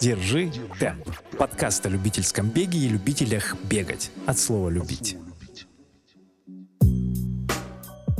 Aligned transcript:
Держи 0.00 0.52
темп. 0.78 1.08
Подкаст 1.38 1.86
о 1.86 1.88
любительском 1.88 2.48
беге 2.48 2.78
и 2.78 2.88
любителях 2.88 3.56
бегать. 3.64 4.10
От 4.26 4.38
слова 4.38 4.68
«любить». 4.68 5.16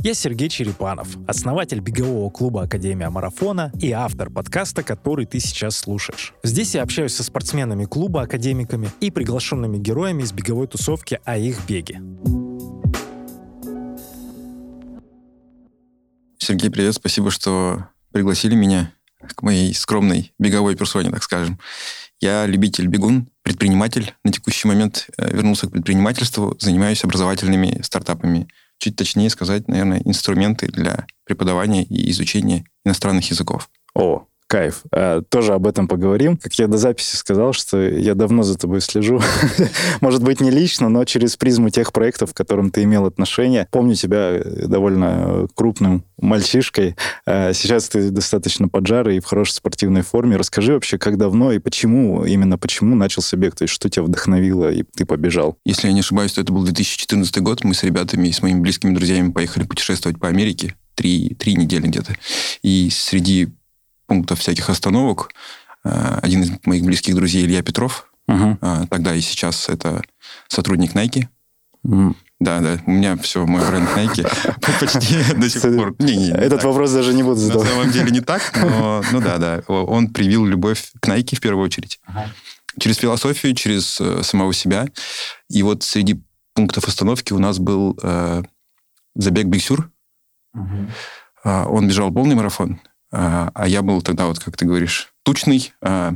Я 0.03 0.13
Сергей 0.13 0.49
Черепанов, 0.49 1.17
основатель 1.27 1.79
бегового 1.79 2.29
клуба 2.29 2.61
Академия 2.61 3.09
Марафона 3.09 3.71
и 3.81 3.91
автор 3.91 4.29
подкаста, 4.29 4.83
который 4.83 5.25
ты 5.25 5.39
сейчас 5.39 5.77
слушаешь. 5.77 6.35
Здесь 6.43 6.75
я 6.75 6.83
общаюсь 6.83 7.15
со 7.15 7.23
спортсменами 7.23 7.85
клуба, 7.85 8.21
академиками 8.21 8.91
и 8.99 9.09
приглашенными 9.09 9.79
героями 9.79 10.21
из 10.21 10.31
беговой 10.31 10.67
тусовки 10.67 11.19
о 11.25 11.37
их 11.37 11.65
беге. 11.67 12.01
Сергей, 16.37 16.69
привет, 16.69 16.93
спасибо, 16.93 17.31
что 17.31 17.87
пригласили 18.11 18.53
меня 18.53 18.91
к 19.33 19.41
моей 19.41 19.73
скромной 19.73 20.33
беговой 20.39 20.75
персоне, 20.75 21.11
так 21.11 21.23
скажем. 21.23 21.59
Я 22.19 22.45
любитель 22.45 22.87
бегун, 22.87 23.29
предприниматель. 23.41 24.13
На 24.23 24.31
текущий 24.31 24.67
момент 24.67 25.07
э, 25.17 25.35
вернулся 25.35 25.67
к 25.67 25.71
предпринимательству, 25.71 26.57
занимаюсь 26.59 27.03
образовательными 27.03 27.81
стартапами. 27.81 28.47
Чуть 28.77 28.95
точнее 28.95 29.29
сказать, 29.29 29.67
наверное, 29.67 30.01
инструменты 30.03 30.67
для 30.67 31.05
преподавания 31.25 31.83
и 31.83 32.09
изучения 32.11 32.65
иностранных 32.83 33.29
языков. 33.29 33.69
О, 33.93 34.27
Кайф. 34.47 34.83
А, 34.91 35.21
тоже 35.23 35.53
об 35.53 35.65
этом 35.65 35.87
поговорим. 35.87 36.37
Как 36.37 36.53
я 36.55 36.67
до 36.67 36.77
записи 36.77 37.15
сказал, 37.15 37.53
что 37.53 37.81
я 37.81 38.13
давно 38.13 38.43
за 38.43 38.57
тобой 38.57 38.79
слежу. 38.81 39.19
Может 40.01 40.23
быть, 40.23 40.39
не 40.39 40.51
лично, 40.51 40.87
но 40.87 41.03
через 41.05 41.35
призму 41.35 41.69
тех 41.69 41.91
проектов, 41.91 42.33
к 42.33 42.37
которым 42.37 42.69
ты 42.69 42.83
имел 42.83 43.05
отношение. 43.05 43.67
Помню 43.71 43.95
тебя 43.95 44.33
э, 44.33 44.67
довольно 44.67 45.47
крупным 45.55 46.05
мальчишкой. 46.19 46.95
А 47.25 47.53
сейчас 47.53 47.89
ты 47.89 48.11
достаточно 48.11 48.67
поджарый 48.67 49.17
и 49.17 49.19
в 49.19 49.25
хорошей 49.25 49.53
спортивной 49.53 50.03
форме. 50.03 50.37
Расскажи 50.37 50.73
вообще, 50.73 50.99
как 50.99 51.17
давно 51.17 51.51
и 51.51 51.57
почему, 51.57 52.23
именно 52.23 52.59
почему 52.59 52.95
начался 52.95 53.37
бег? 53.37 53.55
То 53.55 53.63
есть 53.63 53.73
что 53.73 53.89
тебя 53.89 54.03
вдохновило 54.03 54.71
и 54.71 54.83
ты 54.83 55.05
побежал? 55.05 55.57
Если 55.65 55.87
я 55.87 55.93
не 55.93 56.01
ошибаюсь, 56.01 56.33
то 56.33 56.41
это 56.41 56.53
был 56.53 56.63
2014 56.63 57.39
год. 57.39 57.63
Мы 57.63 57.73
с 57.73 57.83
ребятами, 57.83 58.29
с 58.29 58.43
моими 58.43 58.59
близкими 58.59 58.93
друзьями 58.93 59.31
поехали 59.31 59.63
путешествовать 59.63 60.19
по 60.19 60.27
Америке. 60.27 60.75
Три, 60.93 61.29
три 61.33 61.55
недели 61.55 61.87
где-то. 61.87 62.15
И 62.61 62.89
среди 62.91 63.49
пунктов 64.07 64.39
всяких 64.39 64.69
остановок. 64.69 65.31
Э, 65.83 66.19
один 66.21 66.43
из 66.43 66.51
моих 66.65 66.83
близких 66.83 67.15
друзей 67.15 67.45
Илья 67.45 67.61
Петров, 67.61 68.11
угу. 68.27 68.57
тогда 68.89 69.15
и 69.15 69.21
сейчас 69.21 69.69
это 69.69 70.01
сотрудник 70.47 70.93
Nike. 70.93 71.27
Угу. 71.83 72.15
Да, 72.39 72.59
да, 72.59 72.79
у 72.85 72.91
меня 72.91 73.15
все, 73.17 73.45
мой 73.45 73.65
бренд 73.65 73.89
Nike 73.95 74.23
почти 74.79 75.33
до 75.35 75.49
сих 75.49 75.61
пор. 75.61 75.95
Не, 75.99 76.15
не, 76.15 76.29
Этот 76.31 76.61
так. 76.61 76.65
вопрос 76.65 76.91
даже 76.91 77.13
не 77.13 77.23
буду 77.23 77.37
задавать. 77.37 77.69
На 77.69 77.75
самом 77.75 77.91
деле 77.91 78.11
не 78.11 78.19
так, 78.19 78.51
но 78.61 79.01
ну 79.11 79.21
да, 79.21 79.37
да. 79.37 79.63
Он 79.67 80.09
привил 80.09 80.45
любовь 80.45 80.91
к 80.99 81.07
Nike 81.07 81.37
в 81.37 81.39
первую 81.39 81.63
очередь. 81.63 81.99
Ага. 82.05 82.29
Через 82.77 82.97
философию, 82.97 83.55
через 83.55 84.01
э, 84.01 84.21
самого 84.23 84.53
себя. 84.53 84.87
И 85.49 85.63
вот 85.63 85.83
среди 85.83 86.21
пунктов 86.53 86.89
остановки 86.89 87.31
у 87.31 87.39
нас 87.39 87.57
был 87.57 87.97
э, 88.03 88.43
забег 89.15 89.45
Биксюр. 89.45 89.89
Угу. 90.53 90.89
Он 91.45 91.87
бежал 91.87 92.11
полный 92.11 92.35
марафон. 92.35 92.81
А, 93.17 93.49
а 93.53 93.67
я 93.67 93.81
был 93.81 94.01
тогда, 94.01 94.25
вот 94.25 94.39
как 94.39 94.57
ты 94.57 94.65
говоришь, 94.65 95.13
тучный. 95.23 95.71
А, 95.81 96.13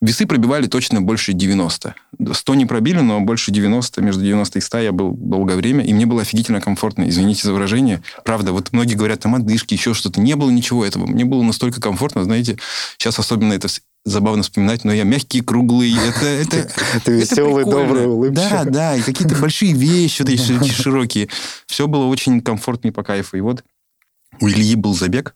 весы 0.00 0.26
пробивали 0.26 0.66
точно 0.66 1.00
больше 1.00 1.34
90. 1.34 1.94
100 2.32 2.54
не 2.56 2.66
пробили, 2.66 2.98
но 2.98 3.20
больше 3.20 3.52
90, 3.52 4.02
между 4.02 4.24
90 4.24 4.58
и 4.58 4.62
100 4.62 4.78
я 4.78 4.90
был 4.90 5.12
долгое 5.12 5.54
время, 5.54 5.84
и 5.84 5.94
мне 5.94 6.04
было 6.04 6.22
офигительно 6.22 6.60
комфортно. 6.60 7.08
Извините 7.08 7.44
за 7.44 7.52
выражение. 7.52 8.02
Правда, 8.24 8.50
вот 8.52 8.72
многие 8.72 8.94
говорят, 8.94 9.20
там 9.20 9.36
отдышки, 9.36 9.74
еще 9.74 9.94
что-то. 9.94 10.20
Не 10.20 10.34
было 10.34 10.50
ничего 10.50 10.84
этого. 10.84 11.06
Мне 11.06 11.24
было 11.24 11.42
настолько 11.42 11.80
комфортно, 11.80 12.24
знаете, 12.24 12.58
сейчас 12.98 13.20
особенно 13.20 13.52
это 13.52 13.68
забавно 14.04 14.42
вспоминать, 14.42 14.82
но 14.82 14.92
я 14.92 15.04
мягкий, 15.04 15.42
круглый, 15.42 15.94
это... 15.94 16.26
это 16.26 16.68
Ты 17.04 17.12
веселый, 17.20 17.64
добрый, 17.64 18.06
улыбчивый. 18.08 18.50
Да, 18.50 18.64
да, 18.64 18.96
и 18.96 19.02
какие-то 19.02 19.36
большие 19.36 19.74
вещи, 19.74 20.22
вот 20.22 20.30
эти 20.32 20.72
широкие. 20.72 21.28
Все 21.68 21.86
было 21.86 22.06
очень 22.06 22.40
комфортно 22.40 22.88
и 22.88 22.90
по 22.90 23.04
кайфу. 23.04 23.36
И 23.36 23.40
вот 23.40 23.62
у 24.40 24.48
Ильи 24.48 24.74
был 24.74 24.94
забег, 24.94 25.34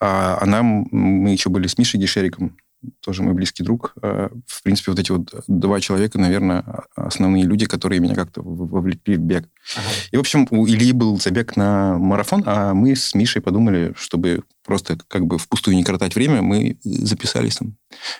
а, 0.00 0.38
а 0.40 0.46
нам, 0.46 0.86
мы 0.90 1.30
еще 1.30 1.50
были 1.50 1.66
с 1.66 1.78
Мишей 1.78 2.00
Гешериком, 2.00 2.56
тоже 3.00 3.22
мой 3.22 3.34
близкий 3.34 3.62
друг. 3.62 3.94
А, 4.02 4.30
в 4.46 4.62
принципе, 4.62 4.92
вот 4.92 5.00
эти 5.00 5.12
вот 5.12 5.34
два 5.46 5.80
человека, 5.80 6.18
наверное, 6.18 6.64
основные 6.94 7.44
люди, 7.44 7.66
которые 7.66 8.00
меня 8.00 8.14
как-то 8.14 8.42
вовлекли 8.42 9.16
в 9.16 9.20
бег. 9.20 9.48
Ага. 9.76 9.86
И, 10.12 10.16
в 10.16 10.20
общем, 10.20 10.46
у 10.50 10.66
Ильи 10.66 10.92
был 10.92 11.18
забег 11.20 11.56
на 11.56 11.98
марафон, 11.98 12.42
а 12.46 12.74
мы 12.74 12.96
с 12.96 13.14
Мишей 13.14 13.42
подумали, 13.42 13.92
чтобы 13.96 14.42
просто 14.64 14.98
как 15.08 15.26
бы 15.26 15.38
впустую 15.38 15.76
не 15.76 15.84
коротать 15.84 16.14
время, 16.14 16.42
мы 16.42 16.78
записались 16.84 17.56
там. 17.56 17.76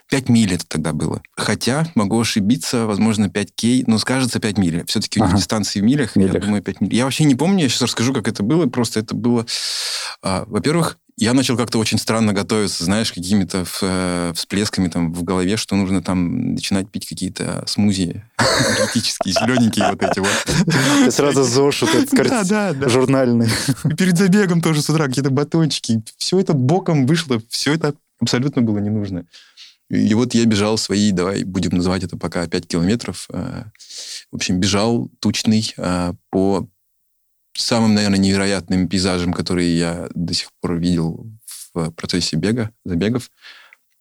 5 0.09 0.29
миль 0.29 0.55
это 0.55 0.67
тогда 0.67 0.93
было. 0.93 1.23
Хотя, 1.37 1.87
могу 1.95 2.21
ошибиться, 2.21 2.87
возможно, 2.87 3.29
5 3.29 3.55
кей, 3.55 3.85
но 3.87 3.99
скажется 3.99 4.41
5 4.41 4.59
миль. 4.59 4.85
Все-таки 4.87 5.21
ага. 5.21 5.29
у 5.29 5.33
них 5.33 5.39
дистанции 5.39 5.81
в 5.81 5.85
милях, 5.85 6.17
милях, 6.17 6.35
я 6.35 6.41
думаю, 6.41 6.63
5 6.63 6.81
миль. 6.81 6.95
Я 6.95 7.05
вообще 7.05 7.25
не 7.25 7.35
помню, 7.35 7.63
я 7.63 7.69
сейчас 7.69 7.83
расскажу, 7.83 8.13
как 8.13 8.27
это 8.27 8.43
было. 8.43 8.67
Просто 8.67 9.01
это 9.01 9.15
было... 9.15 9.47
А, 10.23 10.45
во-первых, 10.47 10.99
я 11.17 11.35
начал 11.35 11.57
как-то 11.57 11.79
очень 11.79 11.99
странно 11.99 12.33
готовиться, 12.33 12.85
знаешь, 12.85 13.13
какими-то 13.13 13.65
э, 13.83 14.33
всплесками 14.35 14.89
там 14.89 15.13
в 15.13 15.23
голове, 15.23 15.57
что 15.57 15.77
нужно 15.77 16.03
там 16.03 16.55
начинать 16.55 16.91
пить 16.91 17.07
какие-то 17.07 17.65
смузи 17.67 18.25
энергетические, 18.39 19.35
зелененькие 19.35 19.91
вот 19.91 20.03
эти 20.03 20.19
вот. 20.19 20.47
Ты 21.05 21.11
сразу 21.11 21.45
этот 21.95 22.11
да, 22.29 22.45
да, 22.45 22.73
да. 22.73 22.89
журнальный. 22.89 23.49
И 23.85 23.95
перед 23.95 24.17
забегом 24.17 24.63
тоже 24.63 24.83
с 24.83 24.91
утра 24.91 25.07
какие-то 25.07 25.31
батончики. 25.31 26.03
Все 26.17 26.41
это 26.41 26.53
боком 26.53 27.07
вышло, 27.07 27.41
все 27.49 27.75
это 27.75 27.95
абсолютно 28.21 28.63
было 28.63 28.79
не 28.79 28.91
нужно. 28.91 29.27
И 29.91 30.15
вот 30.15 30.35
я 30.35 30.45
бежал 30.45 30.79
свои, 30.79 31.11
давай 31.11 31.43
будем 31.43 31.77
называть 31.77 32.05
это 32.05 32.17
пока 32.17 32.47
5 32.47 32.67
километров. 32.67 33.27
Э, 33.33 33.65
в 34.31 34.37
общем, 34.37 34.61
бежал 34.61 35.11
тучный 35.19 35.75
э, 35.77 36.13
по 36.31 36.69
самым, 37.55 37.95
наверное, 37.95 38.19
невероятным 38.19 38.89
пейзажем, 38.89 39.33
который 39.33 39.67
я 39.67 40.09
до 40.15 40.35
сих 40.35 40.49
пор 40.61 40.77
видел 40.77 41.27
в 41.75 41.91
процессе 41.91 42.37
бега, 42.37 42.71
забегов. 42.85 43.31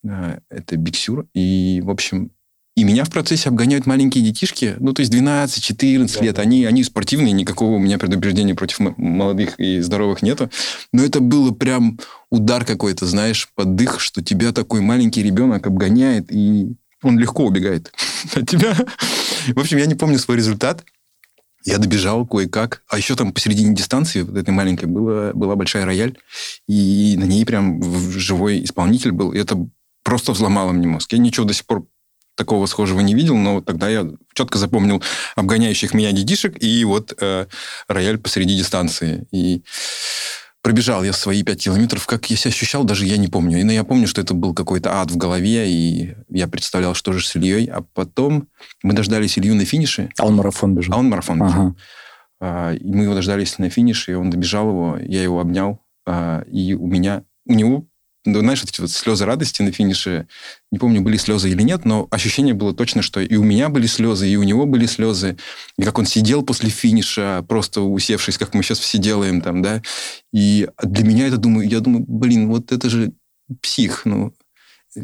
Э, 0.03 0.39
это 0.49 0.77
Биксюр. 0.77 1.27
И, 1.33 1.81
в 1.83 1.89
общем, 1.89 2.31
и 2.79 2.83
меня 2.85 3.03
в 3.03 3.09
процессе 3.09 3.49
обгоняют 3.49 3.85
маленькие 3.85 4.23
детишки, 4.23 4.75
ну, 4.79 4.93
то 4.93 5.01
есть 5.01 5.13
12-14 5.13 6.17
да, 6.17 6.23
лет. 6.23 6.39
Они, 6.39 6.63
они 6.63 6.83
спортивные, 6.85 7.33
никакого 7.33 7.71
у 7.71 7.79
меня 7.79 7.97
предупреждения 7.97 8.55
против 8.55 8.79
молодых 8.79 9.59
и 9.59 9.81
здоровых 9.81 10.21
нету. 10.21 10.49
Но 10.93 11.03
это 11.03 11.19
было 11.19 11.51
прям 11.51 11.99
удар 12.29 12.63
какой-то, 12.63 13.05
знаешь, 13.05 13.49
под 13.55 13.75
дых, 13.75 13.99
что 13.99 14.23
тебя 14.23 14.53
такой 14.53 14.79
маленький 14.79 15.21
ребенок 15.21 15.67
обгоняет, 15.67 16.31
и 16.31 16.73
он 17.03 17.19
легко 17.19 17.45
убегает 17.45 17.91
от 18.33 18.47
тебя. 18.47 18.73
В 19.53 19.59
общем, 19.59 19.77
я 19.77 19.85
не 19.85 19.95
помню 19.95 20.17
свой 20.17 20.37
результат. 20.37 20.85
Я 21.66 21.78
добежал 21.78 22.25
кое-как. 22.25 22.84
А 22.88 22.97
еще 22.97 23.16
там 23.16 23.34
посередине 23.34 23.75
дистанции, 23.75 24.22
вот 24.22 24.38
этой 24.38 24.52
маленькой, 24.52 24.86
была, 24.86 25.34
была 25.34 25.56
большая 25.56 25.86
рояль, 25.86 26.18
и 26.68 27.16
на 27.18 27.25
ней 27.25 27.46
прям 27.46 27.84
живой 28.12 28.64
исполнитель 28.64 29.12
был. 29.12 29.34
И 29.34 29.40
это 29.40 29.68
просто 30.03 30.31
взломало 30.31 30.72
мне 30.72 30.88
мозг. 30.88 31.12
Я 31.12 31.20
ничего 31.20 31.46
до 31.46 31.53
сих 31.53 31.66
пор 31.66 31.86
такого 32.36 32.66
схожего 32.68 33.02
не 33.02 33.14
видел, 33.14 33.36
но 33.36 33.59
тогда 33.59 33.90
я 33.90 34.09
четко 34.34 34.58
запомнил 34.58 35.03
обгоняющих 35.36 35.94
меня 35.94 36.14
детишек 36.14 36.56
и 36.64 36.86
вот 36.86 37.14
э, 37.20 37.47
рояль 37.90 38.18
посреди 38.18 38.56
дистанции. 38.58 39.28
И 39.31 39.62
пробежал 40.62 41.03
я 41.03 41.12
свои 41.12 41.44
пять 41.44 41.64
километров. 41.64 42.06
Как 42.06 42.30
я 42.30 42.38
себя 42.38 42.50
ощущал, 42.50 42.86
даже 42.86 43.06
я 43.06 43.18
не 43.18 43.28
помню. 43.28 43.66
Но 43.66 43.74
я 43.74 43.84
помню, 43.84 44.08
что 44.08 44.22
это 44.22 44.34
был 44.34 44.53
какой-то 44.53 45.02
ад 45.02 45.12
в 45.12 45.18
голове, 45.18 45.70
и 45.70 46.16
я 46.29 46.47
представлял, 46.47 46.94
что 46.94 47.13
же 47.13 47.25
с 47.25 47.35
Ильей. 47.35 47.66
А 47.66 47.81
потом 47.81 48.47
мы 48.84 48.94
дождались 48.94 49.38
Илью 49.38 49.56
на 49.56 49.66
финише. 49.66 50.09
А 50.17 50.25
он 50.25 50.35
марафон 50.35 50.75
бежал? 50.75 50.95
А 50.95 51.00
он 51.00 51.09
марафон 51.09 51.40
бежал. 51.40 51.62
Ага. 51.62 51.75
А, 52.41 52.73
и 52.73 52.85
мы 52.85 53.03
его 53.03 53.16
дождались 53.16 53.57
на 53.57 53.69
финише, 53.69 54.12
и 54.12 54.16
он 54.16 54.29
добежал 54.29 54.69
его, 54.69 54.97
я 55.01 55.22
его 55.22 55.40
обнял, 55.40 55.79
а, 56.06 56.44
и 56.50 56.73
у 56.73 56.88
меня, 56.88 57.23
у 57.45 57.53
него 57.53 57.85
ну, 58.25 58.40
знаешь, 58.40 58.63
эти 58.63 58.81
вот 58.81 58.91
слезы 58.91 59.25
радости 59.25 59.62
на 59.62 59.72
финише, 59.72 60.28
не 60.72 60.78
помню, 60.78 61.01
были 61.01 61.17
слезы 61.17 61.50
или 61.50 61.62
нет, 61.62 61.85
но 61.85 62.08
ощущение 62.11 62.53
было 62.53 62.73
точно, 62.73 63.02
что 63.02 63.22
и 63.22 63.35
у 63.35 63.43
меня 63.43 63.70
были 63.70 63.87
слезы, 63.87 64.28
и 64.28 64.35
у 64.35 64.43
него 64.43 64.66
были 64.66 64.85
слезы, 64.85 65.37
и 65.78 65.84
как 65.84 65.97
он 65.97 66.05
сидел 66.05 66.43
после 66.43 66.70
финиша, 66.70 67.46
просто 67.47 67.81
усевшись, 67.81 68.37
как 68.37 68.53
мы 68.53 68.61
сейчас 68.61 68.79
все 68.79 68.97
делаем 68.97 69.41
там, 69.41 69.61
да, 69.61 69.81
и 70.34 70.67
для 70.84 71.05
меня 71.05 71.28
это, 71.28 71.37
думаю, 71.37 71.67
я 71.67 71.79
думаю, 71.79 72.05
блин, 72.08 72.49
вот 72.49 72.72
это 72.72 72.90
же 72.90 73.14
псих, 73.61 74.05
ну, 74.05 74.34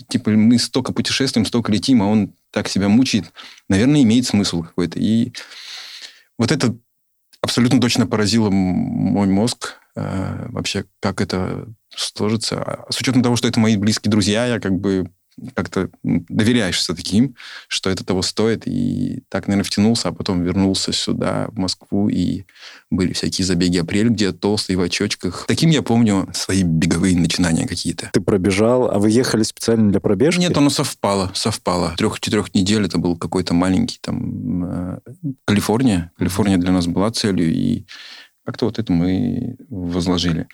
типа 0.07 0.31
мы 0.31 0.57
столько 0.59 0.93
путешествуем, 0.93 1.45
столько 1.45 1.71
летим, 1.71 2.01
а 2.01 2.07
он 2.07 2.33
так 2.51 2.67
себя 2.67 2.89
мучает, 2.89 3.31
наверное, 3.69 4.03
имеет 4.03 4.25
смысл 4.25 4.63
какой-то. 4.63 4.99
И 4.99 5.33
вот 6.37 6.51
это 6.51 6.75
абсолютно 7.41 7.79
точно 7.79 8.07
поразило 8.07 8.49
мой 8.49 9.27
мозг, 9.27 9.75
э, 9.95 10.47
вообще, 10.49 10.85
как 10.99 11.21
это 11.21 11.67
сложится. 11.95 12.61
А 12.61 12.91
с 12.91 12.99
учетом 12.99 13.23
того, 13.23 13.35
что 13.35 13.47
это 13.47 13.59
мои 13.59 13.77
близкие 13.77 14.11
друзья, 14.11 14.45
я 14.45 14.59
как 14.59 14.73
бы 14.73 15.11
как-то 15.53 15.89
доверяешь 16.03 16.77
все-таки 16.77 17.17
им, 17.17 17.35
что 17.67 17.89
это 17.89 18.05
того 18.05 18.21
стоит. 18.21 18.63
И 18.65 19.23
так, 19.29 19.47
наверное, 19.47 19.65
втянулся, 19.65 20.09
а 20.09 20.11
потом 20.11 20.43
вернулся 20.43 20.93
сюда, 20.93 21.47
в 21.49 21.57
Москву, 21.57 22.09
и 22.09 22.43
были 22.89 23.13
всякие 23.13 23.45
забеги 23.45 23.77
апрель, 23.77 24.09
где 24.09 24.31
толстый 24.31 24.75
в 24.75 24.81
очочках. 24.81 25.45
Таким 25.47 25.69
я 25.69 25.81
помню 25.81 26.29
свои 26.33 26.63
беговые 26.63 27.17
начинания 27.17 27.67
какие-то. 27.67 28.09
Ты 28.13 28.21
пробежал, 28.21 28.89
а 28.89 28.99
вы 28.99 29.09
ехали 29.09 29.43
специально 29.43 29.91
для 29.91 29.99
пробежки? 29.99 30.39
Нет, 30.39 30.57
оно 30.57 30.69
совпало, 30.69 31.31
совпало. 31.33 31.93
Трех-четырех 31.97 32.53
недель 32.53 32.85
это 32.85 32.97
был 32.97 33.17
какой-то 33.17 33.53
маленький 33.53 33.99
там 34.01 34.63
э, 34.65 34.99
Калифорния. 35.45 36.11
Калифорния 36.17 36.57
для 36.57 36.71
нас 36.71 36.87
была 36.87 37.11
целью, 37.11 37.53
и 37.53 37.85
как-то 38.45 38.65
вот 38.65 38.79
это 38.79 38.93
мы 38.93 39.57
возложили. 39.69 40.47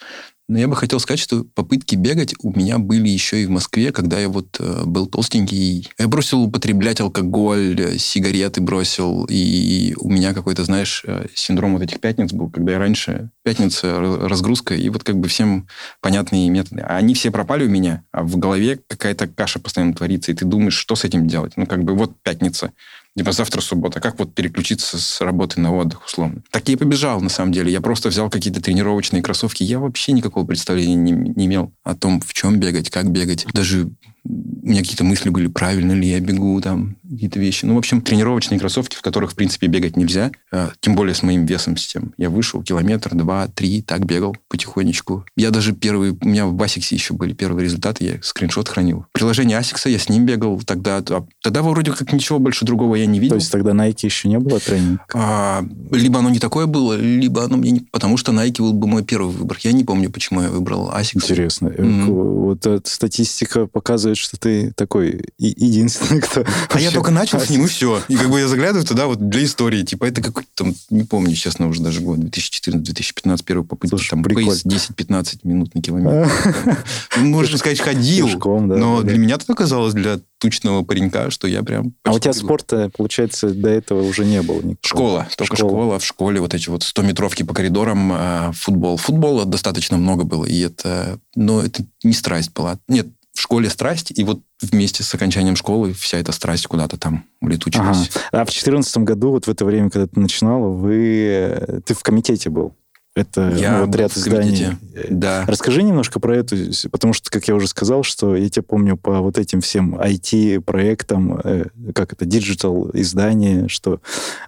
Но 0.52 0.60
я 0.60 0.68
бы 0.68 0.76
хотел 0.76 1.00
сказать, 1.00 1.22
что 1.22 1.46
попытки 1.46 1.96
бегать 1.96 2.36
у 2.44 2.52
меня 2.52 2.78
были 2.78 3.08
еще 3.08 3.42
и 3.42 3.46
в 3.46 3.50
Москве, 3.50 3.94
когда 3.94 4.20
я 4.20 4.28
вот 4.28 4.58
э, 4.60 4.84
был 4.86 5.08
толстенький. 5.08 5.90
Я 5.98 6.10
бросил 6.10 6.42
употреблять 6.42 7.00
алкоголь, 7.00 7.80
э, 7.80 7.98
сигареты 7.98 8.60
бросил, 8.60 9.26
и 9.30 9.96
у 9.98 10.12
меня 10.12 10.34
какой-то, 10.34 10.66
знаешь, 10.66 11.04
э, 11.08 11.28
синдром 11.36 11.76
вот 11.76 11.84
этих 11.84 12.02
пятниц 12.02 12.34
был, 12.34 12.50
когда 12.50 12.74
я 12.74 12.80
раньше 12.80 13.30
пятница, 13.44 13.98
разгрузка, 14.02 14.76
и 14.76 14.90
вот 14.90 15.06
как 15.06 15.16
бы 15.16 15.30
всем 15.30 15.70
понятные 16.02 16.50
методы. 16.50 16.82
А 16.82 16.98
они 16.98 17.14
все 17.14 17.32
пропали 17.32 17.66
у 17.66 17.70
меня, 17.70 18.04
а 18.12 18.22
в 18.24 18.36
голове 18.36 18.78
какая-то 18.88 19.30
каша 19.30 19.58
постоянно 19.58 19.94
творится, 19.94 20.34
и 20.34 20.36
ты 20.36 20.44
думаешь, 20.44 20.76
что 20.76 20.98
с 20.98 21.06
этим 21.06 21.30
делать. 21.30 21.54
Ну, 21.56 21.66
как 21.66 21.86
бы 21.86 21.96
вот 21.96 22.12
пятница. 22.24 22.74
Типа 23.18 23.34
завтра 23.34 23.60
суббота. 23.60 24.00
Как 24.00 24.20
вот 24.20 24.34
переключиться 24.34 24.98
с 24.98 25.20
работы 25.20 25.60
на 25.60 25.76
отдых, 25.76 26.06
условно? 26.06 26.44
Так 26.50 26.70
я 26.70 26.76
и 26.76 26.78
побежал, 26.78 27.20
на 27.20 27.30
самом 27.30 27.52
деле. 27.52 27.72
Я 27.72 27.82
просто 27.82 28.10
взял 28.10 28.30
какие-то 28.30 28.62
тренировочные 28.62 29.22
кроссовки. 29.22 29.64
Я 29.64 29.80
вообще 29.80 30.14
никакого 30.14 30.46
представления 30.46 30.96
не, 30.96 31.12
не 31.12 31.46
имел 31.46 31.74
о 31.84 31.96
том, 31.96 32.22
в 32.22 32.34
чем 32.34 32.60
бегать, 32.60 32.90
как 32.90 33.12
бегать. 33.12 33.46
Даже 33.54 33.90
у 34.24 34.68
меня 34.68 34.82
какие-то 34.82 35.04
мысли 35.04 35.30
были, 35.30 35.48
правильно 35.48 35.94
ли 35.94 36.08
я 36.08 36.20
бегу, 36.20 36.60
там, 36.62 36.98
какие-то 37.10 37.40
вещи. 37.40 37.66
Ну, 37.66 37.76
в 37.76 37.78
общем, 37.80 38.02
тренировочные 38.02 38.60
кроссовки, 38.60 38.96
в 38.96 39.02
которых, 39.02 39.32
в 39.32 39.36
принципе, 39.36 39.68
бегать 39.68 39.98
нельзя, 39.98 40.32
э, 40.52 40.70
тем 40.80 40.96
более 40.96 41.16
с 41.16 41.24
моим 41.24 41.46
весом 41.46 41.76
с 41.78 41.88
тем. 41.88 42.14
Я 42.18 42.30
вышел 42.30 42.62
километр, 42.62 43.16
два, 43.16 43.48
три, 43.48 43.82
так 43.82 44.06
бегал 44.06 44.36
потихонечку. 44.48 45.26
Я 45.36 45.50
даже 45.50 45.74
первый, 45.74 46.12
у 46.12 46.28
меня 46.28 46.46
в 46.46 46.62
Asics 46.62 46.90
е 46.90 46.96
еще 46.96 47.14
были 47.14 47.34
первые 47.34 47.66
результаты, 47.66 48.04
я 48.04 48.20
скриншот 48.22 48.70
хранил. 48.70 49.06
Приложение 49.12 49.58
Asics 49.58 49.81
а, 49.81 49.90
я 49.90 49.98
с 49.98 50.08
ним 50.10 50.26
бегал 50.26 50.62
тогда. 50.62 51.04
А, 51.10 51.26
тогда 51.42 51.64
вроде 51.64 51.92
как 51.92 52.14
ничего 52.14 52.38
больше 52.38 52.64
другого 52.66 52.96
я 52.96 53.08
не 53.08 53.20
видел. 53.20 53.38
То 53.38 53.42
есть 53.42 53.52
тогда 53.52 53.72
Nike 53.72 54.02
еще 54.04 54.30
не 54.30 54.38
было 54.38 54.60
тренинга? 54.60 55.04
А, 55.14 55.66
либо 55.92 56.20
оно 56.20 56.30
не 56.30 56.40
такое 56.40 56.68
было, 56.68 56.94
либо 56.94 57.44
оно 57.44 57.58
мне 57.58 57.72
не... 57.72 57.80
Потому 57.80 58.18
что 58.18 58.32
Nike 58.32 58.60
был 58.60 58.74
бы 58.74 58.88
мой 58.88 59.04
первый 59.04 59.32
выбор. 59.32 59.58
Я 59.62 59.72
не 59.72 59.84
помню, 59.84 60.12
почему 60.12 60.44
я 60.44 60.50
выбрал 60.50 60.92
Asics. 60.92 61.16
Интересно. 61.16 61.68
Mm-hmm. 61.68 62.06
Вот 62.06 62.66
эта 62.66 62.90
статистика 62.90 63.66
показывает, 63.66 64.11
что 64.18 64.38
ты 64.38 64.72
такой 64.72 65.22
единственный, 65.38 66.22
кто... 66.22 66.46
А 66.70 66.80
я 66.80 66.92
только 66.92 67.12
начал 67.12 67.40
с 67.40 67.50
ним, 67.50 67.66
и 67.66 67.68
все. 67.68 68.02
И 68.08 68.16
как 68.16 68.30
бы 68.30 68.40
я 68.40 68.48
заглядываю 68.48 68.86
туда 68.86 69.08
вот 69.08 69.30
для 69.30 69.44
истории. 69.44 69.84
Типа 69.84 70.06
это 70.06 70.22
какой-то 70.22 70.50
там, 70.56 70.76
не 70.90 71.04
помню, 71.04 71.36
честно, 71.36 71.68
уже 71.68 71.82
даже 71.82 72.02
год, 72.02 72.20
2014-2015, 72.20 73.44
первый 73.46 73.66
попытка. 73.66 73.98
Слушай, 73.98 74.10
там 74.12 74.24
прикольно. 74.24 74.52
пейс 74.52 74.66
10-15 74.66 75.40
минут 75.44 75.76
на 75.76 75.82
километр. 75.82 76.32
Можно 77.18 77.58
сказать, 77.58 77.80
ходил. 77.80 78.30
Но 78.60 79.02
для 79.02 79.18
меня 79.18 79.36
это 79.36 79.52
оказалось 79.52 79.94
для 79.94 80.20
тучного 80.42 80.84
паренька, 80.84 81.30
что 81.30 81.48
я 81.48 81.62
прям... 81.62 81.94
А 82.04 82.14
у 82.14 82.20
тебя 82.20 82.34
спорта, 82.34 82.90
получается, 82.96 83.54
до 83.54 83.70
этого 83.70 84.02
уже 84.02 84.26
не 84.26 84.42
было 84.42 84.58
никакого? 84.58 84.78
Школа. 84.82 85.28
Только 85.38 85.56
школа. 85.56 85.72
школа. 85.72 86.00
В 86.00 86.06
школе 86.06 86.42
вот 86.42 86.54
эти 86.56 86.70
вот 86.70 86.82
100-метровки 86.82 87.44
по 87.44 87.54
коридорам, 87.54 88.12
э, 88.12 88.52
футбол. 88.54 88.98
Футбола 88.98 89.46
достаточно 89.46 89.98
много 89.98 90.24
было, 90.24 90.46
и 90.46 90.60
это... 90.60 91.20
Но 91.36 91.62
это 91.62 91.84
не 92.04 92.14
страсть 92.14 92.52
была. 92.54 92.80
Нет, 92.88 93.08
в 93.34 93.40
школе 93.40 93.70
страсть, 93.70 94.12
и 94.18 94.24
вот 94.24 94.42
вместе 94.62 95.04
с 95.04 95.14
окончанием 95.14 95.56
школы 95.56 95.94
вся 95.94 96.18
эта 96.18 96.32
страсть 96.32 96.68
куда-то 96.68 96.98
там 96.98 97.26
улетучилась. 97.40 98.10
Ага. 98.14 98.42
А 98.42 98.46
в 98.46 98.50
2014 98.50 98.98
году, 98.98 99.32
вот 99.32 99.48
в 99.48 99.50
это 99.50 99.66
время, 99.66 99.90
когда 99.90 100.08
ты 100.08 100.20
начинала, 100.20 100.68
вы... 100.68 101.82
ты 101.86 101.94
в 101.94 102.04
комитете 102.04 102.50
был? 102.50 102.76
Это 103.14 103.54
я 103.58 103.80
ну, 103.80 103.86
вот 103.86 103.96
ряд 103.96 104.16
изданий. 104.16 104.78
Да. 105.10 105.44
Расскажи 105.46 105.84
немножко 105.84 106.22
про 106.22 106.38
это, 106.38 106.56
потому 106.92 107.12
что, 107.12 107.30
как 107.30 107.46
я 107.50 107.56
уже 107.56 107.68
сказал, 107.68 108.04
что 108.04 108.38
я 108.38 108.50
тебя 108.50 108.64
помню 108.64 108.96
по 108.96 109.20
вот 109.20 109.38
этим 109.38 109.60
всем 109.60 109.96
IT-проектам, 109.96 111.38
э, 111.44 111.66
как 111.94 112.14
это, 112.14 112.24
digital 112.24 112.90
издания, 112.94 113.68
что 113.68 114.00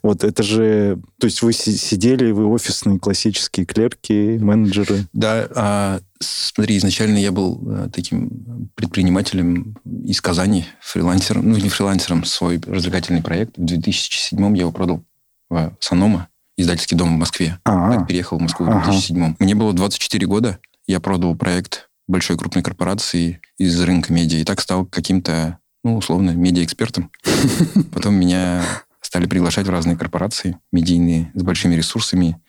вот 0.02 0.24
это 0.24 0.44
же... 0.44 0.98
То 1.20 1.26
есть 1.26 1.42
вы 1.42 1.52
сидели, 1.52 2.32
вы 2.32 2.46
офисные 2.46 3.00
классические 3.00 3.66
клерки, 3.66 4.38
менеджеры. 4.40 5.08
Да, 5.12 5.46
а, 5.56 6.00
смотри, 6.22 6.78
изначально 6.78 7.18
я 7.18 7.34
был 7.34 7.62
а, 7.68 7.90
таким 7.90 8.70
предпринимателем 8.76 9.76
из 9.84 10.22
Казани, 10.22 10.66
фрилансером, 10.80 11.50
ну 11.50 11.58
не 11.58 11.68
фрилансером, 11.68 12.24
свой 12.24 12.62
развлекательный 12.66 13.22
проект. 13.22 13.58
В 13.58 13.66
2007 13.66 14.56
я 14.56 14.62
его 14.62 14.72
продал 14.72 15.04
в 15.50 15.76
Sanoma 15.82 16.30
издательский 16.58 16.98
дом 16.98 17.16
в 17.16 17.18
Москве. 17.18 17.60
Так 17.64 18.08
переехал 18.08 18.38
в 18.38 18.42
Москву 18.42 18.66
в 18.66 18.70
2007 18.70 19.24
ага. 19.24 19.36
Мне 19.40 19.56
было 19.56 19.74
24 19.74 20.26
года. 20.28 20.60
Я 20.88 21.00
продал 21.00 21.36
проект 21.36 21.90
большой 22.08 22.38
крупной 22.38 22.64
корпорации 22.64 23.42
из 23.58 23.80
рынка 23.82 24.12
медиа. 24.14 24.40
И 24.40 24.44
так 24.44 24.62
стал 24.62 24.86
каким-то, 24.86 25.60
ну, 25.84 25.98
условно, 25.98 26.32
медиаэкспертом. 26.32 27.12
Потом 27.94 28.16
меня 28.16 28.64
стали 29.02 29.26
приглашать 29.26 29.68
в 29.68 29.70
разные 29.70 29.98
корпорации 29.98 30.58
медийные 30.72 31.32
с 31.34 31.44
большими 31.44 31.76
ресурсами. 31.76 32.42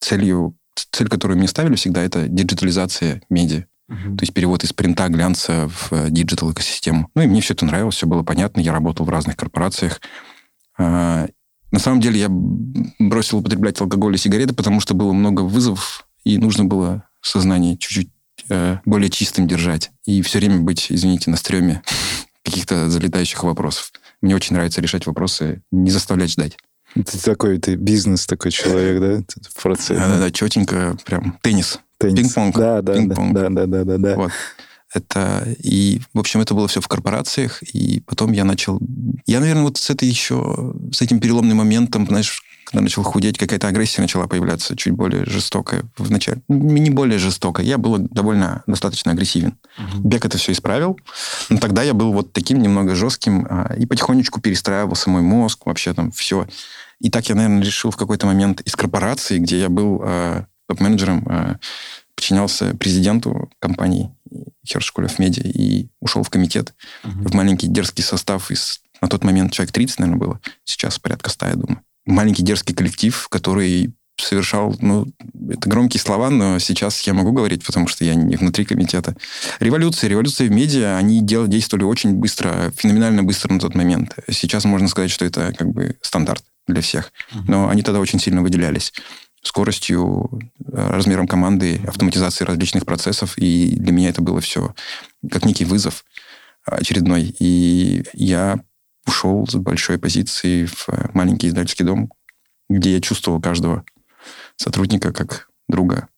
Целью, 0.00 0.56
цель, 0.90 1.08
которую 1.08 1.38
мне 1.38 1.48
ставили 1.48 1.76
всегда, 1.76 2.02
это 2.02 2.28
диджитализация 2.28 3.22
медиа. 3.30 3.66
Uh-huh. 3.90 4.16
То 4.16 4.22
есть 4.22 4.32
перевод 4.32 4.64
из 4.64 4.72
принта, 4.72 5.08
глянца 5.08 5.68
в 5.68 5.92
э, 5.92 6.10
digital 6.10 6.50
экосистему. 6.52 7.10
Ну 7.14 7.22
и 7.22 7.26
мне 7.26 7.40
все 7.40 7.54
это 7.54 7.66
нравилось, 7.66 7.96
все 7.96 8.06
было 8.06 8.22
понятно. 8.22 8.60
Я 8.60 8.72
работал 8.72 9.04
в 9.04 9.10
разных 9.10 9.36
корпорациях. 9.36 10.00
На 11.72 11.78
самом 11.78 12.00
деле 12.00 12.20
я 12.20 12.28
бросил 12.98 13.38
употреблять 13.38 13.80
алкоголь 13.80 14.14
и 14.14 14.18
сигареты, 14.18 14.54
потому 14.54 14.80
что 14.80 14.94
было 14.94 15.12
много 15.12 15.40
вызовов, 15.40 16.06
и 16.22 16.38
нужно 16.38 16.64
было 16.64 17.04
сознание 17.22 17.76
чуть-чуть 17.78 18.10
э, 18.50 18.78
более 18.84 19.10
чистым 19.10 19.48
держать. 19.48 19.90
И 20.04 20.20
все 20.22 20.38
время 20.38 20.60
быть, 20.60 20.86
извините, 20.90 21.30
на 21.30 21.36
стреме 21.36 21.82
каких-то 22.44 22.90
залетающих 22.90 23.42
вопросов. 23.42 23.90
Мне 24.20 24.36
очень 24.36 24.54
нравится 24.54 24.80
решать 24.80 25.06
вопросы, 25.06 25.62
не 25.72 25.90
заставлять 25.90 26.30
ждать. 26.30 26.56
Ты 26.94 27.18
такой, 27.18 27.58
ты 27.58 27.74
бизнес 27.74 28.26
такой 28.26 28.50
человек, 28.50 29.00
да? 29.00 29.36
В 29.50 29.62
процессе. 29.62 29.94
Да-да-да, 29.94 30.30
четенько, 30.30 30.96
прям 31.06 31.38
теннис. 31.40 31.80
Теннис. 31.96 32.18
Пинг-понг. 32.18 32.56
Да, 32.56 32.82
да, 32.82 32.94
Пинг-понг. 32.94 33.32
да, 33.34 33.48
да, 33.48 33.66
да, 33.66 33.84
да, 33.84 33.98
да. 33.98 34.16
Вот. 34.16 34.32
Это 34.94 35.46
и, 35.58 36.00
в 36.12 36.18
общем, 36.18 36.40
это 36.40 36.54
было 36.54 36.68
все 36.68 36.80
в 36.80 36.88
корпорациях, 36.88 37.62
и 37.62 38.00
потом 38.00 38.32
я 38.32 38.44
начал... 38.44 38.78
Я, 39.26 39.40
наверное, 39.40 39.64
вот 39.64 39.78
с 39.78 39.88
этой 39.88 40.08
еще, 40.08 40.74
с 40.92 41.00
этим 41.00 41.18
переломным 41.18 41.58
моментом, 41.58 42.06
знаешь, 42.06 42.42
когда 42.72 42.82
начал 42.82 43.02
худеть, 43.02 43.38
какая-то 43.38 43.68
агрессия 43.68 44.00
начала 44.00 44.26
появляться, 44.26 44.76
чуть 44.76 44.94
более 44.94 45.24
жестокая 45.26 45.84
вначале. 45.98 46.42
Не 46.48 46.90
более 46.90 47.18
жестокая. 47.18 47.66
Я 47.66 47.76
был 47.76 47.98
довольно 47.98 48.62
достаточно 48.66 49.12
агрессивен. 49.12 49.58
Угу. 49.78 50.08
Бег 50.08 50.24
это 50.24 50.38
все 50.38 50.52
исправил. 50.52 50.98
Но 51.50 51.58
тогда 51.58 51.82
я 51.82 51.92
был 51.92 52.12
вот 52.12 52.32
таким 52.32 52.62
немного 52.62 52.94
жестким 52.94 53.46
а, 53.48 53.74
и 53.76 53.84
потихонечку 53.84 54.40
перестраивался 54.40 55.10
мой 55.10 55.22
мозг, 55.22 55.66
вообще 55.66 55.92
там 55.92 56.12
все. 56.12 56.46
И 57.00 57.10
так 57.10 57.28
я, 57.28 57.34
наверное, 57.34 57.62
решил 57.62 57.90
в 57.90 57.96
какой-то 57.96 58.26
момент 58.26 58.60
из 58.62 58.74
корпорации, 58.74 59.38
где 59.38 59.58
я 59.58 59.68
был 59.68 60.00
э, 60.04 60.44
топ-менеджером, 60.68 61.26
э, 61.28 61.56
подчинялся 62.14 62.76
президенту 62.76 63.50
компании 63.58 64.10
Хершкулев 64.66 65.18
Медиа 65.18 65.44
и 65.44 65.88
ушел 66.00 66.22
в 66.22 66.30
комитет, 66.30 66.74
угу. 67.04 67.28
в 67.28 67.34
маленький 67.34 67.68
дерзкий 67.68 68.02
состав 68.02 68.50
из... 68.50 68.80
На 69.00 69.08
тот 69.08 69.24
момент 69.24 69.52
человек 69.52 69.72
30, 69.72 69.98
наверное, 69.98 70.20
было. 70.20 70.40
Сейчас 70.64 70.98
порядка 70.98 71.30
100, 71.30 71.46
я 71.46 71.54
думаю. 71.54 71.80
Маленький 72.06 72.42
дерзкий 72.42 72.74
коллектив, 72.74 73.28
который 73.28 73.92
совершал, 74.16 74.76
ну, 74.80 75.06
это 75.50 75.68
громкие 75.68 76.00
слова, 76.00 76.30
но 76.30 76.58
сейчас 76.58 77.00
я 77.02 77.14
могу 77.14 77.32
говорить, 77.32 77.64
потому 77.64 77.88
что 77.88 78.04
я 78.04 78.14
не 78.14 78.36
внутри 78.36 78.64
комитета. 78.64 79.16
Революция, 79.58 80.08
революция 80.08 80.48
в 80.48 80.50
медиа, 80.50 80.96
они 80.96 81.20
дел, 81.20 81.46
действовали 81.46 81.84
очень 81.84 82.12
быстро, 82.14 82.72
феноменально 82.76 83.22
быстро 83.22 83.52
на 83.52 83.60
тот 83.60 83.74
момент. 83.74 84.16
Сейчас 84.30 84.64
можно 84.64 84.88
сказать, 84.88 85.10
что 85.10 85.24
это 85.24 85.52
как 85.56 85.72
бы 85.72 85.96
стандарт 86.02 86.44
для 86.66 86.80
всех. 86.80 87.12
Но 87.48 87.68
они 87.68 87.82
тогда 87.82 88.00
очень 88.00 88.20
сильно 88.20 88.42
выделялись 88.42 88.92
скоростью, 89.42 90.30
э, 90.60 90.90
размером 90.90 91.26
команды, 91.26 91.80
автоматизацией 91.86 92.48
различных 92.48 92.86
процессов. 92.86 93.36
И 93.36 93.74
для 93.76 93.92
меня 93.92 94.08
это 94.08 94.22
было 94.22 94.40
все 94.40 94.74
как 95.30 95.44
некий 95.44 95.64
вызов 95.64 96.04
очередной. 96.64 97.34
И 97.38 98.04
я 98.12 98.60
ушел 99.06 99.46
с 99.46 99.54
большой 99.54 99.98
позиции 99.98 100.66
в 100.66 100.88
маленький 101.12 101.48
издательский 101.48 101.84
дом, 101.84 102.12
где 102.68 102.94
я 102.94 103.00
чувствовал 103.00 103.40
каждого 103.40 103.84
сотрудника 104.56 105.12
как 105.12 105.48
друга, 105.68 106.08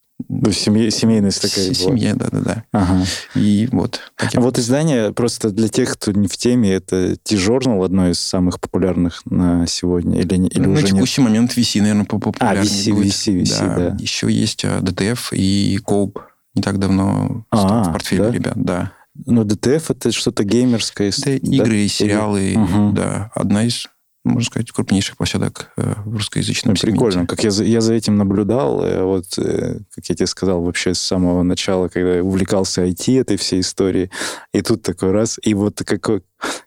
есть 0.47 0.61
семья, 0.61 0.91
семейность 0.91 1.43
такая 1.43 1.75
Семья, 1.75 2.15
да-да-да. 2.15 2.65
Ага. 2.73 3.05
И 3.35 3.69
вот. 3.73 4.01
А 4.17 4.41
вот 4.41 4.59
издание, 4.59 5.13
просто 5.13 5.51
для 5.51 5.69
тех, 5.69 5.93
кто 5.95 6.13
не 6.13 6.29
в 6.29 6.37
теме, 6.37 6.73
это 6.73 7.17
T-Journal, 7.17 7.85
одно 7.85 8.09
из 8.09 8.21
самых 8.21 8.61
популярных 8.61 9.23
на 9.27 9.67
сегодня? 9.67 10.21
Или, 10.21 10.47
или 10.49 10.61
на 10.61 10.73
уже 10.73 10.87
текущий 10.87 11.21
нет? 11.21 11.31
момент 11.31 11.57
VC, 11.57 11.81
наверное, 11.81 12.05
популярнее 12.05 12.63
А, 12.63 12.65
VC, 12.65 12.93
будет. 12.95 13.13
VC, 13.13 13.43
VC, 13.43 13.59
да. 13.67 13.77
да. 13.91 13.97
Еще 13.99 14.31
есть 14.31 14.65
DTF 14.65 15.19
а, 15.33 15.37
и 15.37 15.79
Cope. 15.79 16.21
Не 16.55 16.63
так 16.63 16.79
давно 16.79 17.45
а, 17.51 17.83
в 17.83 17.93
портфеле 17.93 18.23
да? 18.25 18.31
ребят, 18.31 18.55
да. 18.57 18.93
Ну, 19.27 19.45
ДТФ 19.45 19.91
это 19.91 20.11
что-то 20.13 20.45
геймерское. 20.45 21.11
Это 21.17 21.33
игры, 21.33 21.79
и 21.79 21.89
сериалы, 21.89 22.55
Угу. 22.57 22.93
да. 22.93 23.31
Одна 23.35 23.65
из, 23.65 23.87
можно 24.25 24.47
сказать, 24.51 24.71
крупнейших 24.73 25.17
площадок 25.19 25.71
э, 25.77 25.95
в 26.05 26.15
русскоязычном 26.17 26.73
Ну, 26.73 26.77
сегменте. 26.77 26.99
прикольно. 27.05 27.27
Как 27.27 27.45
я, 27.45 27.51
за- 27.51 27.65
я 27.65 27.81
за 27.83 27.93
этим 27.95 28.17
наблюдал, 28.17 28.83
э, 28.85 29.03
вот, 29.03 29.27
э, 29.39 29.81
как 29.95 30.07
я 30.09 30.15
тебе 30.15 30.27
сказал, 30.27 30.63
вообще 30.63 30.95
с 30.95 31.01
самого 31.01 31.43
начала, 31.43 31.89
когда 31.89 32.17
я 32.17 32.25
увлекался 32.25 32.85
IT, 32.87 33.21
этой 33.21 33.37
всей 33.37 33.61
историей, 33.61 34.11
и 34.53 34.63
тут 34.63 34.83
такой 34.83 35.11
раз, 35.13 35.39
и 35.43 35.53
вот 35.55 35.83
какой, 35.85 36.23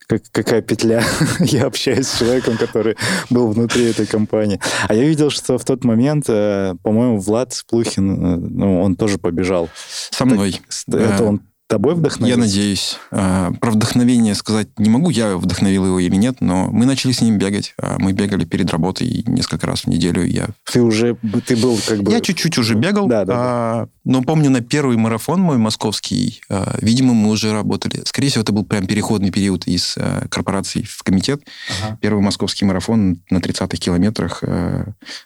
как, 0.07 0.21
какая 0.31 0.61
петля. 0.61 1.03
я 1.39 1.65
общаюсь 1.65 2.07
с 2.07 2.19
человеком, 2.19 2.57
который 2.57 2.95
был 3.31 3.47
внутри 3.51 3.85
этой 3.85 4.05
компании. 4.05 4.59
А 4.87 4.93
я 4.93 5.03
видел, 5.03 5.29
что 5.31 5.57
в 5.57 5.65
тот 5.65 5.83
момент, 5.83 6.27
по-моему, 6.27 7.19
Влад 7.19 7.53
Плухин, 7.67 8.25
э, 8.25 8.37
ну, 8.37 8.81
он 8.81 8.95
тоже 8.95 9.17
побежал. 9.17 9.69
Со 10.11 10.25
мной. 10.25 10.61
Это 10.87 10.97
Э, 10.97 11.23
он 11.23 11.41
тобой 11.67 11.95
вдохновился? 11.95 12.39
Я 12.39 12.45
надеюсь. 12.45 12.97
А, 13.11 13.51
Про 13.59 13.71
вдохновение 13.71 14.35
сказать 14.35 14.67
не 14.77 14.89
могу, 14.89 15.09
я 15.09 15.37
вдохновил 15.37 15.85
его 15.85 15.99
или 15.99 16.15
нет, 16.15 16.37
но 16.39 16.69
мы 16.71 16.85
начали 16.85 17.11
с 17.11 17.21
ним 17.21 17.37
бегать. 17.37 17.73
А, 17.81 17.97
Мы 17.99 18.13
бегали 18.13 18.45
перед 18.45 18.71
работой 18.71 19.23
несколько 19.27 19.67
раз 19.67 19.81
в 19.81 19.87
неделю. 19.87 20.25
Я, 20.25 20.49
Ты 20.71 20.81
уже, 20.81 21.15
ты 21.45 21.55
был 21.57 21.77
как 21.85 22.01
бы... 22.03 22.11
я 22.11 22.21
чуть-чуть 22.21 22.57
уже 22.57 22.75
бегал, 22.75 23.07
Да, 23.07 23.25
да, 23.25 23.33
а, 23.35 23.87
но 24.05 24.21
помню 24.21 24.49
на 24.49 24.61
первый 24.61 24.97
марафон 24.97 25.41
мой 25.41 25.57
московский, 25.57 26.41
а, 26.49 26.77
видимо, 26.81 27.13
мы 27.13 27.29
уже 27.29 27.51
работали. 27.51 28.01
Скорее 28.05 28.29
всего, 28.29 28.43
это 28.43 28.53
был 28.53 28.65
прям 28.65 28.87
переходный 28.87 29.31
период 29.31 29.67
из 29.67 29.97
корпорации 30.29 30.83
в 30.83 31.03
комитет. 31.03 31.41
Ага. 31.81 31.97
Первый 32.01 32.21
московский 32.21 32.65
марафон 32.65 33.21
на 33.29 33.37
30-х 33.39 33.77
километрах. 33.77 34.43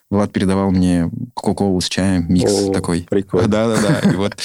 Влад 0.09 0.31
передавал 0.33 0.71
мне 0.71 1.09
кока-колу 1.33 1.79
с 1.81 1.87
чаем, 1.87 2.25
микс 2.33 2.51
О, 2.51 2.73
такой. 2.73 3.05
прикольно. 3.09 3.47
Да-да-да. 3.47 4.11
И 4.11 4.15
вот 4.15 4.35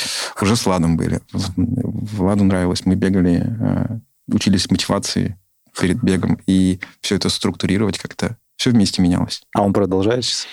уже 0.40 0.56
с 0.56 0.66
Владом 0.66 0.96
были. 0.96 1.20
Владу 1.90 2.44
нравилось. 2.44 2.84
Мы 2.84 2.94
бегали, 2.94 3.44
э, 3.44 3.98
учились 4.28 4.70
мотивации 4.70 5.38
перед 5.78 6.02
бегом. 6.02 6.38
И 6.46 6.80
все 7.00 7.16
это 7.16 7.28
структурировать 7.28 7.98
как-то. 7.98 8.36
Все 8.56 8.70
вместе 8.70 9.02
менялось. 9.02 9.42
А 9.54 9.62
он 9.62 9.72
продолжает 9.72 10.24
сейчас? 10.24 10.46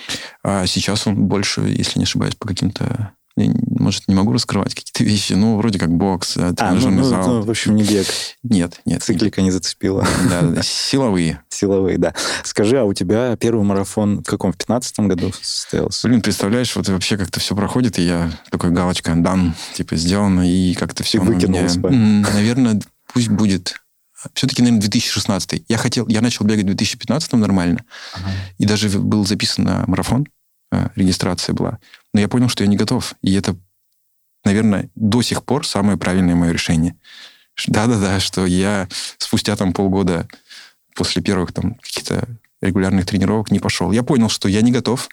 А 0.44 0.66
сейчас 0.66 1.08
он 1.08 1.28
больше, 1.28 1.62
если 1.62 2.00
не 2.00 2.04
ошибаюсь, 2.04 2.36
по 2.36 2.48
каким-то... 2.48 3.14
я 3.36 3.52
Может, 3.68 4.08
не 4.08 4.16
могу 4.16 4.32
раскрывать 4.32 4.76
какие-то 4.76 5.04
вещи. 5.10 5.34
Ну, 5.34 5.58
вроде 5.58 5.80
как 5.80 5.90
бокс, 5.90 6.38
э, 6.38 6.42
А, 6.42 6.50
ну, 6.50 6.56
тренажерный 6.56 6.98
ну, 6.98 7.04
зал. 7.04 7.28
ну, 7.28 7.42
в 7.42 7.50
общем, 7.50 7.76
не 7.76 7.84
бег. 7.84 8.06
Нет, 8.44 8.80
нет. 8.86 9.00
не 9.00 9.00
Циклика 9.00 9.42
не 9.42 9.52
зацепила. 9.52 10.06
Да, 10.30 10.42
да, 10.42 10.62
силовые. 10.62 11.42
Силовые, 11.50 11.98
да. 11.98 12.14
Скажи, 12.44 12.78
а 12.78 12.84
у 12.84 12.94
тебя 12.94 13.36
первый 13.38 13.64
марафон 13.64 14.20
в 14.20 14.24
каком? 14.24 14.54
В 14.54 14.58
15 14.58 15.00
году 15.02 15.32
состоялся? 15.42 16.08
Блин, 16.08 16.22
представляешь, 16.22 16.76
вот 16.76 16.88
вообще 16.90 17.18
как-то 17.18 17.40
все 17.40 17.56
проходит, 17.56 17.98
и 18.00 18.04
я 18.04 18.32
такой 18.52 18.72
галочка, 18.72 19.14
дан, 19.16 19.56
типа, 19.74 19.96
сделано, 19.96 20.48
и 20.50 20.74
как-то 20.76 21.04
все 21.04 21.18
И 21.18 21.22
выкинул 21.22 21.64
из 21.66 21.78
памяти. 21.78 22.32
Наверное, 22.34 22.82
пусть 23.14 23.30
будет... 23.30 23.76
Все-таки, 24.36 24.62
наверное, 24.62 24.82
2016. 24.82 25.66
Я 25.68 25.78
хотел, 25.78 26.08
я 26.08 26.22
начал 26.22 26.46
бегать 26.46 26.64
в 26.64 26.68
2015 26.68 27.34
нормально, 27.34 27.84
и 28.58 28.66
даже 28.66 28.88
был 28.88 29.26
записан 29.26 29.66
на 29.66 29.84
марафон, 29.88 30.28
э, 30.72 30.90
регистрация 30.96 31.54
была. 31.54 31.80
Но 32.14 32.20
я 32.20 32.28
понял, 32.28 32.50
что 32.50 32.64
я 32.64 32.70
не 32.70 32.78
готов. 32.78 33.16
И 33.22 33.34
это, 33.34 33.56
наверное, 34.44 34.90
до 34.96 35.22
сих 35.22 35.44
пор 35.44 35.66
самое 35.66 35.98
правильное 35.98 36.36
мое 36.36 36.52
решение. 36.52 36.96
Да-да-да, 37.68 38.20
что 38.20 38.46
я 38.46 38.88
спустя 39.18 39.56
там 39.56 39.74
полгода 39.74 40.28
после 40.96 41.22
первых 41.22 41.54
там 41.54 41.76
каких-то 41.76 42.28
регулярных 42.62 43.06
тренировок 43.06 43.52
не 43.52 43.60
пошел. 43.60 43.92
Я 43.92 44.04
понял, 44.04 44.30
что 44.30 44.48
я 44.48 44.62
не 44.62 44.72
готов. 44.72 45.10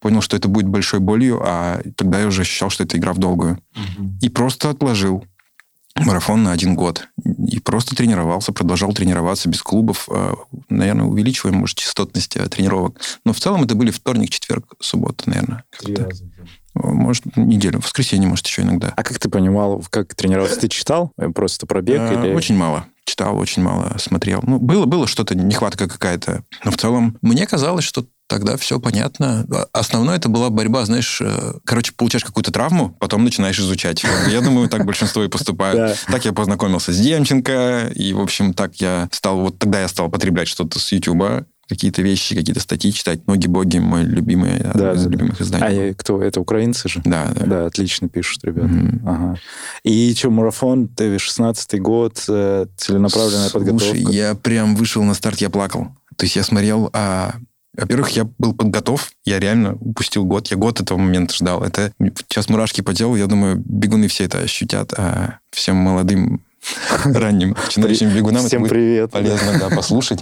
Понял, 0.00 0.20
что 0.20 0.36
это 0.36 0.48
будет 0.48 0.68
большой 0.68 1.00
болью, 1.00 1.40
а 1.44 1.82
тогда 1.96 2.20
я 2.20 2.26
уже 2.28 2.42
ощущал, 2.42 2.70
что 2.70 2.84
это 2.84 2.96
игра 2.96 3.12
в 3.12 3.18
долгую. 3.18 3.60
И 4.20 4.28
просто 4.28 4.70
отложил 4.70 5.24
марафон 6.04 6.42
на 6.42 6.52
один 6.52 6.74
год. 6.74 7.08
И 7.48 7.60
просто 7.60 7.94
тренировался, 7.94 8.52
продолжал 8.52 8.92
тренироваться 8.92 9.48
без 9.48 9.62
клубов. 9.62 10.08
э, 10.10 10.34
Наверное, 10.68 11.06
увеличиваем, 11.06 11.56
может, 11.56 11.78
частотность 11.78 12.36
э, 12.36 12.48
тренировок. 12.48 13.00
Но 13.24 13.32
в 13.32 13.40
целом 13.40 13.64
это 13.64 13.74
были 13.74 13.90
вторник, 13.90 14.30
четверг, 14.30 14.74
суббота, 14.80 15.28
наверное. 15.28 15.64
как-то. 15.70 16.08
Может, 16.74 17.36
неделю. 17.36 17.80
В 17.80 17.84
воскресенье, 17.84 18.28
может, 18.28 18.46
еще 18.46 18.62
иногда. 18.62 18.92
А 18.96 19.02
как 19.02 19.18
ты 19.18 19.28
понимал, 19.28 19.84
как 19.90 20.14
тренироваться? 20.14 20.60
Ты 20.60 20.68
читал 20.68 21.12
э, 21.18 21.28
просто 21.30 21.66
про 21.66 21.82
бег? 21.82 22.00
А, 22.00 22.12
или... 22.12 22.34
Очень 22.34 22.56
мало. 22.56 22.86
Читал, 23.04 23.38
очень 23.38 23.62
мало 23.62 23.96
смотрел. 23.98 24.40
Ну, 24.42 24.58
было, 24.58 24.84
было 24.84 25.06
что-то, 25.06 25.34
нехватка 25.34 25.88
какая-то. 25.88 26.44
Но 26.64 26.70
в 26.70 26.76
целом 26.76 27.18
мне 27.22 27.46
казалось, 27.46 27.84
что 27.84 28.06
тогда 28.28 28.56
все 28.56 28.78
понятно. 28.78 29.44
А- 29.50 29.66
Основное 29.72 30.16
это 30.16 30.28
была 30.28 30.50
борьба, 30.50 30.84
знаешь, 30.84 31.20
э, 31.20 31.54
короче, 31.64 31.92
получаешь 31.96 32.24
какую-то 32.24 32.52
травму, 32.52 32.96
потом 33.00 33.24
начинаешь 33.24 33.58
изучать. 33.58 34.04
Я 34.28 34.40
думаю, 34.40 34.68
так 34.68 34.84
большинство 34.84 35.24
и 35.24 35.28
поступают. 35.28 35.98
Так 36.06 36.24
я 36.24 36.32
познакомился 36.32 36.92
с 36.92 36.98
Демченко, 36.98 37.90
и, 37.94 38.12
в 38.12 38.20
общем, 38.20 38.54
так 38.54 38.76
я 38.76 39.08
стал, 39.12 39.40
вот 39.40 39.58
тогда 39.58 39.80
я 39.80 39.88
стал 39.88 40.08
потреблять 40.08 40.48
что-то 40.48 40.78
с 40.78 40.92
Ютуба, 40.92 41.46
какие-то 41.68 42.00
вещи, 42.00 42.34
какие-то 42.34 42.60
статьи 42.60 42.92
читать. 42.92 43.26
«Ноги-боги» 43.26 43.78
мой 43.78 44.02
любимый, 44.02 44.58
Да, 44.74 44.92
из 44.94 45.04
да, 45.04 45.10
любимых 45.10 45.40
изданий. 45.40 45.90
А 45.90 45.94
кто? 45.94 46.22
Это 46.22 46.40
украинцы 46.40 46.88
же? 46.88 47.02
Да, 47.04 47.30
да. 47.34 47.46
Да, 47.46 47.66
отлично 47.66 48.08
пишут 48.08 48.42
ребята. 48.44 48.68
Мгм. 48.68 49.02
Ага. 49.06 49.36
И 49.84 50.14
что, 50.14 50.30
марафон, 50.30 50.88
ты 50.88 51.18
16 51.18 51.78
год, 51.78 52.24
э, 52.26 52.66
целенаправленная 52.78 53.50
подготовка? 53.50 53.84
Слушай, 53.84 54.14
я 54.14 54.34
прям 54.34 54.76
вышел 54.76 55.02
на 55.02 55.12
старт, 55.12 55.40
я 55.42 55.50
плакал. 55.50 55.88
То 56.16 56.24
есть 56.24 56.36
я 56.36 56.42
смотрел, 56.42 56.88
а, 56.94 57.34
во-первых, 57.76 58.10
я 58.10 58.28
был 58.38 58.54
подготов, 58.54 59.12
я 59.24 59.38
реально 59.38 59.74
упустил 59.74 60.24
год, 60.24 60.48
я 60.48 60.56
год 60.56 60.80
этого 60.80 60.98
момента 60.98 61.34
ждал. 61.34 61.62
Это 61.62 61.92
сейчас 62.28 62.48
мурашки 62.48 62.80
по 62.80 62.94
телу, 62.94 63.16
я 63.16 63.26
думаю, 63.26 63.62
бегуны 63.64 64.08
все 64.08 64.24
это 64.24 64.38
ощутят, 64.38 64.94
а 64.96 65.38
всем 65.50 65.76
молодым, 65.76 66.42
ранним, 67.04 67.56
начинающим 67.64 68.10
бегунам 68.10 68.40
это 68.40 68.48
Всем 68.48 68.62
будет 68.62 68.70
привет. 68.70 69.10
полезно 69.10 69.58
да, 69.58 69.68
послушать. 69.68 70.20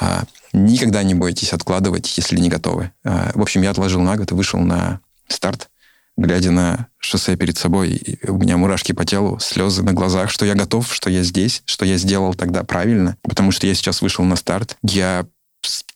А, 0.00 0.24
никогда 0.52 1.02
не 1.02 1.14
бойтесь 1.14 1.52
откладывать, 1.52 2.16
если 2.16 2.38
не 2.38 2.48
готовы. 2.48 2.92
А, 3.04 3.30
в 3.34 3.40
общем, 3.40 3.62
я 3.62 3.70
отложил 3.70 4.00
на 4.00 4.16
год 4.16 4.30
и 4.30 4.34
вышел 4.34 4.60
на 4.60 5.00
старт, 5.28 5.70
глядя 6.16 6.50
на 6.50 6.88
шоссе 6.98 7.36
перед 7.36 7.56
собой. 7.56 8.18
У 8.28 8.36
меня 8.36 8.56
мурашки 8.56 8.92
по 8.92 9.04
телу, 9.04 9.38
слезы 9.40 9.82
на 9.82 9.92
глазах, 9.92 10.30
что 10.30 10.44
я 10.44 10.54
готов, 10.54 10.92
что 10.92 11.08
я 11.08 11.22
здесь, 11.22 11.62
что 11.64 11.84
я 11.84 11.96
сделал 11.96 12.34
тогда 12.34 12.64
правильно. 12.64 13.16
Потому 13.22 13.50
что 13.50 13.66
я 13.66 13.74
сейчас 13.74 14.02
вышел 14.02 14.24
на 14.24 14.36
старт. 14.36 14.76
Я 14.82 15.26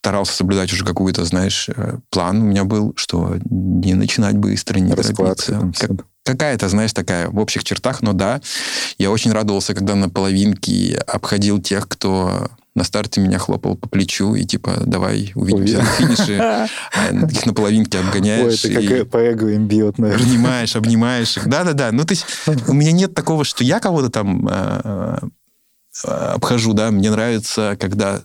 старался 0.06 0.34
соблюдать 0.34 0.72
уже 0.72 0.84
какую-то, 0.84 1.24
знаешь, 1.24 1.68
э, 1.74 1.96
план 2.10 2.40
у 2.40 2.44
меня 2.44 2.62
был, 2.62 2.92
что 2.94 3.34
не 3.50 3.94
начинать 3.94 4.36
быстро, 4.36 4.78
не 4.78 4.94
Раскладка 4.94 5.46
торопиться. 5.52 5.88
Как- 5.88 6.06
какая-то, 6.22 6.68
знаешь, 6.68 6.92
такая 6.92 7.28
в 7.28 7.36
общих 7.40 7.64
чертах, 7.64 8.02
но 8.02 8.12
да, 8.12 8.40
я 8.98 9.10
очень 9.10 9.32
радовался, 9.32 9.74
когда 9.74 9.96
на 9.96 10.08
половинке 10.08 10.96
обходил 11.08 11.60
тех, 11.60 11.88
кто 11.88 12.48
на 12.76 12.84
старте 12.84 13.20
меня 13.20 13.38
хлопал 13.40 13.74
по 13.74 13.88
плечу 13.88 14.36
и 14.36 14.44
типа, 14.44 14.74
давай 14.86 15.32
увидимся 15.34 15.78
Уви- 15.78 15.82
на 15.82 15.84
финише. 15.86 16.38
А 16.94 17.12
Их 17.28 17.44
на 17.46 17.52
половинке 17.52 17.98
Ой, 17.98 18.04
обгоняешь. 18.06 18.64
это 18.64 18.80
и 18.80 18.86
как 18.86 19.08
по 19.10 19.16
эго 19.16 19.48
им 19.48 19.66
бьет, 19.66 19.98
наверное. 19.98 20.24
обнимаешь, 20.24 20.76
обнимаешь 20.76 21.36
их. 21.36 21.48
Да-да-да. 21.48 21.90
Ну, 21.90 22.04
то 22.04 22.12
есть 22.12 22.26
у 22.68 22.74
меня 22.74 22.92
нет 22.92 23.12
такого, 23.12 23.42
что 23.44 23.64
я 23.64 23.80
кого-то 23.80 24.10
там 24.10 24.46
э, 24.48 25.18
э, 26.04 26.08
обхожу, 26.08 26.74
да. 26.74 26.92
Мне 26.92 27.10
нравится, 27.10 27.76
когда 27.80 28.20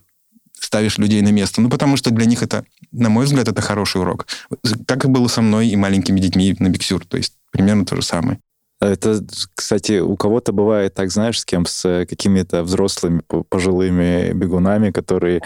ставишь 0.62 0.98
людей 0.98 1.22
на 1.22 1.32
место. 1.32 1.62
Ну, 1.62 1.70
потому 1.70 1.98
что 1.98 2.12
для 2.12 2.26
них 2.26 2.44
это, 2.44 2.64
на 2.92 3.10
мой 3.10 3.26
взгляд, 3.26 3.48
это 3.48 3.62
хороший 3.62 4.02
урок. 4.02 4.28
Так 4.86 5.06
и 5.06 5.08
было 5.08 5.28
со 5.28 5.42
мной 5.42 5.68
и 5.68 5.76
маленькими 5.76 6.20
детьми 6.20 6.56
на 6.60 6.70
Биксюр. 6.70 7.06
То 7.06 7.18
есть 7.18 7.34
примерно 7.52 7.86
то 7.86 7.96
же 7.96 8.02
самое. 8.02 8.40
Это, 8.80 9.24
кстати, 9.54 10.00
у 10.00 10.16
кого-то 10.16 10.54
бывает 10.54 10.96
так, 10.96 11.12
знаешь, 11.12 11.40
с 11.40 11.46
кем, 11.46 11.68
с 11.68 11.86
э, 11.86 12.08
какими-то 12.08 12.64
взрослыми 12.64 13.22
по- 13.28 13.44
пожилыми 13.44 14.34
бегунами, 14.34 14.90
которые 14.90 15.42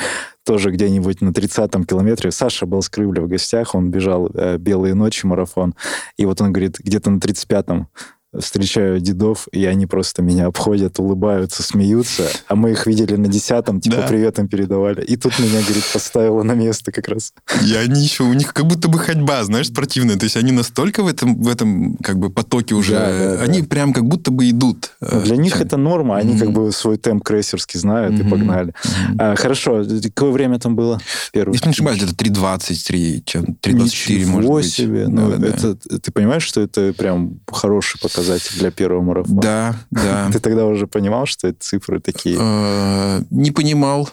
тоже 0.46 0.72
где-нибудь 0.72 1.20
на 1.20 1.30
30-м 1.30 1.84
километре. 1.84 2.32
Саша 2.32 2.66
был 2.66 2.82
с 2.82 2.88
Крывля 2.88 3.22
в 3.22 3.28
гостях, 3.28 3.76
он 3.76 3.92
бежал 3.92 4.30
э, 4.34 4.58
«Белые 4.58 4.94
ночи» 4.94 5.26
марафон, 5.26 5.76
и 6.16 6.26
вот 6.26 6.40
он 6.40 6.54
говорит, 6.54 6.78
где-то 6.80 7.10
на 7.10 7.18
35-м 7.18 7.90
встречаю 8.40 9.00
дедов, 9.00 9.48
и 9.52 9.66
они 9.66 9.86
просто 9.86 10.22
меня 10.22 10.48
обходят, 10.48 11.00
улыбаются, 11.00 11.64
смеются, 11.64 12.28
а 12.48 12.56
мы 12.56 12.72
их 12.72 12.88
видели 12.88 13.16
на 13.16 13.28
10-м, 13.28 13.82
типа 13.82 13.98
Да. 13.98 14.08
привет 14.08 14.40
им 14.40 14.48
передавали. 14.48 15.02
И 15.04 15.16
тут 15.18 15.38
меня, 15.40 15.62
говорит, 15.62 15.84
поставило 15.94 16.44
на 16.44 16.54
место 16.54 16.92
как 16.92 17.08
раз. 17.08 17.34
И 17.66 17.74
они 17.76 18.02
еще, 18.04 18.24
у 18.24 18.34
них 18.34 18.54
как 18.54 18.66
будто 18.66 18.88
бы 18.88 19.00
ходьба, 19.00 19.44
знаешь, 19.44 19.68
спортивная. 19.68 20.18
То 20.18 20.24
есть 20.26 20.38
они 20.38 20.52
настолько 20.52 21.04
в 21.04 21.08
этом, 21.08 21.42
в 21.42 21.48
этом 21.48 21.96
как 21.98 22.18
бы 22.18 22.30
потоке 22.30 22.76
уже, 22.76 22.92
Да, 22.94 23.10
да, 23.10 23.36
да. 23.38 23.42
они 23.44 23.62
прям 23.62 23.94
как 23.94 24.06
будто 24.06 24.32
бы 24.32 24.50
идут. 24.50 24.92
Ну, 25.02 25.22
Для 25.22 25.38
них 25.38 25.62
это 25.62 25.78
норма, 25.78 26.18
они 26.18 26.32
Мгм. 26.34 26.40
как 26.40 26.52
бы 26.52 26.72
свой 26.72 26.98
темп 26.98 27.24
крейсерский 27.24 27.80
знают 27.80 28.20
и 28.20 28.24
Мгм. 28.24 28.30
погнали. 28.32 28.74
А, 29.18 29.36
хорошо, 29.36 29.84
какое 30.16 30.32
время 30.32 30.60
там 30.60 30.76
было? 30.76 31.00
Первый. 31.32 31.54
Если 31.54 31.68
не 31.68 31.72
ошибаюсь, 31.72 31.98
где-то 31.98 32.16
3.20, 32.16 32.84
3, 32.88 33.24
чем 33.26 33.46
3.24, 33.62 34.20
Ничего 34.20 34.32
может 34.32 34.52
быть. 34.52 34.74
себе. 34.74 35.08
Ну, 35.08 35.30
Да, 35.30 35.38
да, 35.38 35.48
да. 35.48 35.70
это, 35.70 36.00
ты 36.00 36.12
понимаешь, 36.12 36.44
что 36.44 36.62
это 36.62 36.94
прям 36.94 37.40
хороший 37.52 38.00
показатель 38.00 38.25
для 38.58 38.72
первого 38.72 39.02
марафона? 39.02 39.42
Да, 39.42 39.76
да. 39.92 40.30
Ты 40.34 40.40
тогда 40.40 40.66
уже 40.66 40.88
понимал, 40.88 41.26
что 41.26 41.48
это 41.48 41.58
цифры 41.60 42.00
такие? 42.00 42.38
Э, 42.40 43.22
Не 43.30 43.52
понимал, 43.52 44.10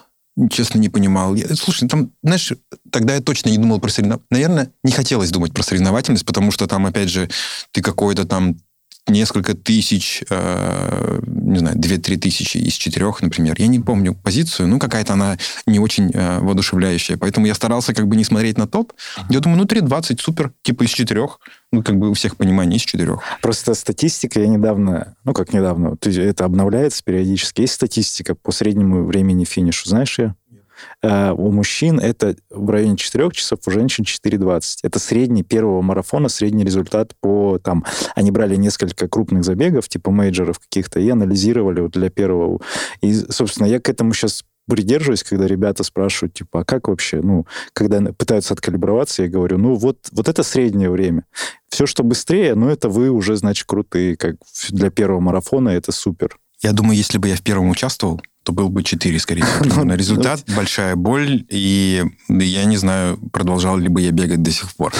честно, 0.50 0.78
не 0.78 0.88
понимал. 0.88 1.34
Я- 1.34 1.54
Слушай, 1.56 1.88
там, 1.88 2.10
знаешь, 2.22 2.52
тогда 2.90 3.14
я 3.14 3.20
точно 3.20 3.50
не 3.50 3.58
думал 3.58 3.80
про 3.80 3.90
соревновательность. 3.90 4.30
Наверное, 4.30 4.70
не 4.82 4.92
хотелось 4.92 5.30
думать 5.30 5.52
про 5.52 5.62
соревновательность, 5.62 6.24
потому 6.26 6.50
что 6.50 6.66
там, 6.66 6.86
опять 6.86 7.08
же, 7.08 7.28
ты 7.72 7.82
какой-то 7.82 8.24
там 8.24 8.56
несколько 9.08 9.54
тысяч, 9.54 10.22
э, 10.30 11.20
не 11.26 11.58
знаю, 11.58 11.76
2-3 11.76 12.16
тысячи 12.18 12.58
из 12.58 12.74
четырех, 12.74 13.20
например. 13.22 13.56
Я 13.58 13.66
не 13.66 13.80
помню 13.80 14.14
позицию, 14.14 14.68
ну, 14.68 14.78
какая-то 14.78 15.14
она 15.14 15.38
не 15.66 15.78
очень 15.78 16.10
э, 16.12 16.38
воодушевляющая. 16.40 17.16
Поэтому 17.16 17.46
я 17.46 17.54
старался 17.54 17.94
как 17.94 18.06
бы 18.06 18.16
не 18.16 18.24
смотреть 18.24 18.58
на 18.58 18.66
топ. 18.66 18.92
Я 19.28 19.40
думаю, 19.40 19.58
ну, 19.58 19.64
3-20, 19.64 20.20
супер, 20.20 20.52
типа 20.62 20.84
из 20.84 20.90
четырех. 20.90 21.40
Ну, 21.72 21.82
как 21.82 21.98
бы 21.98 22.10
у 22.10 22.14
всех 22.14 22.36
понимание 22.36 22.76
из 22.76 22.82
четырех. 22.82 23.20
Просто 23.40 23.74
статистика, 23.74 24.40
я 24.40 24.46
недавно, 24.46 25.16
ну, 25.24 25.32
как 25.32 25.52
недавно, 25.52 25.96
это 26.00 26.44
обновляется 26.44 27.02
периодически. 27.02 27.62
Есть 27.62 27.74
статистика 27.74 28.34
по 28.34 28.52
среднему 28.52 29.04
времени 29.04 29.44
финишу, 29.44 29.88
знаешь 29.88 30.18
ее? 30.18 30.36
Uh, 31.04 31.34
у 31.34 31.50
мужчин 31.50 31.98
это 31.98 32.36
в 32.50 32.70
районе 32.70 32.96
4 32.96 33.30
часов, 33.32 33.58
у 33.66 33.70
женщин 33.70 34.04
4.20. 34.04 34.78
Это 34.82 34.98
средний 34.98 35.42
первого 35.42 35.82
марафона, 35.82 36.28
средний 36.28 36.64
результат 36.64 37.12
по 37.20 37.58
там... 37.58 37.84
Они 38.14 38.30
брали 38.30 38.56
несколько 38.56 39.08
крупных 39.08 39.44
забегов, 39.44 39.88
типа 39.88 40.10
мейджоров 40.10 40.58
каких-то, 40.58 41.00
и 41.00 41.08
анализировали 41.08 41.80
вот 41.80 41.92
для 41.92 42.10
первого. 42.10 42.60
И, 43.00 43.14
собственно, 43.14 43.66
я 43.66 43.80
к 43.80 43.88
этому 43.88 44.12
сейчас 44.12 44.44
придерживаюсь, 44.68 45.22
когда 45.22 45.46
ребята 45.46 45.84
спрашивают, 45.84 46.34
типа, 46.34 46.60
а 46.60 46.64
как 46.64 46.88
вообще, 46.88 47.20
ну, 47.20 47.46
когда 47.72 48.00
пытаются 48.12 48.54
откалиброваться, 48.54 49.22
я 49.22 49.28
говорю, 49.28 49.58
ну, 49.58 49.74
вот, 49.74 50.08
вот 50.12 50.28
это 50.28 50.42
среднее 50.42 50.90
время. 50.90 51.24
Все, 51.68 51.86
что 51.86 52.04
быстрее, 52.04 52.54
ну, 52.54 52.68
это 52.68 52.88
вы 52.88 53.10
уже, 53.10 53.36
значит, 53.36 53.66
крутые, 53.66 54.16
как 54.16 54.36
для 54.70 54.90
первого 54.90 55.20
марафона 55.20 55.70
это 55.70 55.92
супер. 55.92 56.38
Я 56.62 56.72
думаю, 56.72 56.96
если 56.96 57.18
бы 57.18 57.28
я 57.28 57.36
в 57.36 57.42
первом 57.42 57.70
участвовал, 57.70 58.20
то 58.44 58.52
был 58.52 58.68
бы 58.68 58.82
4, 58.82 59.18
скорее 59.18 59.44
всего. 59.44 59.84
На 59.84 59.96
результат 59.96 60.44
большая 60.54 60.96
боль, 60.96 61.44
и 61.48 62.04
я 62.28 62.64
не 62.64 62.76
знаю, 62.76 63.18
продолжал 63.32 63.76
ли 63.76 63.88
бы 63.88 64.00
я 64.00 64.10
бегать 64.10 64.42
до 64.42 64.50
сих 64.50 64.74
пор. 64.74 64.92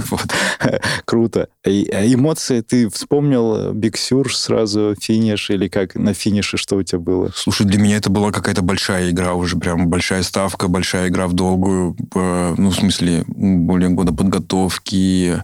Круто. 1.04 1.48
А 1.64 1.68
эмоции 1.68 2.60
ты 2.60 2.88
вспомнил 2.88 3.72
Биг 3.72 3.96
Сюр 3.96 4.34
сразу, 4.34 4.94
финиш, 5.00 5.50
или 5.50 5.68
как 5.68 5.94
на 5.94 6.14
финише, 6.14 6.56
что 6.56 6.76
у 6.76 6.82
тебя 6.82 7.00
было? 7.00 7.30
Слушай, 7.34 7.66
для 7.66 7.78
меня 7.78 7.96
это 7.96 8.10
была 8.10 8.30
какая-то 8.30 8.62
большая 8.62 9.10
игра 9.10 9.34
уже, 9.34 9.56
прям 9.56 9.88
большая 9.88 10.22
ставка, 10.22 10.68
большая 10.68 11.08
игра 11.08 11.26
в 11.26 11.32
долгую, 11.32 11.96
ну, 12.14 12.70
в 12.70 12.74
смысле, 12.74 13.24
более 13.26 13.90
года 13.90 14.12
подготовки. 14.12 15.42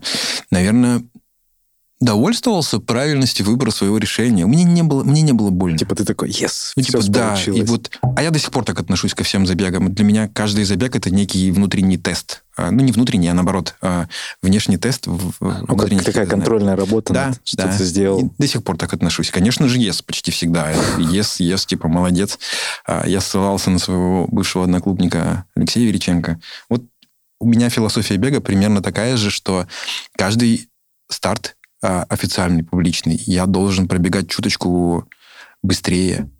Наверное, 0.51 1.03
довольствовался 2.03 2.81
правильностью 2.81 3.47
выбора 3.47 3.71
своего 3.71 3.97
решения. 3.97 4.45
Мне 4.45 4.65
не 4.65 4.83
было, 4.83 5.05
мне 5.05 5.23
не 5.23 5.33
было 5.33 5.51
больно. 5.51 5.79
Типа 5.79 5.95
ты 5.95 6.05
такой, 6.05 6.31
yes, 6.31 6.73
ну, 6.77 6.83
типа, 6.83 7.01
да. 7.09 7.29
Получилось. 7.29 7.61
И 7.61 7.63
вот, 7.63 7.91
а 8.17 8.23
я 8.23 8.31
до 8.31 8.41
сих 8.41 8.51
пор 8.51 8.65
так 8.65 8.81
отношусь 8.81 9.15
ко 9.15 9.23
всем 9.23 9.47
забегам. 9.47 9.95
Для 9.95 10.05
меня 10.05 10.29
каждый 10.29 10.65
забег 10.65 10.97
это 10.97 11.11
некий 11.11 11.53
внутренний 11.53 11.99
тест. 11.99 12.43
А, 12.57 12.73
ну, 12.73 12.83
не 12.83 12.91
внутренний, 12.91 13.29
а 13.29 13.35
наоборот, 13.35 13.77
а 13.81 14.09
внешний 14.43 14.79
тест. 14.79 15.07
Ну, 15.07 15.77
как 15.77 16.05
такая 16.05 16.27
контрольная 16.27 16.75
работа, 16.75 17.15
да, 17.15 17.33
что 17.45 17.57
да. 17.59 17.77
ты 17.77 17.85
сделал. 17.85 18.21
И 18.21 18.31
до 18.37 18.47
сих 18.49 18.65
пор 18.65 18.77
так 18.77 18.93
отношусь. 18.93 19.31
Конечно 19.31 19.69
же, 19.69 19.79
yes, 19.79 20.03
почти 20.05 20.33
всегда. 20.33 20.73
Yes, 20.99 21.39
yes, 21.41 21.67
типа, 21.67 21.87
молодец. 21.87 22.39
А, 22.85 23.07
я 23.07 23.21
ссылался 23.21 23.71
на 23.71 23.79
своего 23.79 24.27
бывшего 24.27 24.65
одноклубника 24.65 25.47
Алексея 25.55 25.87
Вериченко. 25.87 26.41
Вот 26.69 26.83
у 27.39 27.47
меня 27.47 27.71
философия 27.71 28.17
бега 28.17 28.41
примерно 28.41 28.83
такая 28.83 29.17
же, 29.17 29.31
что 29.31 29.67
каждый 30.17 30.69
старт 31.09 31.57
а, 31.57 31.62
официальный, 31.83 32.65
публичный, 32.65 33.21
я 33.27 33.47
должен 33.47 33.89
пробегать 33.89 34.29
чуточку 34.29 35.09
быстрее, 35.63 36.31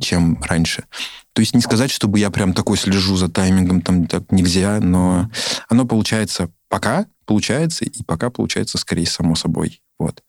чем 0.00 0.40
раньше. 0.42 0.84
То 1.32 1.40
есть 1.40 1.54
не 1.54 1.60
сказать, 1.60 1.90
чтобы 1.90 2.18
я 2.18 2.30
прям 2.30 2.52
такой 2.52 2.76
слежу 2.76 3.16
за 3.16 3.28
таймингом, 3.28 3.80
там 3.80 4.06
так 4.06 4.30
нельзя, 4.30 4.80
но 4.80 5.30
оно 5.68 5.86
получается 5.86 6.50
пока 6.68 7.06
получается, 7.26 7.84
и 7.84 8.02
пока 8.02 8.30
получается 8.30 8.78
скорее 8.78 9.06
само 9.06 9.34
собой. 9.34 9.80
Вот. 9.98 10.22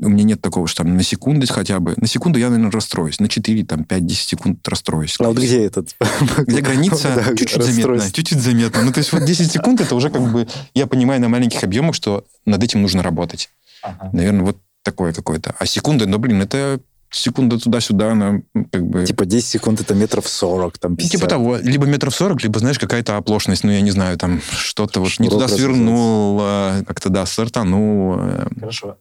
У 0.00 0.08
меня 0.08 0.24
нет 0.24 0.40
такого, 0.40 0.66
что 0.66 0.82
там 0.82 0.96
на 0.96 1.04
секунду 1.04 1.46
хотя 1.46 1.78
бы... 1.78 1.94
На 1.96 2.08
секунду 2.08 2.38
я, 2.38 2.50
наверное, 2.50 2.72
расстроюсь. 2.72 3.20
На 3.20 3.28
4, 3.28 3.64
там, 3.64 3.82
5-10 3.82 4.08
секунд 4.14 4.68
расстроюсь. 4.68 5.14
А 5.20 5.28
вот 5.28 5.36
где 5.36 5.64
этот? 5.64 5.94
Где 6.38 6.60
граница? 6.62 7.32
Чуть-чуть 7.38 7.62
заметно. 7.62 8.10
Чуть-чуть 8.10 8.40
заметно. 8.40 8.82
Ну, 8.82 8.92
то 8.92 8.98
есть 8.98 9.12
вот 9.12 9.24
10 9.24 9.52
секунд, 9.52 9.80
это 9.80 9.94
уже 9.94 10.10
как 10.10 10.22
бы... 10.32 10.48
Я 10.74 10.88
понимаю 10.88 11.20
на 11.20 11.28
маленьких 11.28 11.62
объемах, 11.62 11.94
что 11.94 12.26
над 12.44 12.62
этим 12.64 12.82
нужно 12.82 13.04
работать. 13.04 13.50
Ага. 13.84 14.10
Наверное, 14.12 14.44
вот 14.44 14.58
такое 14.82 15.12
какое-то. 15.12 15.54
А 15.58 15.66
секунда, 15.66 16.06
ну, 16.06 16.18
блин, 16.18 16.42
это 16.42 16.80
секунда 17.10 17.58
туда-сюда, 17.58 18.12
она 18.12 18.40
как 18.72 18.86
бы... 18.86 19.04
Типа 19.04 19.24
10 19.24 19.46
секунд 19.46 19.80
это 19.80 19.94
метров 19.94 20.26
40, 20.26 20.78
там 20.78 20.96
50. 20.96 21.12
Типа 21.12 21.28
того, 21.28 21.56
либо 21.56 21.86
метров 21.86 22.14
40, 22.14 22.42
либо, 22.42 22.58
знаешь, 22.58 22.78
какая-то 22.78 23.16
оплошность, 23.16 23.62
ну, 23.62 23.70
я 23.70 23.80
не 23.80 23.90
знаю, 23.90 24.18
там 24.18 24.40
что-то 24.50 25.00
вот 25.00 25.18
не 25.18 25.28
туда 25.28 25.48
свернул, 25.48 26.38
как-то, 26.86 27.10
да, 27.10 27.24
стартанул. 27.26 28.16
Э. 28.18 28.46
Хорошо. 28.58 28.96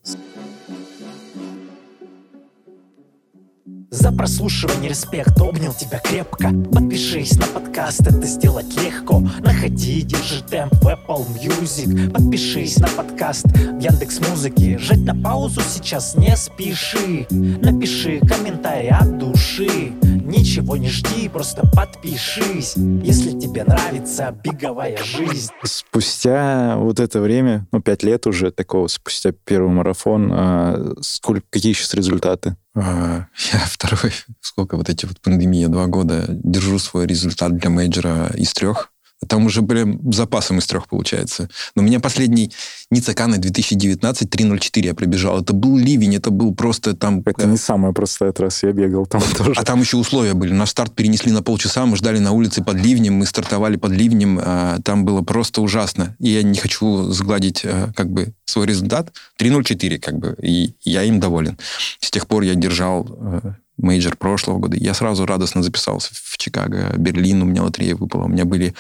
За 3.93 4.11
прослушивание 4.11 4.89
респект, 4.89 5.39
обнял 5.39 5.71
тебя 5.71 5.99
крепко. 5.99 6.49
Подпишись 6.73 7.37
на 7.37 7.45
подкаст, 7.45 8.01
это 8.01 8.25
сделать 8.25 8.75
легко. 8.83 9.19
Находи, 9.19 10.01
держи 10.01 10.41
темп. 10.41 10.73
В 10.81 10.87
Apple 10.87 11.27
Music. 11.39 12.09
Подпишись 12.09 12.77
на 12.79 12.87
подкаст 12.87 13.45
в 13.45 13.79
Яндекс 13.79 14.19
Музыке 14.27 14.79
Жать 14.79 15.05
на 15.05 15.15
паузу 15.15 15.61
сейчас 15.61 16.15
не 16.15 16.35
спеши. 16.35 17.27
Напиши 17.29 18.19
комментарий 18.21 18.89
от 18.89 19.19
души 19.19 19.93
Ничего 20.23 20.77
не 20.77 20.87
жди, 20.87 21.27
просто 21.27 21.69
подпишись 21.75 22.75
Если 22.77 23.37
тебе 23.37 23.65
нравится 23.65 24.33
беговая 24.41 24.97
жизнь 25.03 25.51
Спустя 25.63 26.77
вот 26.77 27.01
это 27.01 27.19
время, 27.19 27.67
ну, 27.73 27.81
пять 27.81 28.03
лет 28.03 28.25
уже 28.25 28.51
такого, 28.51 28.87
спустя 28.87 29.33
первый 29.43 29.69
марафон, 29.69 30.31
а, 30.31 30.93
сколько, 31.01 31.45
какие 31.49 31.73
сейчас 31.73 31.93
результаты? 31.93 32.55
А, 32.73 33.27
я 33.51 33.59
второй, 33.65 34.13
сколько 34.39 34.77
вот 34.77 34.89
эти 34.89 35.05
вот 35.05 35.19
пандемии, 35.19 35.65
два 35.65 35.87
года, 35.87 36.25
держу 36.29 36.79
свой 36.79 37.05
результат 37.05 37.57
для 37.57 37.69
мейджора 37.69 38.31
из 38.35 38.53
трех. 38.53 38.92
Там 39.25 39.45
уже 39.45 39.61
прям 39.61 39.99
запасом 40.13 40.59
из 40.59 40.67
трех 40.67 40.87
получается. 40.87 41.49
Но 41.75 41.81
у 41.81 41.85
меня 41.85 41.99
последний 41.99 42.51
Ницакана 42.89 43.37
2019 43.37 44.27
3.04 44.29 44.85
я 44.85 44.93
пробежал. 44.93 45.41
Это 45.41 45.53
был 45.53 45.77
ливень, 45.77 46.15
это 46.15 46.31
был 46.31 46.53
просто 46.53 46.95
там... 46.95 47.21
Это 47.25 47.47
не 47.47 47.57
самая 47.57 47.93
простая 47.93 48.31
трасса, 48.31 48.67
я 48.67 48.73
бегал 48.73 49.05
там 49.05 49.21
тоже. 49.37 49.53
А 49.55 49.63
там 49.63 49.81
еще 49.81 49.97
условия 49.97 50.33
были. 50.33 50.53
Наш 50.53 50.69
старт 50.69 50.93
перенесли 50.95 51.31
на 51.31 51.41
полчаса, 51.41 51.85
мы 51.85 51.97
ждали 51.97 52.19
на 52.19 52.31
улице 52.31 52.63
под 52.63 52.77
ливнем, 52.77 53.15
мы 53.15 53.25
стартовали 53.25 53.77
под 53.77 53.91
ливнем. 53.91 54.39
А, 54.41 54.79
там 54.83 55.05
было 55.05 55.21
просто 55.21 55.61
ужасно. 55.61 56.15
И 56.19 56.29
я 56.29 56.43
не 56.43 56.57
хочу 56.57 57.11
сгладить 57.11 57.63
а, 57.65 57.91
как 57.95 58.11
бы 58.11 58.33
свой 58.45 58.67
результат. 58.67 59.11
3.04 59.39 59.99
как 59.99 60.17
бы, 60.17 60.35
и 60.41 60.73
я 60.83 61.03
им 61.03 61.19
доволен. 61.19 61.57
С 61.99 62.11
тех 62.11 62.27
пор 62.27 62.43
я 62.43 62.55
держал 62.55 63.07
а, 63.19 63.55
major 63.77 64.15
прошлого 64.17 64.59
года. 64.59 64.77
Я 64.77 64.93
сразу 64.93 65.25
радостно 65.25 65.63
записался 65.63 66.11
в 66.13 66.37
Чикаго, 66.37 66.93
Берлин, 66.97 67.41
у 67.41 67.45
меня 67.45 67.63
лотерея 67.63 67.95
выпала. 67.95 68.25
У 68.25 68.27
меня 68.27 68.45
были... 68.45 68.73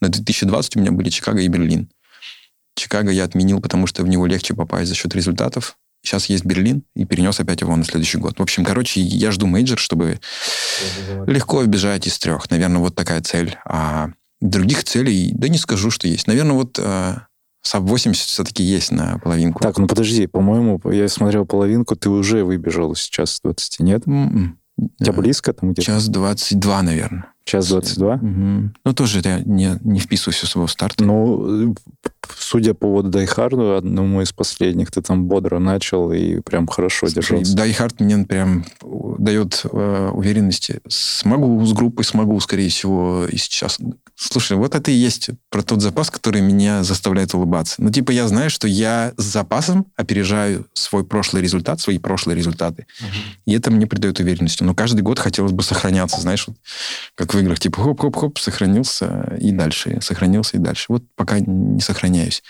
На 0.00 0.08
2020 0.08 0.76
у 0.76 0.80
меня 0.80 0.92
были 0.92 1.10
Чикаго 1.10 1.40
и 1.40 1.48
Берлин. 1.48 1.88
Чикаго 2.76 3.10
я 3.10 3.24
отменил, 3.24 3.60
потому 3.60 3.86
что 3.86 4.02
в 4.02 4.08
него 4.08 4.26
легче 4.26 4.54
попасть 4.54 4.88
за 4.88 4.94
счет 4.94 5.14
результатов. 5.14 5.76
Сейчас 6.02 6.26
есть 6.26 6.44
Берлин, 6.44 6.84
и 6.94 7.04
перенес 7.04 7.40
опять 7.40 7.62
его 7.62 7.74
на 7.74 7.84
следующий 7.84 8.18
год. 8.18 8.38
В 8.38 8.42
общем, 8.42 8.64
короче, 8.64 9.00
я 9.00 9.32
жду 9.32 9.46
major, 9.46 9.78
чтобы 9.78 10.20
легко 11.26 11.62
вбежать 11.62 12.06
из 12.06 12.18
трех. 12.18 12.48
Наверное, 12.50 12.78
вот 12.78 12.94
такая 12.94 13.22
цель. 13.22 13.56
А 13.64 14.10
других 14.40 14.84
целей, 14.84 15.32
да 15.32 15.48
не 15.48 15.58
скажу, 15.58 15.90
что 15.90 16.06
есть. 16.06 16.26
Наверное, 16.26 16.52
вот 16.52 16.78
а, 16.78 17.25
Sub 17.66 17.82
80 17.84 18.26
все-таки 18.26 18.62
есть 18.62 18.92
на 18.92 19.18
половинку. 19.18 19.60
Так, 19.60 19.78
ну 19.78 19.86
подожди, 19.86 20.26
по-моему, 20.26 20.80
я 20.90 21.08
смотрел 21.08 21.46
половинку, 21.46 21.96
ты 21.96 22.08
уже 22.08 22.44
выбежал 22.44 22.94
час 22.94 23.40
20, 23.42 23.80
нет? 23.80 24.06
М-м. 24.06 24.48
У 24.78 25.04
тебя 25.04 25.12
близко 25.12 25.52
там 25.52 25.72
где-то? 25.72 25.86
Час 25.86 26.08
22, 26.08 26.82
наверное. 26.82 27.32
Час 27.46 27.68
22? 27.68 28.14
Угу. 28.14 28.70
Ну, 28.84 28.92
тоже 28.92 29.20
я 29.22 29.38
не, 29.38 29.78
не 29.82 30.00
вписываюсь 30.00 30.42
в 30.42 30.48
своего 30.48 30.66
старта. 30.66 31.04
Ну, 31.04 31.76
судя 32.36 32.74
по 32.74 32.90
вот 32.90 33.10
Die 33.10 33.32
Hard 33.32 33.61
у, 33.61 33.76
одному 33.76 34.20
из 34.20 34.32
последних, 34.32 34.90
ты 34.90 35.00
там 35.00 35.26
бодро 35.26 35.60
начал 35.60 36.12
и 36.12 36.40
прям 36.40 36.66
хорошо 36.66 37.06
Слушай, 37.06 37.14
держался. 37.14 37.56
Die 37.56 37.75
Hard 37.75 38.00
мне 38.00 38.18
прям 38.24 38.64
дает 38.82 39.62
э, 39.64 40.10
уверенности. 40.12 40.80
Смогу 40.88 41.64
с 41.64 41.72
группой, 41.72 42.04
смогу, 42.04 42.40
скорее 42.40 42.68
всего, 42.68 43.26
и 43.26 43.36
сейчас. 43.36 43.78
Слушай, 44.16 44.56
вот 44.56 44.74
это 44.74 44.90
и 44.90 44.94
есть 44.94 45.30
про 45.48 45.62
тот 45.62 45.82
запас, 45.82 46.10
который 46.10 46.40
меня 46.40 46.82
заставляет 46.82 47.32
улыбаться. 47.34 47.76
Ну, 47.78 47.90
типа, 47.90 48.10
я 48.10 48.26
знаю, 48.26 48.50
что 48.50 48.66
я 48.66 49.12
с 49.16 49.22
запасом 49.22 49.86
опережаю 49.94 50.66
свой 50.72 51.04
прошлый 51.04 51.42
результат, 51.42 51.80
свои 51.80 51.98
прошлые 51.98 52.34
результаты. 52.34 52.86
Угу. 53.00 53.08
И 53.46 53.52
это 53.52 53.70
мне 53.70 53.86
придает 53.86 54.18
уверенности. 54.18 54.64
Но 54.64 54.74
каждый 54.74 55.02
год 55.02 55.20
хотелось 55.20 55.52
бы 55.52 55.62
сохраняться, 55.62 56.20
знаешь, 56.20 56.48
вот, 56.48 56.56
как 57.14 57.35
в 57.36 57.40
играх, 57.40 57.60
типа, 57.60 57.82
хоп-хоп-хоп, 57.82 58.38
сохранился 58.38 59.36
и 59.38 59.52
дальше, 59.52 59.98
сохранился 60.00 60.56
и 60.56 60.60
дальше. 60.60 60.86
Вот 60.88 61.04
пока 61.14 61.38
не 61.40 61.80
сохраняюсь. 61.80 62.42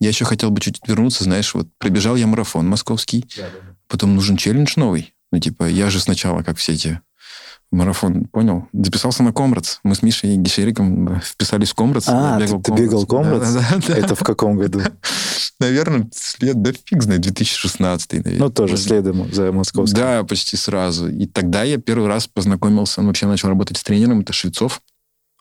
Я 0.00 0.08
еще 0.08 0.24
хотел 0.24 0.50
бы 0.50 0.60
чуть 0.60 0.80
вернуться, 0.86 1.24
знаешь, 1.24 1.54
вот 1.54 1.68
пробежал 1.78 2.14
я 2.16 2.26
марафон 2.26 2.68
московский, 2.68 3.24
да, 3.36 3.42
да, 3.42 3.48
да. 3.48 3.76
потом 3.88 4.14
нужен 4.14 4.36
челлендж 4.36 4.74
новый. 4.76 5.12
Ну, 5.32 5.40
типа, 5.40 5.64
я 5.64 5.90
же 5.90 5.98
сначала, 5.98 6.42
как 6.42 6.58
все 6.58 6.74
эти 6.74 7.00
марафон, 7.70 8.24
понял? 8.26 8.68
Записался 8.72 9.22
на 9.22 9.32
Комрадс. 9.32 9.78
Мы 9.82 9.94
с 9.94 10.02
Мишей 10.02 10.34
и 10.34 10.36
Гишериком 10.36 11.20
вписались 11.20 11.70
в 11.70 11.74
Комрадс. 11.74 12.06
А, 12.08 12.38
ты, 12.38 12.58
ты 12.58 12.72
бегал 12.72 13.06
Комрадс? 13.06 13.52
Да, 13.52 13.60
да, 13.70 13.82
да. 13.88 13.96
Это 13.96 14.14
в 14.14 14.22
каком 14.22 14.56
году? 14.56 14.80
наверное, 15.60 16.08
след, 16.14 16.60
да 16.62 16.72
фиг 16.72 17.02
знает, 17.02 17.22
2016, 17.22 18.12
наверное. 18.12 18.38
Ну, 18.38 18.50
тоже 18.50 18.76
следом 18.76 19.32
за 19.32 19.52
московским. 19.52 19.96
Да, 19.96 20.24
почти 20.24 20.56
сразу. 20.56 21.08
И 21.08 21.26
тогда 21.26 21.62
я 21.62 21.78
первый 21.78 22.08
раз 22.08 22.26
познакомился, 22.26 23.02
вообще 23.02 23.26
начал 23.26 23.48
работать 23.48 23.76
с 23.76 23.82
тренером, 23.82 24.20
это 24.20 24.32
Швецов. 24.32 24.80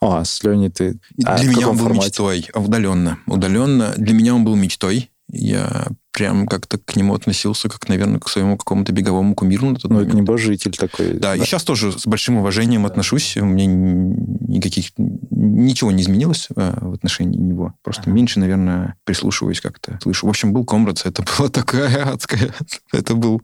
А, 0.02 0.24
с 0.24 0.44
Леней 0.44 0.70
ты... 0.70 1.00
А, 1.26 1.38
для 1.38 1.50
меня 1.50 1.70
он 1.70 1.78
был 1.78 1.86
формате? 1.86 2.08
мечтой, 2.08 2.50
удаленно. 2.54 3.20
Удаленно. 3.26 3.94
Для 3.98 4.14
меня 4.14 4.36
он 4.36 4.44
был 4.44 4.56
мечтой. 4.56 5.10
Я 5.30 5.88
прям 6.14 6.48
как-то 6.48 6.78
к 6.78 6.96
нему 6.96 7.14
относился, 7.14 7.70
как, 7.70 7.90
наверное, 7.90 8.20
к 8.20 8.30
своему 8.30 8.58
какому-то 8.58 8.92
беговому 8.92 9.36
кумиру 9.36 9.70
на 9.70 9.76
тот 9.76 9.92
ну, 9.92 9.98
момент. 9.98 10.10
это 10.10 10.18
небожитель 10.18 10.72
такой. 10.72 11.14
Да, 11.14 11.20
да, 11.20 11.36
и 11.36 11.40
сейчас 11.42 11.64
тоже 11.64 11.92
с 11.92 12.08
большим 12.08 12.38
уважением 12.38 12.84
да. 12.84 12.90
отношусь. 12.90 13.38
У 13.38 13.46
меня 13.46 13.66
никаких... 13.68 14.92
Ничего 15.38 15.92
не 15.92 16.02
изменилось 16.02 16.48
э, 16.56 16.74
в 16.82 16.94
отношении 16.94 17.38
него. 17.38 17.74
Просто 17.84 18.04
ага. 18.04 18.12
меньше, 18.12 18.40
наверное, 18.40 18.96
прислушиваюсь 19.04 19.62
как-то. 19.62 20.00
Слышу. 20.02 20.26
В 20.26 20.30
общем, 20.30 20.54
был 20.54 20.66
Комрадс. 20.66 21.06
Это 21.06 21.24
была 21.38 21.50
такая 21.50 22.12
адская... 22.14 22.52
Это 22.92 23.14
был... 23.14 23.42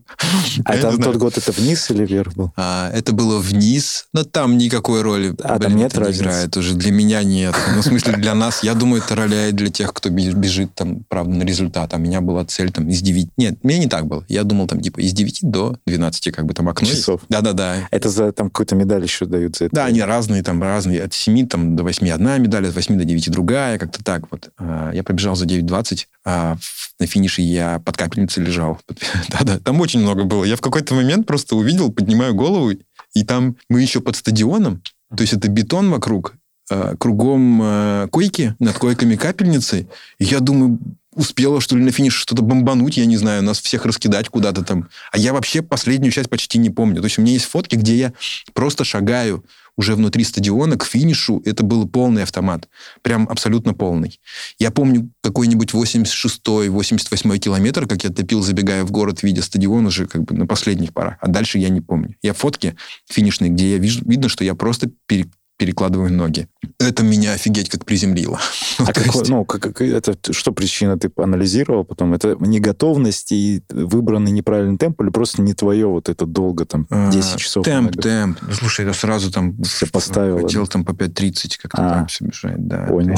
А 0.64 0.74
это 0.74 0.98
тот 0.98 1.16
год 1.16 1.38
это 1.38 1.52
вниз 1.52 1.90
или 1.90 2.04
вверх 2.04 2.34
был? 2.34 2.52
А, 2.56 2.90
это 2.90 3.12
было 3.12 3.38
вниз. 3.38 4.06
Но 4.12 4.24
там 4.24 4.58
никакой 4.58 5.02
роли 5.02 5.34
а, 5.42 5.58
там 5.58 5.76
нет 5.76 5.96
не 5.96 6.10
играет 6.10 6.56
уже. 6.56 6.74
Для 6.74 6.90
меня 6.90 7.22
нет. 7.22 7.54
Ну, 7.74 7.82
в 7.82 7.84
смысле, 7.84 8.14
для 8.14 8.34
нас, 8.34 8.64
я 8.64 8.74
думаю, 8.74 9.02
это 9.02 9.14
роляет 9.14 9.54
для 9.54 9.68
тех, 9.68 9.92
кто 9.94 10.10
бежит 10.10 10.74
там, 10.74 11.04
правда, 11.08 11.34
на 11.34 11.44
результат. 11.44 11.94
А 11.94 11.96
у 11.96 12.00
меня 12.00 12.20
была 12.20 12.44
цель 12.44 12.64
цель 12.64 12.72
там 12.72 12.88
из 12.88 13.02
9... 13.02 13.28
Нет, 13.36 13.62
мне 13.62 13.78
не 13.78 13.86
так 13.86 14.06
было. 14.06 14.24
Я 14.28 14.44
думал 14.44 14.66
там 14.66 14.80
типа 14.80 15.00
из 15.00 15.12
9 15.12 15.40
до 15.42 15.76
12 15.86 16.32
как 16.32 16.46
бы 16.46 16.54
там 16.54 16.68
окно 16.68 16.88
Часов. 16.88 17.20
Да-да-да. 17.28 17.88
Это 17.90 18.08
за 18.08 18.32
там 18.32 18.50
какую-то 18.50 18.74
медаль 18.74 19.02
еще 19.02 19.26
дают 19.26 19.56
за 19.56 19.66
это? 19.66 19.74
Да, 19.74 19.84
они 19.86 20.00
разные 20.02 20.42
там, 20.42 20.62
разные. 20.62 21.02
От 21.02 21.12
7 21.12 21.46
там, 21.46 21.76
до 21.76 21.83
8 21.84 22.10
одна 22.10 22.38
медаль, 22.38 22.66
от 22.66 22.74
8 22.74 22.98
до 22.98 23.04
9 23.04 23.30
другая, 23.30 23.78
как-то 23.78 24.02
так 24.02 24.30
вот. 24.30 24.50
А, 24.58 24.90
я 24.92 25.02
пробежал 25.02 25.36
за 25.36 25.46
9.20, 25.46 26.06
а 26.24 26.56
на 26.98 27.06
финише 27.06 27.42
я 27.42 27.78
под 27.78 27.96
капельницей 27.96 28.44
лежал. 28.44 28.80
Да-да, 29.28 29.58
там 29.64 29.80
очень 29.80 30.00
много 30.00 30.24
было. 30.24 30.44
Я 30.44 30.56
в 30.56 30.60
какой-то 30.60 30.94
момент 30.94 31.26
просто 31.26 31.56
увидел, 31.56 31.92
поднимаю 31.92 32.34
голову, 32.34 32.72
и 33.14 33.24
там 33.24 33.56
мы 33.68 33.82
еще 33.82 34.00
под 34.00 34.16
стадионом, 34.16 34.82
то 35.14 35.22
есть 35.22 35.32
это 35.32 35.48
бетон 35.48 35.90
вокруг, 35.90 36.34
а, 36.70 36.96
кругом 36.96 37.60
а, 37.62 38.08
койки, 38.08 38.54
над 38.58 38.76
койками 38.78 39.16
капельницы. 39.16 39.86
И 40.18 40.24
я 40.24 40.40
думаю, 40.40 40.78
успела, 41.14 41.60
что 41.60 41.76
ли, 41.76 41.84
на 41.84 41.90
финише 41.90 42.18
что-то 42.18 42.42
бомбануть, 42.42 42.96
я 42.96 43.06
не 43.06 43.16
знаю, 43.16 43.42
нас 43.42 43.60
всех 43.60 43.86
раскидать 43.86 44.28
куда-то 44.28 44.62
там. 44.62 44.88
А 45.12 45.18
я 45.18 45.32
вообще 45.32 45.62
последнюю 45.62 46.12
часть 46.12 46.30
почти 46.30 46.58
не 46.58 46.70
помню. 46.70 47.00
То 47.00 47.06
есть 47.06 47.18
у 47.18 47.22
меня 47.22 47.32
есть 47.32 47.46
фотки, 47.46 47.76
где 47.76 47.96
я 47.96 48.12
просто 48.52 48.84
шагаю 48.84 49.44
уже 49.76 49.94
внутри 49.94 50.24
стадиона 50.24 50.76
к 50.76 50.84
финишу. 50.84 51.42
Это 51.44 51.64
был 51.64 51.88
полный 51.88 52.22
автомат. 52.22 52.68
Прям 53.02 53.28
абсолютно 53.28 53.74
полный. 53.74 54.20
Я 54.58 54.70
помню 54.70 55.10
какой-нибудь 55.20 55.72
86-й, 55.72 56.68
88-й 56.68 57.38
километр, 57.38 57.86
как 57.86 58.04
я 58.04 58.10
топил, 58.10 58.42
забегая 58.42 58.84
в 58.84 58.90
город, 58.90 59.22
видя 59.22 59.42
стадион 59.42 59.86
уже 59.86 60.06
как 60.06 60.24
бы 60.24 60.34
на 60.34 60.46
последних 60.46 60.92
порах. 60.92 61.16
А 61.20 61.28
дальше 61.28 61.58
я 61.58 61.68
не 61.68 61.80
помню. 61.80 62.14
Я 62.22 62.34
фотки 62.34 62.76
финишные, 63.10 63.50
где 63.50 63.72
я 63.72 63.78
вижу, 63.78 64.02
видно, 64.04 64.28
что 64.28 64.44
я 64.44 64.54
просто 64.54 64.90
пере, 65.06 65.26
перекладываю 65.56 66.12
ноги. 66.12 66.48
Это 66.78 67.02
меня 67.02 67.32
офигеть 67.32 67.68
как 67.68 67.84
приземлило. 67.84 68.40
А 68.76 68.92
какой, 68.92 69.22
ну, 69.28 69.44
как, 69.44 69.62
как, 69.62 69.80
это 69.82 70.16
что 70.32 70.50
причина? 70.50 70.98
Ты 70.98 71.08
анализировал 71.16 71.84
потом? 71.84 72.12
Это 72.12 72.36
неготовность 72.40 73.30
и 73.30 73.62
выбранный 73.68 74.32
неправильный 74.32 74.76
темп 74.76 75.00
или 75.00 75.10
просто 75.10 75.42
не 75.42 75.54
твое 75.54 75.86
вот 75.86 76.08
это 76.08 76.26
долго, 76.26 76.66
там, 76.66 76.88
10 76.90 77.34
а, 77.34 77.38
часов? 77.38 77.64
Темп, 77.64 77.92
много? 77.92 78.02
темп. 78.02 78.38
Ну, 78.42 78.52
слушай, 78.52 78.84
я 78.84 78.92
сразу 78.92 79.30
там 79.30 79.62
Все 79.62 79.86
поставил. 79.86 80.40
Хотел 80.40 80.66
там 80.66 80.84
по 80.84 80.90
5.30 80.90 81.56
как-то 81.62 81.86
а, 81.86 82.00
так 82.00 82.08
все 82.08 82.24
бежать. 82.24 82.66
Да, 82.66 82.86
понял. 82.86 83.16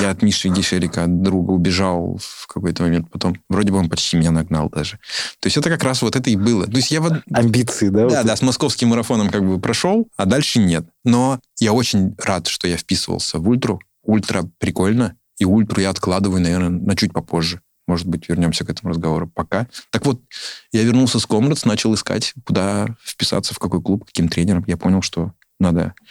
Я 0.00 0.10
от 0.10 0.22
Миши 0.22 0.48
Гишерика, 0.48 1.04
от 1.04 1.22
друга, 1.22 1.52
убежал 1.52 2.18
в 2.20 2.48
какой-то 2.48 2.82
момент. 2.82 3.08
Потом 3.12 3.36
вроде 3.48 3.70
бы 3.70 3.78
он 3.78 3.88
почти 3.88 4.16
меня 4.16 4.32
нагнал 4.32 4.68
даже. 4.70 4.98
То 5.38 5.46
есть 5.46 5.56
это 5.56 5.70
как 5.70 5.84
раз 5.84 6.02
вот 6.02 6.16
это 6.16 6.28
и 6.30 6.36
было. 6.36 6.66
То 6.66 6.76
есть 6.76 6.90
я 6.90 7.00
вот... 7.00 7.12
Амбиции, 7.32 7.90
да? 7.90 8.08
Да, 8.08 8.18
вот 8.18 8.26
да, 8.26 8.36
с 8.36 8.42
московским 8.42 8.88
марафоном 8.88 9.30
как 9.30 9.46
бы 9.46 9.60
прошел, 9.60 10.08
а 10.16 10.26
дальше 10.26 10.58
нет. 10.58 10.84
Но 11.04 11.40
я 11.60 11.72
очень 11.72 12.16
рад, 12.18 12.48
что 12.48 12.66
я 12.66 12.76
вписывался 12.76 13.38
в 13.38 13.48
ультру. 13.48 13.80
Ультра 14.02 14.50
прикольно, 14.58 15.16
и 15.38 15.44
ультру 15.44 15.80
я 15.80 15.90
откладываю, 15.90 16.40
наверное, 16.40 16.70
на 16.70 16.96
чуть 16.96 17.12
попозже. 17.12 17.60
Может 17.86 18.06
быть, 18.06 18.28
вернемся 18.28 18.64
к 18.64 18.70
этому 18.70 18.90
разговору 18.90 19.28
пока. 19.28 19.66
Так 19.90 20.06
вот, 20.06 20.22
я 20.72 20.82
вернулся 20.84 21.18
с 21.18 21.26
Комрадс, 21.26 21.64
начал 21.64 21.92
искать, 21.94 22.34
куда 22.44 22.96
вписаться, 23.04 23.52
в 23.52 23.58
какой 23.58 23.82
клуб, 23.82 24.04
каким 24.04 24.28
тренером. 24.28 24.64
Я 24.66 24.76
понял, 24.76 25.02
что 25.02 25.32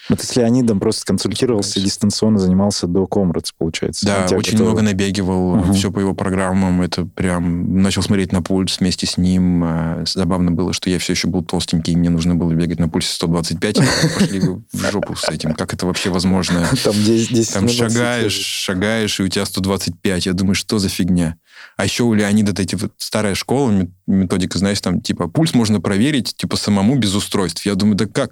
Ну, 0.10 0.16
ты 0.16 0.26
с 0.26 0.36
Леонидом 0.36 0.80
просто 0.80 1.06
консультировался, 1.06 1.82
дистанционно 1.82 2.40
занимался 2.40 2.88
до 2.88 3.08
Комрадс, 3.08 3.52
получается. 3.52 4.06
Да, 4.06 4.28
очень 4.36 4.54
готовы. 4.54 4.70
много 4.70 4.82
набегивал, 4.84 5.54
угу. 5.54 5.74
все 5.74 5.92
по 5.92 6.00
его 6.00 6.14
программам. 6.14 6.82
Это 6.82 7.06
прям... 7.06 7.82
Начал 7.82 8.04
смотреть 8.04 8.32
на 8.32 8.42
пульс 8.42 8.80
вместе 8.80 9.08
с 9.08 9.18
ним. 9.18 9.64
А, 9.64 10.04
забавно 10.06 10.52
было, 10.52 10.74
что 10.74 10.90
я 10.90 11.00
все 11.00 11.14
еще 11.14 11.28
был 11.28 11.44
толстенький, 11.44 11.94
и 11.94 11.96
мне 11.96 12.10
нужно 12.10 12.36
было 12.36 12.54
бегать 12.54 12.80
на 12.80 12.88
пульсе 12.88 13.14
125. 13.14 13.80
Пошли 14.20 14.40
в 14.40 14.92
жопу 14.92 15.16
с 15.16 15.28
этим. 15.30 15.54
Как 15.54 15.74
это 15.74 15.86
вообще 15.86 16.10
возможно? 16.10 16.68
Там 16.84 16.94
10, 16.94 17.34
10 17.34 17.54
Там 17.54 17.68
шагаешь, 17.68 18.34
шагаешь, 18.34 19.20
и 19.20 19.24
у 19.24 19.28
тебя 19.28 19.46
125. 19.46 20.26
Я 20.26 20.34
думаю, 20.34 20.56
что 20.56 20.80
за 20.80 20.90
фигня? 20.90 21.38
А 21.78 21.86
еще 21.86 22.04
у 22.04 22.14
Леонида 22.14 22.60
эти 22.62 22.76
вот 22.76 22.92
старая 22.98 23.36
школа, 23.36 23.88
методика, 24.08 24.58
знаешь, 24.58 24.82
там 24.82 25.02
типа 25.02 25.28
пульс 25.28 25.54
можно 25.54 25.80
проверить 25.80 26.36
типа 26.36 26.58
самому 26.58 26.98
без 26.98 27.16
устройств. 27.16 27.66
Я 27.66 27.76
думаю, 27.76 27.96
да 27.96 28.06
как? 28.06 28.32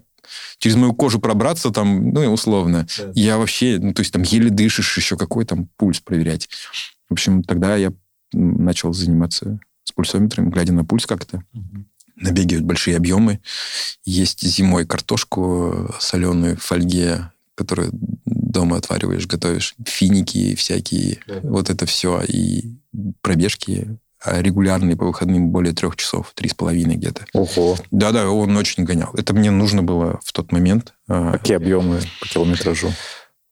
Через 0.58 0.76
мою 0.76 0.94
кожу 0.94 1.20
пробраться 1.20 1.72
там, 1.72 2.10
ну, 2.12 2.32
условно. 2.32 2.88
Да. 2.98 3.12
Я 3.14 3.38
вообще, 3.38 3.78
ну, 3.80 3.94
то 3.94 4.02
есть 4.02 4.12
там 4.12 4.24
еле 4.24 4.50
дышишь, 4.50 4.98
еще 4.98 5.18
какой 5.18 5.46
там 5.46 5.70
пульс 5.78 6.00
проверять. 6.00 6.50
В 7.10 7.14
общем, 7.14 7.44
тогда 7.44 7.76
я 7.76 7.94
начал 8.34 8.94
заниматься 8.94 9.60
с 9.84 9.92
пульсометром, 9.92 10.50
глядя 10.50 10.74
на 10.74 10.84
пульс 10.84 11.06
как-то. 11.06 11.44
Угу. 11.54 11.86
Набегивают 12.18 12.66
большие 12.66 12.98
объемы. 12.98 13.40
Есть 14.04 14.42
зимой 14.42 14.86
картошку 14.86 15.94
соленую 16.00 16.58
в 16.58 16.64
фольге, 16.64 17.32
которую 17.56 17.92
дома 18.26 18.78
отвариваешь, 18.78 19.28
готовишь. 19.28 19.76
Финики 19.86 20.56
всякие, 20.56 21.20
да. 21.28 21.40
вот 21.44 21.70
это 21.70 21.86
все. 21.86 22.22
И 22.28 22.76
пробежки 23.22 23.98
регулярные 24.26 24.96
по 24.96 25.06
выходным 25.06 25.50
более 25.50 25.74
трех 25.74 25.96
часов, 25.96 26.32
три 26.36 26.50
с 26.50 26.54
половиной 26.54 26.96
где-то. 26.96 27.26
Ого. 27.34 27.78
Да-да, 27.92 28.30
он 28.30 28.56
очень 28.58 28.84
гонял. 28.84 29.12
Это 29.14 29.34
мне 29.34 29.52
нужно 29.52 29.84
было 29.84 30.20
в 30.24 30.32
тот 30.32 30.52
момент. 30.52 30.94
А, 31.08 31.34
Какие 31.34 31.58
объемы 31.58 32.00
по 32.20 32.28
километражу? 32.28 32.92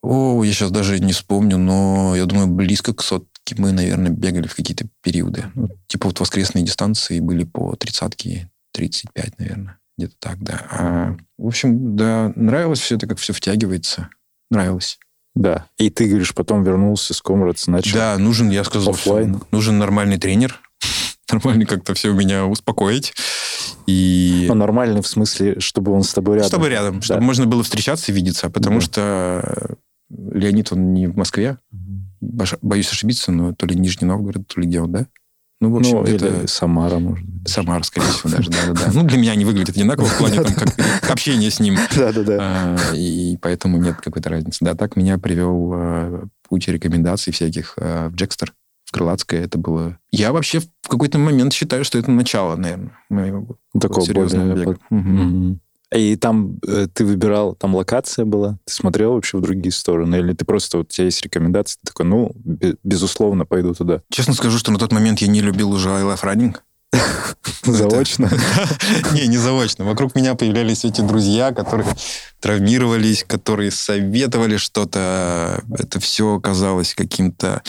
О, 0.02 0.44
я 0.44 0.54
сейчас 0.54 0.72
даже 0.72 1.00
не 1.00 1.14
вспомню, 1.14 1.58
но 1.58 2.16
я 2.16 2.26
думаю, 2.26 2.48
близко 2.48 2.94
к 2.94 3.02
сотке 3.02 3.56
мы, 3.58 3.72
наверное, 3.72 4.12
бегали 4.12 4.48
в 4.48 4.56
какие-то 4.56 4.88
периоды. 5.02 5.46
Ну, 5.56 5.70
типа 5.88 6.08
вот 6.10 6.20
воскресные 6.20 6.64
дистанции 6.64 7.20
были 7.20 7.44
по 7.44 7.76
тридцатке, 7.76 8.50
35, 8.74 9.40
наверное. 9.40 9.80
Где-то 9.98 10.16
так, 10.20 10.44
да. 10.44 10.62
А, 10.70 11.18
в 11.38 11.48
общем, 11.48 11.96
да, 11.96 12.34
нравилось 12.36 12.80
все 12.80 12.98
это, 12.98 13.08
как 13.08 13.18
все 13.18 13.34
втягивается. 13.34 14.10
Нравилось. 14.52 15.00
Да. 15.36 15.68
И 15.78 15.90
ты, 15.90 16.08
говоришь, 16.08 16.34
потом 16.34 16.64
вернулся 16.64 17.14
с 17.14 17.22
Комрадс, 17.22 17.68
начал... 17.68 17.94
Да, 17.94 18.18
нужен, 18.18 18.50
я 18.50 18.64
сказал, 18.64 18.94
офлайн. 18.94 19.42
нужен 19.52 19.78
нормальный 19.78 20.18
тренер, 20.18 20.62
нормальный 21.32 21.66
как-то 21.66 21.94
все 21.94 22.14
меня 22.14 22.46
успокоить. 22.46 23.14
И... 23.86 24.46
Ну, 24.48 24.56
нормальный 24.56 25.02
в 25.02 25.08
смысле, 25.08 25.60
чтобы 25.60 25.92
он 25.92 26.04
с 26.04 26.14
тобой 26.14 26.36
рядом. 26.36 26.48
Чтобы 26.48 26.70
рядом, 26.70 26.96
да. 26.96 27.02
чтобы 27.02 27.22
можно 27.22 27.46
было 27.46 27.64
встречаться 27.64 28.12
и 28.12 28.16
видеться, 28.16 28.50
потому 28.50 28.80
да. 28.80 28.86
что 28.86 29.78
Леонид, 30.10 30.72
он 30.72 30.94
не 30.94 31.08
в 31.08 31.18
Москве. 31.18 31.58
Боюсь 32.62 32.92
ошибиться, 32.92 33.32
но 33.32 33.54
то 33.54 33.66
ли 33.66 33.76
Нижний 33.76 34.08
Новгород, 34.08 34.48
то 34.48 34.60
ли 34.60 34.68
где 34.68 34.82
он, 34.82 34.92
да? 34.92 35.08
Ну, 35.62 35.72
в 35.72 35.78
общем, 35.78 35.98
ну, 35.98 36.04
это... 36.04 36.28
или 36.28 36.46
Самара, 36.48 37.00
может 37.00 37.26
быть. 37.26 37.50
Самара, 37.50 37.82
скорее 37.84 38.08
всего, 38.08 38.30
даже, 38.30 38.50
да-да-да. 38.50 38.92
Ну, 38.94 39.04
для 39.04 39.18
меня 39.18 39.32
они 39.32 39.46
выглядят 39.46 39.76
одинаково 39.76 40.06
в 40.06 40.18
плане 40.18 40.44
там, 40.44 40.54
как, 40.54 41.10
общения 41.10 41.50
с 41.50 41.60
ним. 41.60 41.78
Да-да-да. 41.96 42.38
А, 42.42 42.94
и 42.94 43.38
поэтому 43.42 43.78
нет 43.78 43.96
какой-то 44.02 44.30
разницы. 44.30 44.58
Да, 44.62 44.76
так 44.76 44.96
меня 44.96 45.18
привел 45.18 45.72
а, 45.74 46.26
путь 46.48 46.68
рекомендаций 46.68 47.32
всяких 47.32 47.76
а, 47.78 48.10
в 48.10 48.16
Джекстер, 48.16 48.54
в 48.84 48.92
Крылатское. 48.92 49.46
Это 49.46 49.58
было... 49.58 49.98
Я 50.12 50.34
вообще 50.34 50.60
в 50.60 50.90
какой-то 50.90 51.20
момент 51.20 51.54
считаю, 51.54 51.86
что 51.86 51.98
это 51.98 52.12
начало, 52.12 52.58
наверное, 52.58 52.98
моего 53.10 53.58
Такого 53.80 54.06
серьезного 54.06 54.56
бега. 54.56 54.78
Угу. 54.90 55.60
И 55.96 56.16
там 56.18 56.60
э, 56.68 56.88
ты 56.94 57.06
выбирал, 57.06 57.56
там 57.56 57.76
локация 57.76 58.26
была? 58.26 58.60
Ты 58.66 58.74
смотрел 58.74 59.14
вообще 59.14 59.38
в 59.38 59.42
другие 59.42 59.72
стороны? 59.72 60.16
Или 60.16 60.34
ты 60.34 60.44
просто, 60.46 60.78
вот 60.78 60.88
у 60.88 60.90
тебя 60.90 61.06
есть 61.06 61.24
рекомендации, 61.24 61.78
ты 61.82 61.88
такой, 61.88 62.06
ну, 62.06 62.32
безусловно, 62.84 63.46
пойду 63.46 63.74
туда? 63.74 64.02
Честно 64.10 64.34
скажу, 64.34 64.58
что 64.58 64.72
на 64.72 64.80
тот 64.80 64.92
момент 64.92 65.20
я 65.20 65.28
не 65.28 65.42
любил 65.42 65.72
уже 65.72 65.90
I 65.90 66.04
Love 66.04 66.24
Running. 66.24 66.56
Заочно? 67.64 68.30
Не, 69.14 69.28
не 69.28 69.38
заочно. 69.38 69.86
Вокруг 69.86 70.16
меня 70.16 70.36
появлялись 70.36 70.86
эти 70.86 71.02
друзья, 71.02 71.52
которые 71.52 71.88
травмировались, 72.40 73.24
которые 73.24 73.72
советовали 73.72 74.58
что-то. 74.58 75.64
Это 75.78 76.00
все 76.00 76.40
казалось 76.40 76.94
каким-то 76.94 77.64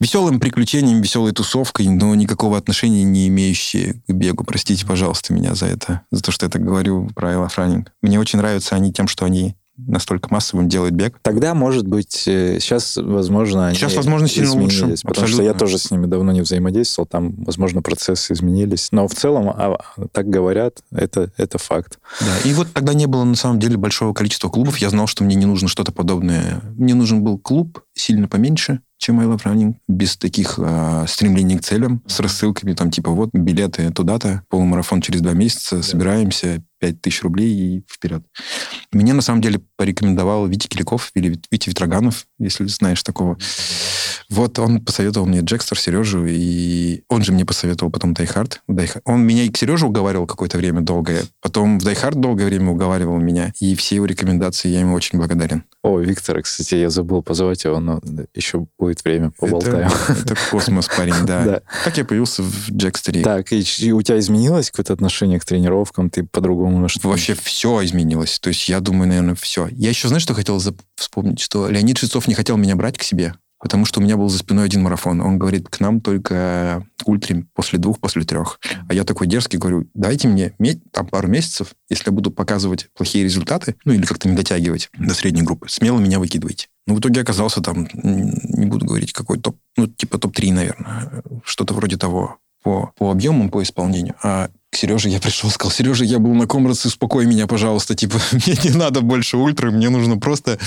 веселым 0.00 0.40
приключением, 0.40 1.00
веселой 1.00 1.32
тусовкой, 1.32 1.88
но 1.88 2.14
никакого 2.14 2.56
отношения 2.56 3.04
не 3.04 3.28
имеющие 3.28 4.02
к 4.06 4.12
бегу. 4.12 4.44
Простите, 4.44 4.86
пожалуйста, 4.86 5.32
меня 5.32 5.54
за 5.54 5.66
это, 5.66 6.02
за 6.10 6.22
то, 6.22 6.30
что 6.30 6.46
я 6.46 6.50
так 6.50 6.64
говорю 6.64 7.08
про 7.14 7.32
Элла 7.32 7.48
Франинг. 7.48 7.92
Мне 8.02 8.18
очень 8.18 8.38
нравятся 8.38 8.76
они 8.76 8.92
тем, 8.92 9.08
что 9.08 9.24
они 9.24 9.56
настолько 9.78 10.28
массовым 10.30 10.68
делает 10.68 10.94
бег. 10.94 11.18
Тогда, 11.22 11.54
может 11.54 11.86
быть, 11.86 12.12
сейчас, 12.12 12.96
возможно, 12.96 13.72
Сейчас, 13.74 13.94
возможно, 13.94 14.28
сильно 14.28 14.52
лучше. 14.52 14.80
Потому 14.80 14.96
Абсолютно. 15.10 15.34
что 15.34 15.42
я 15.42 15.54
тоже 15.54 15.78
с 15.78 15.90
ними 15.90 16.06
давно 16.06 16.32
не 16.32 16.40
взаимодействовал, 16.40 17.06
там, 17.06 17.34
возможно, 17.44 17.82
процессы 17.82 18.32
изменились. 18.32 18.88
Но 18.90 19.06
в 19.06 19.14
целом, 19.14 19.48
а, 19.48 19.78
так 20.12 20.28
говорят, 20.28 20.82
это, 20.90 21.32
это 21.36 21.58
факт. 21.58 21.98
Да, 22.20 22.48
и 22.48 22.52
вот 22.52 22.68
тогда 22.72 22.94
не 22.94 23.06
было, 23.06 23.24
на 23.24 23.36
самом 23.36 23.60
деле, 23.60 23.76
большого 23.76 24.12
количества 24.12 24.48
клубов. 24.48 24.78
Я 24.78 24.90
знал, 24.90 25.06
что 25.06 25.24
мне 25.24 25.36
не 25.36 25.46
нужно 25.46 25.68
что-то 25.68 25.92
подобное. 25.92 26.60
Мне 26.76 26.94
нужен 26.94 27.22
был 27.22 27.38
клуб 27.38 27.82
сильно 27.94 28.28
поменьше, 28.28 28.80
чем 28.98 29.20
I 29.20 29.26
Love 29.26 29.44
Running, 29.44 29.74
без 29.86 30.16
таких 30.16 30.58
э, 30.58 31.04
стремлений 31.08 31.56
к 31.56 31.62
целям, 31.62 32.02
с 32.06 32.20
рассылками, 32.20 32.74
там, 32.74 32.90
типа, 32.90 33.10
вот, 33.10 33.30
билеты 33.32 33.90
туда-то, 33.92 34.42
полумарафон 34.48 35.00
через 35.00 35.20
два 35.20 35.32
месяца, 35.32 35.76
да. 35.76 35.82
собираемся, 35.82 36.62
5 36.78 37.00
тысяч 37.00 37.22
рублей 37.22 37.50
и 37.50 37.84
вперед. 37.90 38.24
Мне, 38.92 39.12
на 39.12 39.22
самом 39.22 39.40
деле, 39.40 39.60
порекомендовал 39.76 40.46
Витя 40.46 40.68
Киликов 40.68 41.10
или 41.14 41.40
Витя 41.50 41.68
Витроганов, 41.70 42.26
если 42.38 42.66
знаешь 42.66 43.02
такого. 43.02 43.38
Вот 44.30 44.58
он 44.58 44.84
посоветовал 44.84 45.26
мне 45.26 45.40
Jaxtor, 45.40 45.78
Сережу, 45.78 46.26
и 46.26 47.02
он 47.08 47.22
же 47.22 47.32
мне 47.32 47.46
посоветовал 47.46 47.90
потом 47.90 48.12
Die 48.12 48.31
Hard. 48.31 48.62
Он 49.04 49.26
меня 49.26 49.44
и 49.44 49.48
к 49.48 49.56
Сереже 49.56 49.86
уговаривал 49.86 50.26
какое-то 50.26 50.58
время 50.58 50.82
долгое, 50.82 51.22
потом 51.40 51.78
в 51.78 51.84
Die 51.84 51.99
Hard 51.99 52.20
долгое 52.20 52.44
время 52.44 52.70
уговаривал 52.70 53.16
меня, 53.16 53.52
и 53.58 53.74
все 53.74 53.96
его 53.96 54.06
рекомендации 54.06 54.68
я 54.68 54.80
ему 54.80 54.94
очень 54.94 55.18
благодарен. 55.18 55.64
О, 55.82 55.98
Виктор, 56.00 56.42
кстати, 56.42 56.74
я 56.74 56.90
забыл 56.90 57.22
позвать 57.22 57.64
его, 57.64 57.80
но 57.80 58.00
еще 58.34 58.66
будет 58.78 59.02
время, 59.04 59.30
поболтаем. 59.38 59.88
Это, 60.08 60.12
это 60.12 60.36
космос, 60.50 60.88
парень, 60.88 61.24
да. 61.24 61.44
да. 61.44 61.62
Так 61.84 61.96
я 61.96 62.04
появился 62.04 62.42
в 62.42 62.70
Jaxtor 62.70 63.09
е. 63.09 63.22
Так, 63.22 63.52
и, 63.52 63.64
и 63.78 63.92
у 63.92 64.02
тебя 64.02 64.18
изменилось 64.18 64.70
какое-то 64.70 64.92
отношение 64.92 65.40
к 65.40 65.44
тренировкам? 65.46 66.10
Ты 66.10 66.24
по-другому 66.24 66.67
на 66.70 66.88
что 66.88 67.08
Вообще 67.08 67.34
все 67.34 67.84
изменилось. 67.84 68.38
То 68.38 68.48
есть 68.48 68.68
я 68.68 68.80
думаю, 68.80 69.08
наверное, 69.08 69.34
все. 69.34 69.68
Я 69.68 69.88
еще, 69.88 70.08
знаешь, 70.08 70.22
что 70.22 70.34
хотел 70.34 70.60
вспомнить? 70.96 71.40
Что 71.40 71.68
Леонид 71.68 71.98
Шицов 71.98 72.28
не 72.28 72.34
хотел 72.34 72.56
меня 72.56 72.76
брать 72.76 72.98
к 72.98 73.02
себе 73.02 73.34
потому 73.60 73.84
что 73.84 74.00
у 74.00 74.02
меня 74.02 74.16
был 74.16 74.28
за 74.28 74.38
спиной 74.38 74.66
один 74.66 74.82
марафон. 74.82 75.20
Он 75.20 75.38
говорит, 75.38 75.68
к 75.68 75.80
нам 75.80 76.00
только 76.00 76.86
к 77.02 77.08
ультре 77.08 77.46
после 77.54 77.78
двух, 77.78 77.98
после 77.98 78.22
трех. 78.22 78.60
А 78.88 78.94
я 78.94 79.04
такой 79.04 79.26
дерзкий 79.26 79.58
говорю, 79.58 79.88
дайте 79.94 80.28
мне 80.28 80.52
там 80.92 81.06
пару 81.06 81.28
месяцев, 81.28 81.74
если 81.88 82.04
я 82.06 82.12
буду 82.12 82.30
показывать 82.30 82.88
плохие 82.94 83.24
результаты, 83.24 83.76
ну 83.84 83.92
или 83.92 84.06
как-то 84.06 84.28
не 84.28 84.36
дотягивать 84.36 84.90
до 84.96 85.14
средней 85.14 85.42
группы, 85.42 85.68
смело 85.68 85.98
меня 85.98 86.18
выкидывайте. 86.18 86.68
Ну, 86.86 86.94
в 86.94 87.00
итоге 87.00 87.20
оказался 87.20 87.60
там, 87.60 87.86
не 87.92 88.66
буду 88.66 88.86
говорить, 88.86 89.12
какой 89.12 89.38
топ, 89.38 89.56
ну, 89.76 89.86
типа 89.86 90.18
топ-3, 90.18 90.52
наверное, 90.52 91.22
что-то 91.44 91.74
вроде 91.74 91.96
того 91.96 92.38
по, 92.62 92.92
по 92.96 93.10
объемам, 93.10 93.50
по 93.50 93.62
исполнению. 93.62 94.14
А 94.22 94.50
к 94.70 94.76
Сереже 94.76 95.08
я 95.08 95.18
пришел, 95.18 95.50
сказал, 95.50 95.72
Сережа, 95.72 96.04
я 96.04 96.18
был 96.18 96.34
на 96.34 96.46
Комрадсе, 96.46 96.88
успокой 96.88 97.24
меня, 97.24 97.46
пожалуйста. 97.46 97.94
Типа, 97.94 98.18
мне 98.32 98.56
не 98.64 98.70
надо 98.76 99.00
больше 99.00 99.36
ультры, 99.36 99.70
мне 99.70 99.88
нужно 99.88 100.18
просто 100.18 100.58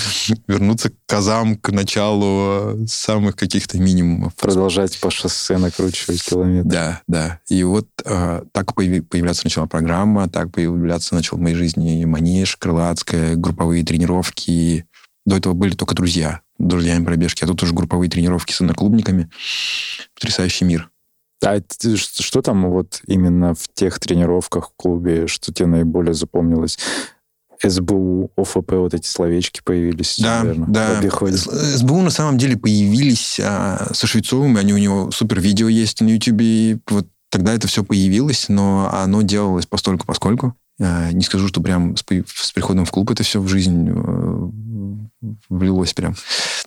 вернуться 0.48 0.90
к 0.90 0.94
казам, 1.06 1.56
к 1.56 1.70
началу 1.70 2.86
самых 2.88 3.36
каких-то 3.36 3.78
минимумов. 3.78 4.34
Продолжать 4.34 4.98
по 5.00 5.10
шоссе 5.10 5.56
накручивать 5.56 6.22
километры. 6.22 6.70
Да, 6.70 7.00
да. 7.06 7.40
И 7.48 7.62
вот 7.62 7.88
э, 8.04 8.42
так 8.52 8.74
появляться 8.74 9.44
начала 9.44 9.66
программа, 9.66 10.28
так 10.28 10.50
появляться 10.50 11.14
начал 11.14 11.36
в 11.36 11.40
моей 11.40 11.54
жизни 11.54 12.04
манеж, 12.04 12.56
крылатская, 12.56 13.36
групповые 13.36 13.84
тренировки. 13.84 14.84
До 15.24 15.36
этого 15.36 15.52
были 15.52 15.74
только 15.74 15.94
друзья, 15.94 16.40
друзьями 16.58 17.04
пробежки, 17.04 17.44
а 17.44 17.46
тут 17.46 17.62
уже 17.62 17.72
групповые 17.72 18.10
тренировки 18.10 18.52
с 18.52 18.60
одноклубниками. 18.60 19.30
Потрясающий 20.14 20.64
мир. 20.64 20.90
А 21.44 21.60
что 21.94 22.42
там 22.42 22.70
вот 22.70 23.00
именно 23.06 23.54
в 23.54 23.68
тех 23.74 23.98
тренировках 23.98 24.70
в 24.70 24.72
клубе, 24.76 25.26
что 25.26 25.52
тебе 25.52 25.66
наиболее 25.66 26.14
запомнилось? 26.14 26.78
СБУ, 27.64 28.32
ОФП, 28.36 28.72
вот 28.72 28.94
эти 28.94 29.06
словечки 29.06 29.60
появились, 29.64 30.18
да, 30.18 30.42
наверное, 30.42 30.68
да. 30.68 30.94
в 30.94 30.98
обиходе. 30.98 31.36
СБУ 31.36 32.00
на 32.02 32.10
самом 32.10 32.38
деле 32.38 32.56
появились 32.56 33.40
а, 33.40 33.88
со 33.92 34.06
Швецовым, 34.06 34.56
они 34.56 34.72
у 34.72 34.78
него 34.78 35.10
супер 35.12 35.40
видео 35.40 35.68
есть 35.68 36.00
на 36.00 36.08
Ютубе, 36.08 36.80
вот 36.88 37.06
тогда 37.30 37.54
это 37.54 37.68
все 37.68 37.84
появилось, 37.84 38.48
но 38.48 38.90
оно 38.92 39.22
делалось 39.22 39.66
постольку 39.66 40.06
поскольку. 40.06 40.56
А, 40.84 41.12
не 41.12 41.22
скажу, 41.22 41.46
что 41.46 41.60
прям 41.60 41.96
с, 41.96 42.02
с 42.26 42.52
приходом 42.52 42.84
в 42.84 42.90
клуб 42.90 43.10
это 43.10 43.22
все 43.22 43.40
в 43.40 43.46
жизнь 43.46 43.88
э, 43.88 44.48
влилось 45.48 45.94
прям. 45.94 46.16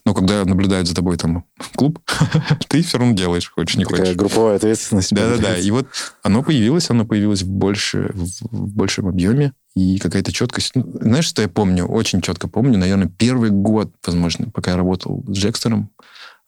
Но 0.06 0.14
когда 0.14 0.46
наблюдают 0.46 0.88
за 0.88 0.96
тобой 0.96 1.18
там 1.18 1.44
клуб, 1.76 2.00
ты 2.70 2.82
все 2.82 2.98
равно 2.98 3.14
делаешь, 3.14 3.52
хочешь, 3.52 3.76
не 3.76 3.84
Такая 3.84 4.02
хочешь. 4.02 4.16
групповая 4.16 4.56
ответственность. 4.56 5.14
Да-да-да. 5.14 5.58
И 5.60 5.70
вот 5.70 5.88
оно 6.24 6.44
появилось, 6.44 6.90
оно 6.90 7.06
появилось 7.06 7.42
в, 7.42 7.50
больше, 7.50 8.12
в 8.14 8.74
большем 8.74 9.08
объеме. 9.08 9.52
И 9.76 10.00
какая-то 10.00 10.32
четкость. 10.32 10.72
Ну, 10.76 10.90
знаешь, 11.02 11.26
что 11.26 11.42
я 11.42 11.50
помню? 11.50 11.86
Очень 11.86 12.22
четко 12.22 12.48
помню. 12.48 12.78
Наверное, 12.78 13.10
первый 13.10 13.50
год, 13.50 13.92
возможно, 14.06 14.50
пока 14.50 14.72
я 14.72 14.78
работал 14.78 15.26
с 15.28 15.32
Джекстером, 15.32 15.90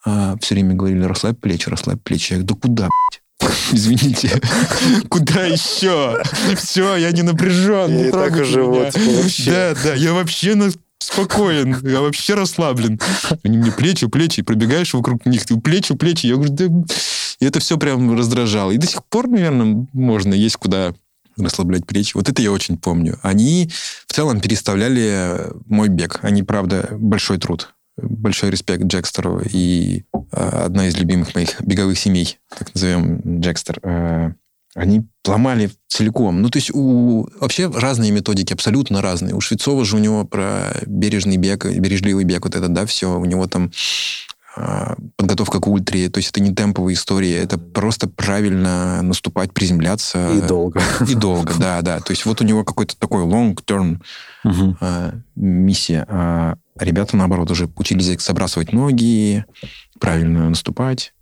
а, 0.05 0.37
все 0.39 0.55
время 0.55 0.75
говорили, 0.75 1.03
расслабь 1.03 1.39
плечи, 1.39 1.67
расслабь 1.67 2.01
плечи. 2.01 2.31
Я 2.31 2.39
говорю, 2.39 2.55
да 2.55 2.61
куда, 2.61 2.83
блядь? 2.83 3.21
Извините, 3.71 4.41
куда 5.09 5.45
еще? 5.45 6.21
Все, 6.55 6.95
я 6.95 7.11
не 7.11 7.21
напряжен. 7.21 8.05
Я 8.05 8.11
так 8.11 8.33
уже 8.33 8.63
вот 8.63 8.93
Да, 9.45 9.75
да, 9.83 9.93
я 9.93 10.13
вообще 10.13 10.55
на 10.55 10.71
спокоен, 10.99 11.77
я 11.87 12.01
вообще 12.01 12.33
расслаблен. 12.33 12.99
Они 13.43 13.57
мне 13.57 13.71
плечи, 13.71 14.07
плечи, 14.07 14.41
пробегаешь 14.41 14.93
вокруг 14.93 15.25
них, 15.25 15.45
ты 15.45 15.57
плечи, 15.57 15.95
плечи. 15.95 16.27
Я 16.27 16.35
говорю, 16.35 16.53
да... 16.53 16.65
И 17.39 17.45
это 17.45 17.59
все 17.59 17.77
прям 17.77 18.17
раздражало. 18.17 18.71
И 18.71 18.77
до 18.77 18.87
сих 18.87 19.05
пор, 19.05 19.27
наверное, 19.27 19.87
можно, 19.93 20.33
есть 20.33 20.55
куда 20.57 20.93
расслаблять 21.37 21.85
плечи. 21.85 22.13
Вот 22.15 22.29
это 22.29 22.41
я 22.41 22.51
очень 22.51 22.77
помню. 22.77 23.19
Они 23.21 23.69
в 24.07 24.13
целом 24.13 24.39
переставляли 24.39 25.51
мой 25.67 25.87
бег. 25.89 26.19
Они, 26.23 26.41
правда, 26.41 26.89
большой 26.91 27.37
труд. 27.37 27.75
Большой 27.97 28.51
респект 28.51 28.83
Джекстеру 28.83 29.41
и 29.41 30.03
э, 30.31 30.63
одна 30.65 30.87
из 30.87 30.97
любимых 30.97 31.33
моих 31.35 31.59
беговых 31.61 31.97
семей, 31.97 32.37
так 32.57 32.73
назовем 32.73 33.39
Джекстер. 33.41 33.79
Э, 33.83 34.31
они 34.75 35.07
ломали 35.25 35.71
целиком. 35.87 36.41
Ну, 36.41 36.49
то 36.49 36.57
есть 36.57 36.69
у... 36.71 37.27
вообще 37.39 37.67
разные 37.67 38.11
методики, 38.11 38.53
абсолютно 38.53 39.01
разные. 39.01 39.33
У 39.33 39.41
Швецова 39.41 39.83
же 39.83 39.95
у 39.95 39.99
него 39.99 40.23
про 40.23 40.75
бережный 40.85 41.37
бег, 41.37 41.65
бережливый 41.65 42.25
бег, 42.25 42.45
вот 42.45 42.55
это, 42.55 42.67
да, 42.67 42.85
все. 42.85 43.17
У 43.17 43.25
него 43.25 43.47
там 43.47 43.71
подготовка 45.15 45.59
к 45.59 45.67
ультре. 45.67 46.09
То 46.09 46.19
есть 46.19 46.29
это 46.31 46.41
не 46.41 46.53
темповая 46.53 46.93
история, 46.93 47.37
это 47.37 47.57
просто 47.57 48.07
правильно 48.07 49.01
наступать, 49.01 49.53
приземляться. 49.53 50.31
И 50.33 50.41
долго. 50.41 50.81
И 51.07 51.15
долго, 51.15 51.53
да, 51.59 51.81
да. 51.81 51.99
То 51.99 52.11
есть 52.11 52.25
вот 52.25 52.41
у 52.41 52.43
него 52.43 52.63
какой-то 52.63 52.97
такой 52.97 53.23
long-term 53.23 53.99
угу. 54.43 54.77
э, 54.79 55.11
миссия. 55.35 56.05
А 56.09 56.55
ребята, 56.79 57.17
наоборот, 57.17 57.51
уже 57.51 57.69
учились 57.75 58.19
забрасывать 58.19 58.73
ноги, 58.73 59.45
правильно 59.99 60.49
наступать. 60.49 61.13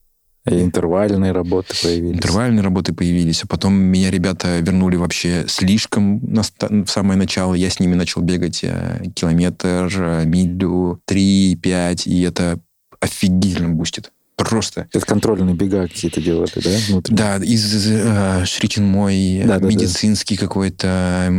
И 0.48 0.62
интервальные 0.62 1.32
работы 1.32 1.74
появились. 1.82 2.18
Интервальные 2.18 2.62
работы 2.62 2.94
появились. 2.94 3.44
А 3.44 3.48
потом 3.48 3.74
меня 3.74 4.12
ребята 4.12 4.60
вернули 4.60 4.96
вообще 4.96 5.46
слишком 5.48 6.20
на, 6.22 6.44
в 6.44 6.88
самое 6.88 7.18
начало. 7.18 7.56
Я 7.56 7.72
с 7.72 7.80
ними 7.80 7.96
начал 7.96 8.22
бегать 8.22 8.60
э, 8.62 9.06
километр, 9.16 9.92
э, 9.92 10.26
милю, 10.26 11.02
три, 11.06 11.56
пять. 11.56 12.06
И 12.06 12.22
это 12.22 12.60
офигительно 13.06 13.70
бустит 13.70 14.12
просто. 14.36 14.88
Это 14.92 15.06
контрольные 15.06 15.56
бега 15.56 15.84
какие-то 15.84 16.22
делали, 16.22 16.52
да? 16.56 16.70
Внутренние? 16.90 17.18
Да, 17.18 17.38
из 17.38 17.88
э, 17.88 18.46
Шри 18.46 18.86
Чинмой 18.86 19.42
да, 19.46 19.60
медицинский 19.60 20.36
да. 20.36 20.42
какой-то 20.42 21.32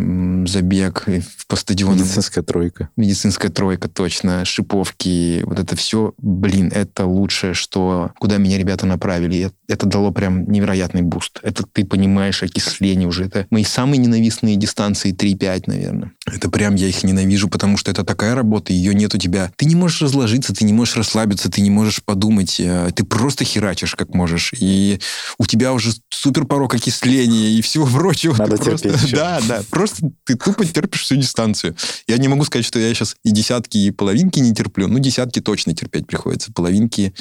забег 0.47 1.05
по 1.49 1.57
стадиону. 1.57 1.97
Медицинская 1.97 2.43
тройка. 2.43 2.89
Медицинская 2.97 3.51
тройка, 3.51 3.89
точно. 3.89 4.45
Шиповки, 4.45 5.43
вот 5.45 5.59
это 5.59 5.77
все, 5.77 6.15
блин, 6.19 6.73
это 6.75 7.07
лучшее, 7.07 7.55
что 7.55 8.13
куда 8.19 8.39
меня 8.39 8.59
ребята 8.59 8.87
направили. 8.87 9.51
Это 9.69 9.87
дало 9.87 10.11
прям 10.13 10.51
невероятный 10.51 11.03
boost. 11.03 11.41
Это 11.43 11.65
ты 11.65 11.85
понимаешь 11.85 12.43
окисление 12.43 13.09
уже. 13.09 13.27
Это 13.27 13.47
мои 13.51 13.65
самые 13.65 13.99
ненавистные 13.99 14.57
дистанции 14.57 15.15
3-5, 15.15 15.65
наверное. 15.67 16.13
Это 16.27 16.51
прям 16.51 16.75
я 16.75 16.89
их 16.89 17.05
ненавижу, 17.05 17.49
потому 17.49 17.77
что 17.77 17.91
это 17.91 18.05
такая 18.05 18.35
работа, 18.35 18.73
ее 18.73 18.95
нет 18.95 19.15
у 19.15 19.19
тебя. 19.19 19.53
Ты 19.57 19.67
не 19.67 19.75
можешь 19.75 20.03
разложиться, 20.03 20.55
ты 20.55 20.65
не 20.65 20.73
можешь 20.73 20.97
расслабиться, 20.97 21.51
ты 21.51 21.61
не 21.61 21.71
можешь 21.71 22.03
подумать 22.03 22.57
э, 22.59 22.86
ты 22.91 23.05
просто 23.05 23.45
херачишь 23.45 23.95
как 23.95 24.15
можешь, 24.15 24.53
и 24.59 25.01
у 25.39 25.47
тебя 25.47 25.73
уже 25.73 25.93
супер 26.11 26.45
порог 26.45 26.75
окисления 26.75 27.49
и 27.51 27.63
всего 27.63 27.87
прочего. 27.93 28.37
Надо 28.37 28.59
терпеть 28.59 28.93
просто, 28.93 29.11
Да, 29.17 29.41
да, 29.47 29.63
просто 29.71 30.11
ты 30.25 30.37
тупо 30.37 30.65
терпишь 30.65 31.03
всю 31.03 31.17
дистанцию. 31.17 31.77
Я 32.07 32.19
не 32.19 32.29
могу 32.29 32.45
сказать, 32.45 32.67
что 32.67 32.79
я 32.79 32.93
сейчас 32.95 33.17
и 33.25 33.31
десятки, 33.31 33.79
и 33.79 33.91
половинки 33.91 34.39
не 34.41 34.55
терплю, 34.55 34.89
ну, 34.89 34.99
десятки 34.99 35.41
точно 35.41 35.75
терпеть 35.75 36.07
приходится, 36.07 36.53
половинки 36.53 37.15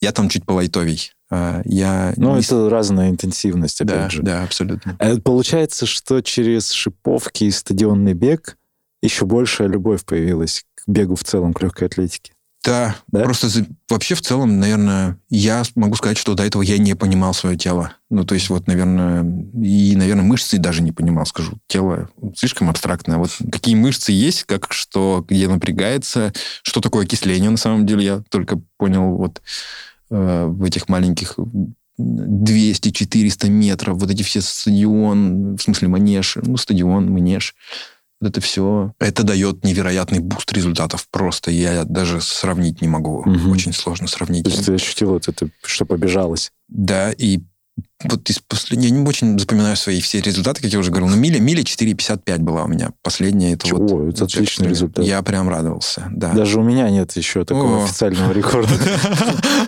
я 0.00 0.12
там 0.12 0.28
чуть 0.28 0.44
полайтовей. 0.44 1.12
А, 1.30 1.62
я 1.64 2.12
ну, 2.16 2.36
не... 2.36 2.42
это 2.42 2.68
разная 2.68 3.08
интенсивность, 3.08 3.80
опять 3.80 3.94
да, 3.94 4.10
же. 4.10 4.22
Да, 4.22 4.42
абсолютно. 4.42 4.96
А 4.98 5.16
получается, 5.18 5.86
что 5.86 6.20
через 6.20 6.70
шиповки 6.70 7.44
и 7.44 7.50
стадионный 7.50 8.12
бег 8.12 8.58
еще 9.00 9.24
большая 9.24 9.68
любовь 9.68 10.04
появилась 10.04 10.64
к 10.74 10.82
бегу 10.86 11.16
в 11.16 11.24
целом, 11.24 11.54
к 11.54 11.62
легкой 11.62 11.88
атлетике. 11.88 12.32
Да, 12.64 12.96
Да? 13.08 13.24
просто 13.24 13.48
за- 13.48 13.66
вообще 13.88 14.14
в 14.14 14.20
целом, 14.22 14.60
наверное, 14.60 15.18
я 15.30 15.64
могу 15.74 15.96
сказать, 15.96 16.16
что 16.16 16.34
до 16.34 16.44
этого 16.44 16.62
я 16.62 16.78
не 16.78 16.94
понимал 16.94 17.34
свое 17.34 17.56
тело. 17.56 17.92
Ну, 18.08 18.24
то 18.24 18.34
есть 18.34 18.50
вот, 18.50 18.68
наверное, 18.68 19.24
и, 19.60 19.96
наверное, 19.96 20.22
мышцы 20.24 20.58
даже 20.58 20.82
не 20.82 20.92
понимал, 20.92 21.26
скажу. 21.26 21.58
Тело 21.66 22.08
слишком 22.36 22.70
абстрактное. 22.70 23.18
Вот 23.18 23.30
какие 23.50 23.74
мышцы 23.74 24.12
есть, 24.12 24.44
как 24.44 24.72
что, 24.72 25.24
где 25.28 25.48
напрягается, 25.48 26.32
что 26.62 26.80
такое 26.80 27.04
окисление, 27.04 27.50
на 27.50 27.56
самом 27.56 27.84
деле, 27.84 28.04
я 28.04 28.22
только 28.28 28.60
понял 28.78 29.16
вот 29.16 29.42
э, 30.10 30.44
в 30.46 30.62
этих 30.62 30.88
маленьких 30.88 31.36
200-400 31.98 33.48
метров, 33.48 33.98
вот 33.98 34.10
эти 34.10 34.22
все 34.22 34.40
стадион, 34.40 35.56
в 35.56 35.62
смысле 35.62 35.88
манеж, 35.88 36.38
ну, 36.42 36.56
стадион, 36.56 37.10
манеж, 37.10 37.54
это 38.22 38.40
все, 38.40 38.92
это 38.98 39.22
дает 39.22 39.64
невероятный 39.64 40.20
boost 40.20 40.52
результатов. 40.52 41.06
Просто 41.10 41.50
я 41.50 41.84
даже 41.84 42.20
сравнить 42.20 42.80
не 42.80 42.88
могу. 42.88 43.22
Мгм. 43.24 43.50
Очень 43.50 43.72
сложно 43.72 44.06
сравнить. 44.08 44.44
То 44.44 44.50
есть 44.50 44.66
ты 44.66 44.74
ощутил 44.74 45.10
вот 45.10 45.28
это, 45.28 45.48
что 45.64 45.84
побежалось. 45.84 46.52
Да, 46.68 47.12
и 47.12 47.40
вот 48.04 48.28
из 48.30 48.38
последней... 48.40 48.88
Я 48.88 48.94
не 48.94 49.06
очень 49.06 49.38
запоминаю 49.38 49.76
свои 49.76 50.00
все 50.00 50.20
результаты, 50.20 50.62
как 50.62 50.72
я 50.72 50.78
уже 50.78 50.90
говорил. 50.90 51.08
Но 51.08 51.16
миля, 51.16 51.40
миля 51.40 51.62
4,55 51.62 52.38
была 52.38 52.64
у 52.64 52.68
меня. 52.68 52.90
Последняя 53.02 53.52
это 53.54 53.66
Чего? 53.66 53.86
вот... 53.86 54.14
Это 54.14 54.24
отличный 54.24 54.68
результат. 54.68 55.04
Я 55.04 55.22
прям 55.22 55.48
радовался, 55.48 56.08
да. 56.12 56.32
Даже 56.32 56.58
у 56.60 56.62
меня 56.62 56.88
нет 56.90 57.12
еще 57.16 57.44
такого 57.44 57.80
О. 57.80 57.84
официального 57.84 58.32
рекорда. 58.32 58.72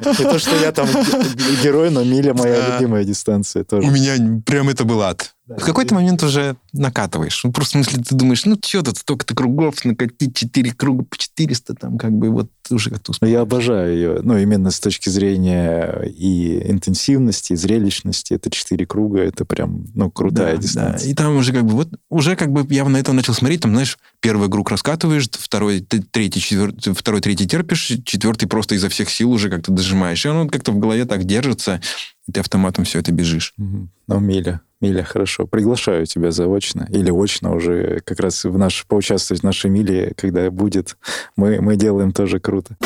Не 0.07 0.25
то, 0.25 0.39
что 0.39 0.57
я 0.57 0.73
там 0.73 0.87
ге- 0.87 1.63
герой, 1.63 1.91
но 1.91 2.05
миля 2.05 2.35
моя 2.35 2.75
любимая 2.75 3.05
дистанция 3.05 3.63
У 3.63 3.65
тоже. 3.65 3.89
меня 3.91 4.41
прям 4.45 4.69
это 4.69 4.85
был 4.85 5.03
ад. 5.03 5.31
В 5.47 5.63
какой-то 5.63 5.95
момент 5.95 6.23
уже 6.23 6.57
накатываешь. 6.73 7.45
Ну, 7.45 7.53
просто, 7.53 7.79
в 7.79 7.83
смысле, 7.85 8.03
ты 8.03 8.15
думаешь, 8.15 8.47
ну, 8.47 8.57
что 8.65 8.81
тут 8.83 8.97
столько-то 8.97 9.35
кругов, 9.35 9.85
накатить 9.85 10.35
4 10.35 10.73
круга 10.73 11.05
по 11.05 11.19
400, 11.19 11.75
там, 11.75 11.99
как 11.99 12.13
бы, 12.13 12.31
вот 12.31 12.49
уже 12.71 12.89
как-то 12.89 13.11
Но 13.11 13.13
успел. 13.13 13.29
я 13.29 13.41
обожаю 13.43 13.95
ее. 13.95 14.21
Ну, 14.23 14.39
именно 14.39 14.71
с 14.71 14.81
точки 14.81 15.11
зрения 15.11 16.03
и 16.17 16.63
интенсивности, 16.71 17.53
и 17.53 17.57
зрелищности. 17.57 18.24
Это 18.31 18.51
четыре 18.51 18.87
круга, 18.87 19.21
это 19.21 19.45
прям, 19.45 19.87
ну, 19.95 20.11
крутая 20.11 20.57
Да, 20.57 20.63
дистанция. 20.63 21.07
да. 21.07 21.11
И 21.11 21.15
там 21.15 21.37
уже 21.37 21.53
как 21.53 21.65
бы, 21.65 21.73
вот, 21.73 21.89
уже 22.09 22.37
как 22.37 22.51
бы 22.53 22.67
я 22.73 22.85
на 22.89 22.97
это 22.97 23.13
начал 23.13 23.35
смотреть, 23.35 23.61
там, 23.61 23.73
знаешь, 23.73 23.99
первый 24.21 24.49
круг 24.51 24.71
раскатываешь, 24.71 25.29
второй, 25.31 25.81
третий, 25.81 26.41
четвертый, 26.41 26.95
второй, 26.95 27.21
третий 27.21 27.47
терпишь, 27.47 27.93
четвертый 28.05 28.47
просто 28.47 28.75
изо 28.75 28.89
всех 28.89 29.11
сил 29.11 29.31
уже 29.31 29.51
как-то 29.51 29.73
дожимаешь. 29.73 30.25
И 30.25 30.29
оно 30.29 30.49
как-то 30.49 30.73
в 30.73 30.79
голове 30.79 31.05
так 31.05 31.25
держится, 31.25 31.81
и 32.27 32.33
ты 32.33 32.41
автоматом 32.41 32.85
все 32.85 33.01
это 33.01 33.13
бежишь. 33.13 33.53
Мгм. 33.57 33.91
Ну, 34.07 34.21
Миля. 34.21 34.61
Миля, 34.81 35.03
хорошо. 35.03 35.47
Приглашаю 35.47 36.05
тебя 36.07 36.31
заочно 36.31 36.87
или 36.91 37.11
очно 37.11 37.55
уже 37.55 38.01
как 38.05 38.21
раз 38.21 38.45
в 38.45 38.59
наш, 38.59 38.85
поучаствовать 38.87 39.41
в 39.41 39.45
нашей 39.45 39.71
Миле, 39.71 40.13
когда 40.17 40.51
будет. 40.51 40.97
Мы, 41.37 41.61
мы 41.61 41.77
делаем 41.77 42.13
тоже 42.13 42.39
круто. 42.41 42.77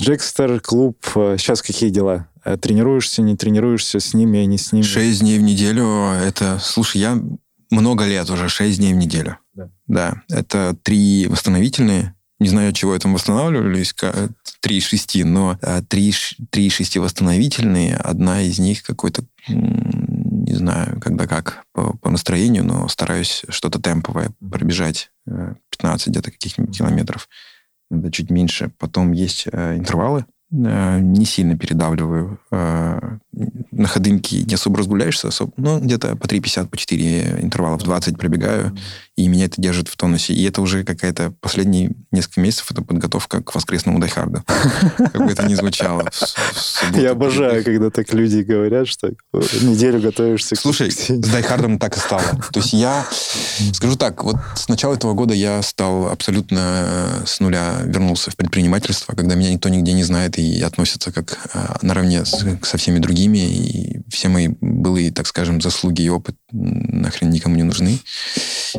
Джекстер 0.00 0.60
клуб. 0.60 0.98
Сейчас 1.14 1.62
какие 1.62 1.90
дела? 1.90 2.28
Э, 2.44 2.56
Тренируешься, 2.56 3.22
не 3.22 3.36
тренируешься 3.36 4.00
с 4.00 4.14
ними, 4.14 4.38
не 4.38 4.58
с 4.58 4.72
ними? 4.72 4.82
Шесть 4.84 5.20
дней 5.20 5.38
в 5.38 5.42
неделю, 5.42 5.86
это, 6.12 6.58
слушай, 6.62 7.00
я 7.00 7.18
много 7.70 8.04
лет 8.06 8.28
уже, 8.30 8.48
шесть 8.48 8.78
дней 8.78 8.94
в 8.94 8.96
неделю. 8.96 9.38
Да. 9.54 9.70
Да, 9.86 10.22
это 10.28 10.76
три 10.82 11.26
восстановительные, 11.28 12.14
не 12.38 12.48
знаю, 12.48 12.70
от 12.70 12.76
чего 12.76 12.94
я 12.94 13.00
там 13.00 13.14
восстанавливались, 13.14 13.92
ка- 13.92 14.30
три 14.60 14.78
из 14.78 14.84
шести, 14.86 15.24
но 15.24 15.58
а, 15.62 15.82
три, 15.82 16.12
ш- 16.12 16.36
три 16.50 16.66
из 16.68 16.74
шести 16.74 16.98
восстановительные, 16.98 17.96
одна 17.96 18.42
из 18.42 18.58
них 18.58 18.82
какой-то, 18.84 19.24
не 19.48 20.54
знаю, 20.54 21.00
когда 21.00 21.26
как, 21.26 21.64
по, 21.72 21.96
по 21.98 22.10
настроению, 22.10 22.64
но 22.64 22.88
стараюсь 22.88 23.42
что-то 23.48 23.80
темповое 23.82 24.30
пробежать, 24.50 25.10
э, 25.26 25.54
15 25.70 26.08
где-то 26.08 26.30
каких-нибудь 26.30 26.76
километров, 26.78 27.28
иногда 27.90 28.10
чуть 28.10 28.30
меньше. 28.30 28.70
Потом 28.78 29.12
есть 29.12 29.46
э, 29.50 29.76
интервалы, 29.76 30.26
э, 30.50 31.00
не 31.00 31.24
сильно 31.24 31.56
передавливаю. 31.56 32.38
э, 32.50 33.18
на 33.70 33.86
ходынке 33.86 34.42
не 34.42 34.54
особо 34.54 34.78
разгуляешься, 34.78 35.28
особо, 35.28 35.52
ну, 35.56 35.80
где-то 35.80 36.16
по 36.16 36.26
3,50, 36.26 36.68
по 36.68 36.76
4 36.76 37.40
интервала 37.40 37.78
в 37.78 37.82
20 37.84 38.18
пробегаю, 38.18 38.76
и 39.18 39.26
меня 39.26 39.46
это 39.46 39.60
держит 39.60 39.88
в 39.88 39.96
тонусе. 39.96 40.32
И 40.32 40.44
это 40.44 40.62
уже 40.62 40.84
какая-то 40.84 41.32
последние 41.40 41.90
несколько 42.12 42.40
месяцев, 42.40 42.70
это 42.70 42.82
подготовка 42.82 43.42
к 43.42 43.52
воскресному 43.52 43.98
дайхарду. 43.98 44.44
Как 44.96 45.26
бы 45.26 45.32
это 45.32 45.44
ни 45.44 45.54
звучало. 45.54 46.08
Я 46.94 47.10
обожаю, 47.10 47.64
когда 47.64 47.90
так 47.90 48.12
люди 48.14 48.42
говорят, 48.42 48.86
что 48.86 49.10
неделю 49.60 50.00
готовишься 50.00 50.54
к 50.54 50.60
Слушай, 50.60 50.92
с 50.92 51.08
дайхардом 51.08 51.80
так 51.80 51.96
и 51.96 52.00
стало. 52.00 52.22
То 52.52 52.60
есть 52.60 52.72
я, 52.72 53.04
скажу 53.72 53.96
так, 53.96 54.22
вот 54.22 54.36
с 54.54 54.68
начала 54.68 54.94
этого 54.94 55.14
года 55.14 55.34
я 55.34 55.62
стал 55.62 56.08
абсолютно 56.08 56.84
э, 56.86 57.26
с 57.26 57.40
нуля 57.40 57.80
вернулся 57.82 58.30
в 58.30 58.36
предпринимательство, 58.36 59.14
когда 59.14 59.34
меня 59.34 59.52
никто 59.52 59.68
нигде 59.68 59.94
не 59.94 60.04
знает 60.04 60.38
и 60.38 60.62
относится 60.62 61.10
как 61.10 61.38
э, 61.54 61.58
наравне 61.82 62.24
со 62.24 62.78
всеми 62.78 63.00
другими, 63.00 63.38
и 63.38 64.00
все 64.10 64.28
мои 64.28 64.48
былые, 64.60 65.10
так 65.10 65.26
скажем, 65.26 65.60
заслуги 65.60 66.02
и 66.02 66.08
опыт 66.08 66.36
нахрен 66.52 67.30
никому 67.30 67.56
не 67.56 67.64
нужны. 67.64 67.98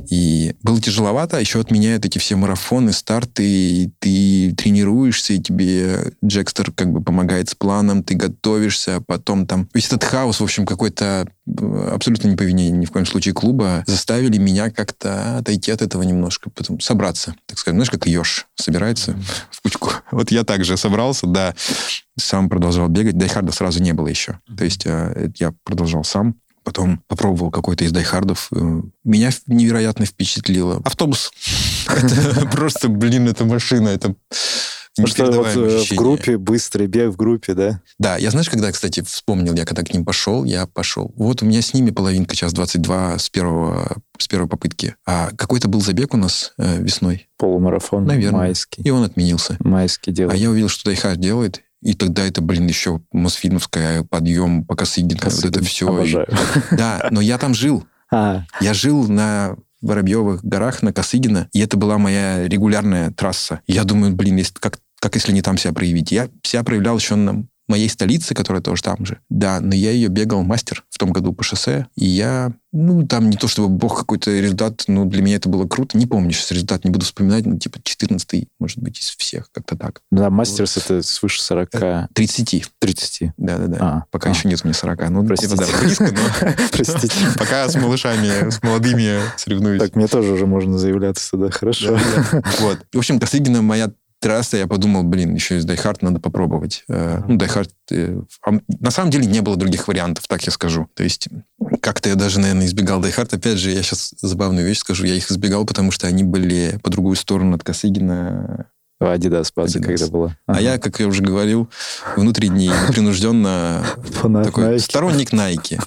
И 0.10 0.56
было 0.64 0.80
тяжеловато, 0.80 1.38
а 1.38 1.40
еще 1.40 1.60
отменяют 1.60 2.06
эти 2.06 2.18
все 2.18 2.36
марафоны, 2.36 2.94
старты, 2.94 3.44
и 3.46 3.92
ты 4.00 4.54
тренируешься, 4.56 5.34
и 5.34 5.40
тебе 5.40 6.14
Джекстер 6.24 6.72
как 6.72 6.92
бы 6.92 7.02
помогает 7.02 7.50
с 7.50 7.56
планом, 7.56 8.04
ты 8.04 8.16
готовишься, 8.16 8.98
а 8.98 9.02
потом 9.02 9.46
там 9.46 9.70
весь 9.74 9.88
этот 9.88 10.04
хаос, 10.04 10.40
в 10.40 10.44
общем, 10.44 10.66
какой-то 10.66 11.28
э, 11.48 11.90
абсолютно 11.94 12.28
не 12.28 12.36
по 12.36 12.44
вине 12.44 12.70
ни 12.70 12.86
в 12.86 12.92
коем 12.92 13.06
случае 13.06 13.34
клуба, 13.34 13.84
заставили 13.88 14.38
меня 14.38 14.70
как-то 14.70 15.38
отойти 15.38 15.72
от 15.72 15.82
этого 15.82 16.04
немножко, 16.04 16.50
потом 16.50 16.80
собраться, 16.80 17.36
так 17.46 17.58
сказать, 17.58 17.76
знаешь, 17.76 17.92
как 17.92 18.08
еж 18.08 18.48
собирается 18.56 19.16
в 19.52 19.62
кучку. 19.62 19.92
Вот 20.12 20.32
я 20.32 20.44
также 20.44 20.76
собрался, 20.76 21.28
да, 21.28 21.56
сам 22.18 22.50
продолжал 22.50 22.88
бегать, 22.90 23.18
Die 23.18 23.30
Hard 23.30 23.47
а 23.47 23.52
сразу 23.52 23.82
не 23.82 23.94
было 23.94 24.08
еще. 24.08 24.40
То 24.58 24.64
есть 24.64 24.86
э, 24.86 25.32
я 25.38 25.54
продолжал 25.64 26.04
сам, 26.04 26.36
Потом 26.70 27.02
попробовал 27.08 27.50
какой-то 27.50 27.84
из 27.84 27.92
Die 27.92 28.09
Hard 28.09 28.32
ов. 28.32 28.50
Э, 28.52 28.82
Меня 29.04 29.32
невероятно 29.48 30.06
впечатлило. 30.06 30.84
Автобус. 30.86 31.32
Это 31.88 32.48
просто, 32.52 32.90
блин, 32.90 33.28
это 33.28 33.44
машина. 33.44 33.88
Это 33.90 34.14
Потому 34.96 35.08
что 35.08 35.32
вот 35.32 35.48
э, 35.56 35.84
в 35.86 35.96
группе, 35.96 36.38
быстрый 36.38 36.86
бег 36.86 37.12
в 37.12 37.16
группе, 37.16 37.56
да? 37.56 37.82
Да, 37.98 38.18
я 38.18 38.30
знаешь, 38.30 38.50
когда, 38.52 38.72
кстати, 38.72 39.02
вспомнил, 39.02 39.56
я 39.56 39.66
когда 39.66 39.82
к 39.82 39.92
ним 39.92 40.06
пошел, 40.06 40.44
я 40.44 40.68
пошел. 40.68 41.12
Вот 41.16 41.42
у 41.42 41.46
меня 41.48 41.64
с 41.64 41.74
ними 41.74 41.90
половинка 41.90 42.36
час 42.36 42.54
22 42.54 43.18
с 43.18 43.30
первого, 43.32 43.98
с 44.20 44.28
первой 44.28 44.48
попытки. 44.48 44.96
А 45.08 45.32
какой-то 45.36 45.70
был 45.70 45.82
забег 45.82 46.14
у 46.14 46.18
нас 46.18 46.54
э, 46.60 46.84
весной, 46.84 47.30
Полумарафон 47.38 48.06
Наверное. 48.06 48.40
майский. 48.42 48.84
и 48.84 48.92
он 48.92 49.04
отменился. 49.06 49.58
Майский 49.60 50.12
А 50.12 50.14
делает. 50.14 50.40
я 50.40 50.50
увидел, 50.52 50.70
что 50.70 50.86
Die 50.86 51.00
Hard 51.00 51.20
делает, 51.20 51.62
и 51.82 51.94
тогда 51.94 52.26
это, 52.26 52.42
блин, 52.42 52.68
еще 52.68 53.02
Мосфильмовская, 53.12 54.04
подъем 54.04 54.66
по 54.66 54.76
Косыгинка, 54.76 55.30
вот 55.30 55.46
это 55.46 55.64
все. 55.64 55.88
Обожаю. 55.88 56.28
Да, 56.72 57.08
но 57.12 57.22
я 57.22 57.38
там 57.38 57.54
жил. 57.54 57.86
А, 58.12 58.44
Я 58.60 58.74
жил 58.74 59.08
на 59.08 59.56
Воробьевых 59.82 60.44
горах, 60.44 60.82
на 60.82 60.92
Косыгина, 60.92 61.48
и 61.54 61.60
это 61.60 61.78
была 61.78 62.00
моя 62.00 62.48
регулярная 62.48 63.12
трасса. 63.12 63.62
Я 63.68 63.84
думаю, 63.84 64.16
блин, 64.16 64.44
как, 64.60 64.80
как 65.00 65.14
если 65.14 65.32
не 65.32 65.44
там 65.44 65.60
себя 65.60 65.74
проявить? 65.74 66.12
Я 66.12 66.28
себя 66.42 66.64
проявлял 66.64 66.98
еще 66.98 67.14
на 67.14 67.46
моей 67.70 67.90
столице, 67.90 68.34
которая 68.34 68.62
тоже 68.62 68.84
там 68.84 69.06
же. 69.06 69.20
Да, 69.30 69.60
но 69.60 69.74
я 69.76 69.92
ее 69.92 70.10
бегал 70.10 70.44
мастер 70.44 70.84
в 70.90 70.98
том 70.98 71.12
году 71.12 71.34
по 71.34 71.44
шоссе, 71.44 71.88
и 71.96 72.06
я, 72.06 72.52
ну, 72.72 73.08
там 73.08 73.30
не 73.30 73.38
то 73.38 73.48
чтобы 73.48 73.70
бог 73.70 73.98
какой-то 73.98 74.32
результат, 74.32 74.84
но 74.88 75.06
для 75.06 75.22
меня 75.22 75.38
это 75.38 75.50
было 75.50 75.68
круто. 75.68 75.98
Не 75.98 76.06
помню 76.06 76.32
сейчас 76.32 76.52
результат, 76.52 76.84
не 76.84 76.92
буду 76.92 77.06
вспоминать, 77.06 77.46
ну, 77.46 77.58
типа 77.58 77.80
14 77.82 78.48
может 78.60 78.80
быть, 78.80 79.00
из 79.00 79.16
всех, 79.16 79.52
как-то 79.52 79.78
так. 79.78 80.02
да, 80.12 80.30
мастерс 80.30 80.78
это 80.78 81.02
свыше 81.02 81.42
40, 81.42 81.70
30, 82.14 82.72
30. 82.80 83.32
да-да-да. 83.38 83.78
А, 83.80 84.04
Пока 84.12 84.30
а. 84.30 84.34
еще 84.34 84.48
нет 84.48 84.64
мне 84.64 84.74
40. 84.74 85.10
Ну, 85.10 85.26
Простите. 85.26 85.54
это 85.54 85.66
да, 85.66 85.80
близко, 85.80 86.12
но 86.12 86.54
Простите. 86.72 87.16
пока 87.38 87.70
с 87.70 87.76
малышами, 87.76 88.50
с 88.50 88.62
молодыми 88.62 89.20
соревнуюсь. 89.38 89.82
Так, 89.82 89.96
мне 89.96 90.08
тоже 90.08 90.34
уже 90.34 90.46
можно 90.46 90.78
заявляться 90.78 91.32
туда, 91.32 91.50
хорошо. 91.52 91.98
Вот. 92.60 92.80
В 92.94 92.98
общем, 92.98 93.20
Косыгина 93.20 93.62
моя 93.62 93.92
трасса, 94.20 94.58
я 94.58 94.68
подумал, 94.68 95.04
блин, 95.04 95.34
еще 95.36 95.58
из 95.58 95.66
Die 95.66 95.81
Hard 95.81 96.02
надо 96.02 96.20
попробовать. 96.20 96.84
Э, 96.90 97.22
Ну, 97.28 97.38
Die 97.38 97.48
Hard... 97.48 97.72
э, 97.92 98.20
а 98.44 98.50
м- 98.50 98.62
На 98.80 98.92
самом 98.92 99.12
деле 99.12 99.26
не 99.26 99.42
было 99.42 99.56
других 99.56 99.88
вариантов, 99.88 100.28
так 100.28 100.44
я 100.44 100.52
скажу. 100.52 100.88
То 100.94 101.04
есть 101.04 101.28
как-то 101.82 102.10
я 102.10 102.16
даже, 102.16 102.40
наверное, 102.40 102.66
избегал 102.66 103.00
Die 103.02 103.14
Hard. 103.14 103.34
Опять 103.34 103.58
же, 103.58 103.72
я 103.72 103.82
сейчас 103.82 104.14
забавную 104.22 104.66
вещь 104.68 104.80
скажу. 104.80 105.06
Я 105.06 105.16
их 105.16 105.32
избегал, 105.32 105.66
потому 105.66 105.92
что 105.92 106.08
они 106.08 106.24
были 106.24 106.80
по 106.84 106.90
другую 106.90 107.16
сторону 107.16 107.56
от 107.56 107.64
Косыгина. 107.64 108.68
Адидас 109.02 109.54
база, 109.56 109.80
когда 109.80 110.08
была. 110.08 110.36
А 110.46 110.60
я, 110.60 110.78
как 110.78 111.00
я 111.00 111.08
уже 111.08 111.24
говорил, 111.24 111.70
внутренне 112.18 112.66
и 112.66 112.70
непринужденно 112.70 113.86
такой 114.22 114.76
Nike. 114.76 114.80
сторонник 114.80 115.32
Найки. 115.32 115.80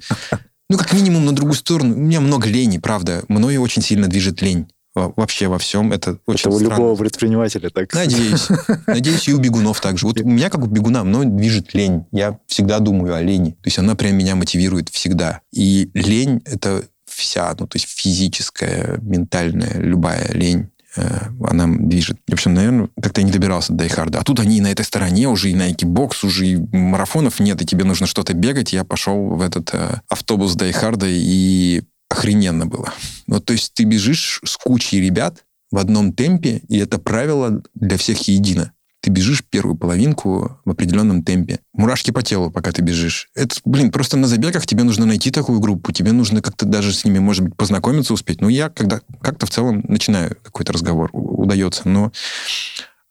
Ну, 0.71 0.79
как 0.79 0.95
минимум, 0.95 1.27
на 1.27 1.33
другую 1.33 1.55
сторону. 1.55 1.95
У 1.95 1.99
меня 1.99 2.21
много 2.23 2.49
лени, 2.49 2.79
правда. 2.79 3.23
Мною 3.29 3.61
очень 3.61 3.83
сильно 3.83 4.09
движет 4.09 4.41
лень. 4.41 4.67
Во- 4.95 5.13
Вообще 5.17 5.49
во 5.49 5.59
всем. 5.59 5.93
Это 5.93 6.19
очень 6.27 6.49
Это 6.51 6.57
у 6.57 6.59
странно. 6.61 6.75
любого 6.81 6.97
предпринимателя 6.97 7.71
так. 7.71 7.93
Надеюсь. 7.95 8.49
Надеюсь, 8.87 9.27
и 9.29 9.33
у 9.33 9.39
бегунов 9.39 9.81
также. 9.81 10.07
Вот 10.07 10.21
у 10.21 10.29
меня, 10.29 10.51
как 10.51 10.63
у 10.63 10.67
бегуна, 10.67 11.03
мной 11.05 11.27
движет 11.27 11.73
лень. 11.75 12.05
Я 12.13 12.39
всегда 12.47 12.79
думаю 12.79 13.15
о 13.15 13.23
лени. 13.23 13.53
То 13.53 13.67
есть 13.67 13.79
она 13.79 13.95
прям 13.95 14.17
меня 14.17 14.35
мотивирует 14.37 14.89
всегда. 14.91 15.41
И 15.53 15.91
лень— 15.95 16.43
это 16.45 16.85
вся, 17.07 17.55
ну, 17.59 17.67
то 17.67 17.77
есть 17.77 17.89
физическая, 17.89 18.99
ментальная, 19.03 19.79
любая 19.79 20.31
лень, 20.33 20.71
э, 20.97 21.03
она 21.43 21.67
движет. 21.69 22.19
В 22.29 22.33
общем, 22.33 22.55
наверное, 22.55 22.89
как-то 23.01 23.21
я 23.21 23.27
не 23.27 23.33
добирался 23.33 23.73
до 23.73 23.81
Дайхарда. 23.81 24.19
А 24.21 24.25
тут 24.25 24.41
они 24.41 24.59
и 24.59 24.61
на 24.61 24.71
этой 24.73 24.85
стороне 24.85 25.29
уже, 25.29 25.51
и 25.51 25.55
на 25.55 25.73
экибокс, 25.73 26.25
уже 26.25 26.47
и 26.47 26.57
марафонов 26.57 27.39
нет, 27.41 27.61
и 27.63 27.67
тебе 27.67 27.85
нужно 27.85 28.07
что-то 28.07 28.33
бегать. 28.35 28.73
Я 28.73 28.85
пошел 28.85 29.29
в 29.29 29.41
этот 29.43 29.71
э, 29.75 30.01
автобус 30.09 30.55
Дайхарда, 30.55 31.07
и 31.09 31.83
охрененно 32.13 32.67
было. 32.67 32.93
Ну, 33.27 33.41
то 33.41 33.53
есть 33.53 33.75
ты 33.75 33.85
бежишь 33.85 34.41
с 34.45 34.57
кучей 34.57 35.01
ребят 35.01 35.45
в 35.71 35.79
одном 35.79 36.13
темпе, 36.13 36.63
и 36.69 36.79
это 36.79 36.99
правило 36.99 37.63
для 37.75 37.97
всех 37.97 38.29
едино 38.29 38.73
ты 39.03 39.11
бежишь 39.11 39.43
первую 39.45 39.75
половинку 39.75 40.61
в 40.65 40.71
определенном 40.71 41.25
темпе. 41.25 41.59
Мурашки 41.73 42.13
по 42.13 42.23
телу, 42.23 42.53
пока 42.53 42.71
ты 42.71 42.83
бежишь. 42.83 43.29
Это, 43.35 43.57
блин, 43.65 43.91
просто 43.91 44.17
на 44.17 44.29
забегах 44.29 44.65
тебе 44.65 44.85
нужно 44.85 45.07
найти 45.07 45.33
такую 45.33 45.59
группу, 45.59 45.91
тебе 45.91 46.13
нужно 46.13 46.41
как-то 46.41 46.67
даже 46.67 46.93
с 46.93 47.05
ними, 47.05 47.19
может 47.19 47.43
быть, 47.43 47.57
познакомиться 47.57 48.15
успеть. 48.15 48.41
Ну, 48.41 48.49
я 48.49 48.69
когда 48.71 49.01
как-то 49.21 49.47
в 49.47 49.51
целом 49.51 49.85
начинаю 49.89 50.37
какой-то 50.45 50.73
разговор, 50.73 51.11
удается, 51.13 51.89
но... 51.89 52.13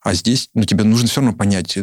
А 0.00 0.14
здесь, 0.14 0.48
ну, 0.54 0.64
тебе 0.64 0.82
нужно 0.82 1.08
все 1.08 1.20
равно 1.20 1.36
понять, 1.36 1.78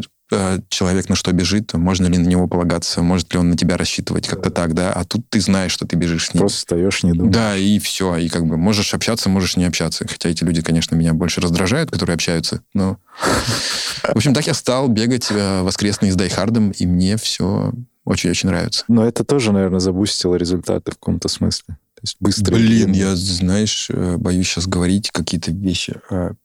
человек 0.70 1.10
на 1.10 1.16
что 1.16 1.32
бежит, 1.32 1.74
можно 1.74 2.08
ли 2.08 2.18
на 2.18 2.28
него 2.28 2.48
полагаться, 2.48 3.02
может 3.02 3.34
ли 3.34 3.40
он 3.40 3.50
на 3.50 3.58
тебя 3.58 3.78
рассчитывать, 3.78 4.28
как-то 4.28 4.52
так, 4.52 4.74
да, 4.74 4.94
а 4.94 5.04
тут 5.04 5.28
ты 5.30 5.42
знаешь, 5.42 5.72
что 5.72 5.88
ты 5.88 5.96
бежишь 5.96 6.28
с 6.28 6.34
ним. 6.34 6.42
Просто 6.42 6.60
встаешь, 6.60 7.04
не 7.04 7.14
думаешь. 7.14 7.34
Да, 7.34 7.58
и 7.58 7.80
все, 7.80 8.16
и 8.18 8.30
как 8.30 8.46
бы 8.46 8.58
можешь 8.58 8.94
общаться, 8.94 9.30
можешь 9.30 9.58
не 9.58 9.66
общаться, 9.66 10.08
хотя 10.08 10.30
эти 10.30 10.44
люди, 10.44 10.62
конечно, 10.62 10.96
меня 10.96 11.14
больше 11.14 11.42
раздражают, 11.42 11.92
которые 11.92 12.14
общаются, 12.14 12.62
но... 12.74 12.98
В 14.04 14.16
общем, 14.16 14.34
так 14.34 14.48
я 14.48 14.54
стал 14.54 14.88
бегать 14.88 15.28
э, 15.30 15.62
воскресные 15.62 16.12
с 16.12 16.16
Дайхардом, 16.16 16.72
и 16.72 16.86
мне 16.86 17.18
все 17.18 17.74
очень-очень 18.06 18.50
нравится. 18.50 18.86
Но 18.88 19.06
это 19.06 19.24
тоже, 19.24 19.52
наверное, 19.52 19.80
забустило 19.80 20.36
результаты 20.36 20.92
в 20.92 20.96
каком-то 20.96 21.28
смысле. 21.28 21.78
То 21.96 22.02
есть 22.04 22.18
быстро. 22.20 22.56
Блин, 22.56 22.94
я, 22.94 23.16
знаешь, 23.16 23.88
э, 23.90 24.16
боюсь 24.18 24.48
сейчас 24.48 24.68
говорить 24.68 25.12
какие-то 25.12 25.52
вещи. 25.52 25.96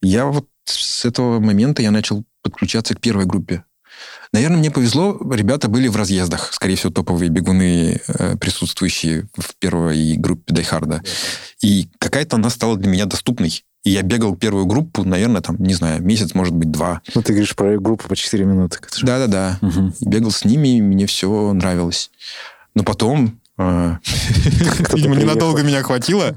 Я 0.02 0.26
вот 0.26 0.48
с 0.64 1.04
этого 1.04 1.38
момента 1.38 1.80
я 1.80 1.90
начал 1.90 2.24
подключаться 2.42 2.94
к 2.94 3.00
первой 3.00 3.24
группе 3.24 3.62
Наверное, 4.32 4.58
мне 4.58 4.70
повезло, 4.70 5.16
ребята 5.32 5.68
были 5.68 5.86
в 5.86 5.96
разъездах, 5.96 6.52
скорее 6.52 6.74
всего, 6.74 6.92
топовые 6.92 7.28
бегуны, 7.28 8.00
э, 8.06 8.36
присутствующие 8.36 9.28
в 9.36 9.54
первой 9.58 10.14
группе 10.16 10.52
Дайхарда. 10.52 11.02
И 11.62 11.88
какая-то 11.98 12.36
она 12.36 12.50
стала 12.50 12.76
для 12.76 12.90
меня 12.90 13.06
доступной. 13.06 13.64
И 13.84 13.90
я 13.90 14.02
бегал 14.02 14.34
первую 14.34 14.64
группу, 14.64 15.04
наверное, 15.04 15.42
там, 15.42 15.56
не 15.58 15.74
знаю, 15.74 16.02
месяц, 16.02 16.34
может 16.34 16.54
быть, 16.54 16.70
два. 16.70 17.02
Ну, 17.14 17.22
ты 17.22 17.32
говоришь 17.32 17.54
про 17.54 17.78
группу 17.78 18.08
по 18.08 18.16
4 18.16 18.44
минуты. 18.44 18.78
Да-да-да. 19.02 19.58
Угу. 19.60 19.92
Бегал 20.00 20.30
с 20.30 20.44
ними, 20.44 20.78
и 20.78 20.82
мне 20.82 21.06
все 21.06 21.52
нравилось. 21.52 22.10
Но 22.74 22.82
потом. 22.82 23.38
Видимо, 24.94 25.14
ненадолго 25.14 25.62
меня 25.62 25.82
хватило. 25.82 26.36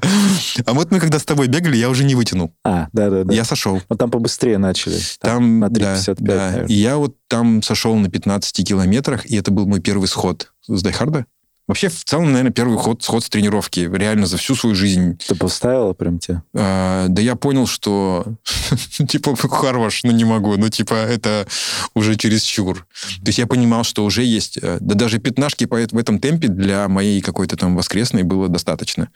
А 0.66 0.74
вот 0.74 0.92
мы 0.92 1.00
когда 1.00 1.18
с 1.18 1.24
тобой 1.24 1.48
бегали, 1.48 1.76
я 1.76 1.90
уже 1.90 2.04
не 2.04 2.14
вытянул. 2.14 2.54
А, 2.64 2.88
да-да-да. 2.94 3.34
Я 3.34 3.44
сошел. 3.44 3.82
Вот 3.90 3.98
там 3.98 4.12
побыстрее 4.12 4.58
начали. 4.60 5.00
Там, 5.20 5.60
на 5.60 5.66
3,55, 5.66 6.16
да, 6.20 6.64
И 6.68 6.74
я 6.74 6.98
вот 6.98 7.16
там 7.28 7.64
сошел 7.64 7.96
на 7.96 8.10
15 8.10 8.68
километрах, 8.68 9.26
и 9.26 9.36
это 9.36 9.52
был 9.52 9.66
мой 9.66 9.80
первый 9.80 10.08
сход 10.08 10.52
с 10.68 10.82
Дайхарда. 10.84 11.26
Вообще, 11.68 11.90
в 11.90 12.04
целом, 12.06 12.32
наверное, 12.32 12.54
первый 12.54 12.78
ход, 12.78 13.04
сход 13.04 13.26
с 13.26 13.30
тренировки. 13.30 13.90
Реально 13.92 14.26
за 14.26 14.38
всю 14.38 14.56
свою 14.56 14.74
жизнь. 14.74 15.18
Ты 15.28 15.36
поставила 15.36 15.94
прям 15.94 16.18
тебе? 16.18 16.42
А, 16.56 17.08
да 17.10 17.22
я 17.22 17.36
понял, 17.36 17.68
что 17.68 18.26
типа 19.08 19.36
хорош, 19.36 20.04
но 20.04 20.12
ну, 20.12 20.18
не 20.18 20.24
могу. 20.24 20.56
Ну, 20.56 20.70
типа, 20.70 20.94
это 20.94 21.46
уже 21.94 22.16
чересчур. 22.16 22.78
Mm-hmm. 22.78 23.22
То 23.22 23.28
есть 23.28 23.40
я 23.40 23.48
понимал, 23.48 23.84
что 23.84 24.06
уже 24.06 24.24
есть... 24.24 24.58
Э, 24.62 24.78
да 24.80 24.96
даже 24.96 25.20
пятнашки 25.20 25.66
в 25.66 25.98
этом 25.98 26.20
темпе 26.20 26.48
для 26.48 26.88
моей 26.88 27.20
какой-то 27.22 27.58
там 27.58 27.76
воскресной 27.76 28.24
было 28.24 28.48
достаточно. 28.48 29.10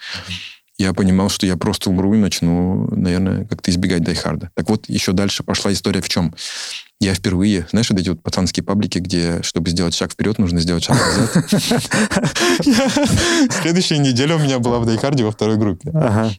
Я 0.77 0.93
понимал, 0.93 1.29
что 1.29 1.45
я 1.45 1.55
просто 1.55 1.89
умру 1.89 2.13
и 2.15 2.17
начну, 2.17 2.87
наверное, 2.93 3.45
как-то 3.45 3.71
избегать 3.71 4.03
дайхарда. 4.03 4.51
Так 4.55 4.69
вот, 4.69 4.89
еще 4.89 5.13
дальше 5.13 5.43
пошла 5.43 5.71
история 5.71 6.01
в 6.01 6.09
чем? 6.09 6.33
Я 7.01 7.13
впервые, 7.15 7.65
знаешь, 7.71 7.89
вот 7.89 7.99
эти 7.99 8.09
вот 8.09 8.21
пацанские 8.21 8.63
паблики, 8.63 8.99
где, 8.99 9.41
чтобы 9.41 9.71
сделать 9.71 9.95
шаг 9.95 10.11
вперед, 10.11 10.37
нужно 10.37 10.59
сделать 10.59 10.83
шаг 10.83 10.99
назад. 10.99 11.49
Следующая 13.63 13.97
неделя 13.97 14.35
у 14.35 14.39
меня 14.39 14.59
была 14.59 14.77
в 14.77 14.85
Дайхарде 14.85 15.23
во 15.23 15.31
второй 15.31 15.57
группе. 15.57 15.89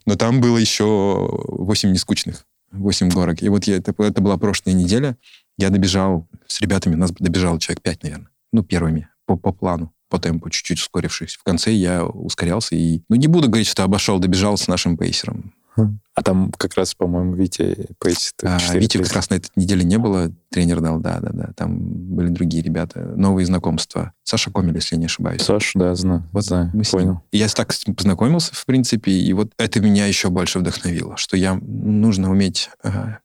Но 0.06 0.14
там 0.14 0.40
было 0.40 0.56
еще 0.56 0.84
8 0.84 1.90
нескучных, 1.90 2.46
8 2.70 3.10
горок. 3.10 3.42
И 3.42 3.48
вот 3.48 3.66
это, 3.66 3.92
это 4.04 4.22
была 4.22 4.36
прошлая 4.36 4.76
неделя. 4.76 5.16
Я 5.58 5.70
добежал 5.70 6.28
с 6.46 6.60
ребятами, 6.60 6.94
нас 6.94 7.10
добежал 7.10 7.58
человек 7.58 7.82
5, 7.82 8.04
наверное. 8.04 8.28
Ну, 8.52 8.62
первыми, 8.62 9.08
по, 9.26 9.36
по 9.36 9.52
плану 9.52 9.92
по 10.08 10.20
темпу, 10.20 10.48
чуть-чуть 10.50 10.78
ускорившись. 10.78 11.34
В 11.36 11.42
конце 11.42 11.72
я 11.72 12.04
ускорялся 12.04 12.76
и... 12.76 13.00
Ну, 13.08 13.16
не 13.16 13.28
буду 13.28 13.48
говорить, 13.48 13.66
что 13.66 13.82
обошел, 13.82 14.18
добежал 14.18 14.58
с 14.58 14.68
нашим 14.68 14.98
пейсером. 14.98 15.54
А 15.76 16.22
там 16.22 16.52
как 16.58 16.74
раз, 16.74 16.94
по-моему, 16.94 17.34
Витя 17.34 17.88
Пейс. 17.98 18.34
А, 18.42 18.58
Витя 18.74 18.98
как 18.98 19.12
раз 19.12 19.30
на 19.30 19.36
этой 19.36 19.50
неделе 19.56 19.82
не 19.84 19.96
было, 19.96 20.30
тренер 20.50 20.80
дал, 20.80 20.98
да-да-да. 20.98 21.52
Там 21.56 21.78
были 21.78 22.28
другие 22.28 22.62
ребята, 22.62 23.00
новые 23.16 23.46
знакомства. 23.46 24.12
Саша 24.22 24.50
Комель, 24.50 24.74
если 24.74 24.96
я 24.96 25.00
не 25.00 25.06
ошибаюсь. 25.06 25.42
Саша, 25.42 25.78
да, 25.78 25.94
знаю. 25.94 26.28
Вот 26.32 26.44
знаю, 26.44 26.70
мы 26.74 26.82
понял. 26.84 27.22
И 27.30 27.38
я 27.38 27.48
так 27.48 27.72
с 27.72 27.86
ним 27.86 27.96
познакомился, 27.96 28.54
в 28.54 28.66
принципе, 28.66 29.12
и 29.12 29.32
вот 29.32 29.52
это 29.56 29.80
меня 29.80 30.06
еще 30.06 30.28
больше 30.28 30.58
вдохновило, 30.58 31.16
что 31.16 31.36
я 31.36 31.54
нужно 31.54 32.30
уметь 32.30 32.70
а, 32.82 33.18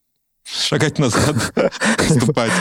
шагать 0.48 1.00
назад, 1.00 1.36
ступать. 2.10 2.52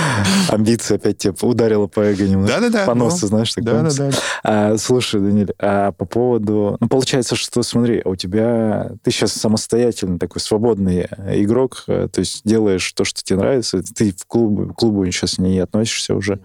Амбиция 0.49 0.97
опять 0.97 1.19
тебе 1.19 1.35
ударила 1.41 1.87
по 1.87 2.01
эго 2.01 2.27
немного. 2.27 2.49
Да-да-да. 2.49 2.85
По 2.85 2.95
носу, 2.95 3.19
ну, 3.23 3.29
знаешь, 3.29 3.55
так 3.55 3.65
Да-да-да. 3.65 4.11
А, 4.43 4.77
слушай, 4.77 5.21
Даниль, 5.21 5.53
а 5.59 5.93
по 5.93 6.05
поводу... 6.05 6.77
Ну, 6.81 6.89
получается, 6.89 7.37
что, 7.37 7.63
смотри, 7.63 8.03
у 8.05 8.17
тебя... 8.17 8.91
Ты 9.03 9.11
сейчас 9.11 9.33
самостоятельный 9.33 10.19
такой 10.19 10.41
свободный 10.41 11.07
игрок, 11.29 11.85
э, 11.87 12.09
то 12.13 12.21
есть 12.21 12.43
делаешь 12.45 12.91
то, 12.93 13.05
что 13.05 13.23
тебе 13.23 13.39
нравится, 13.39 13.83
ты 13.83 14.13
в 14.13 14.27
клубу, 14.27 14.73
к 14.73 14.77
клубу 14.77 15.05
сейчас 15.07 15.39
не 15.39 15.59
относишься 15.59 16.15
уже. 16.15 16.41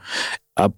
А 0.55 0.71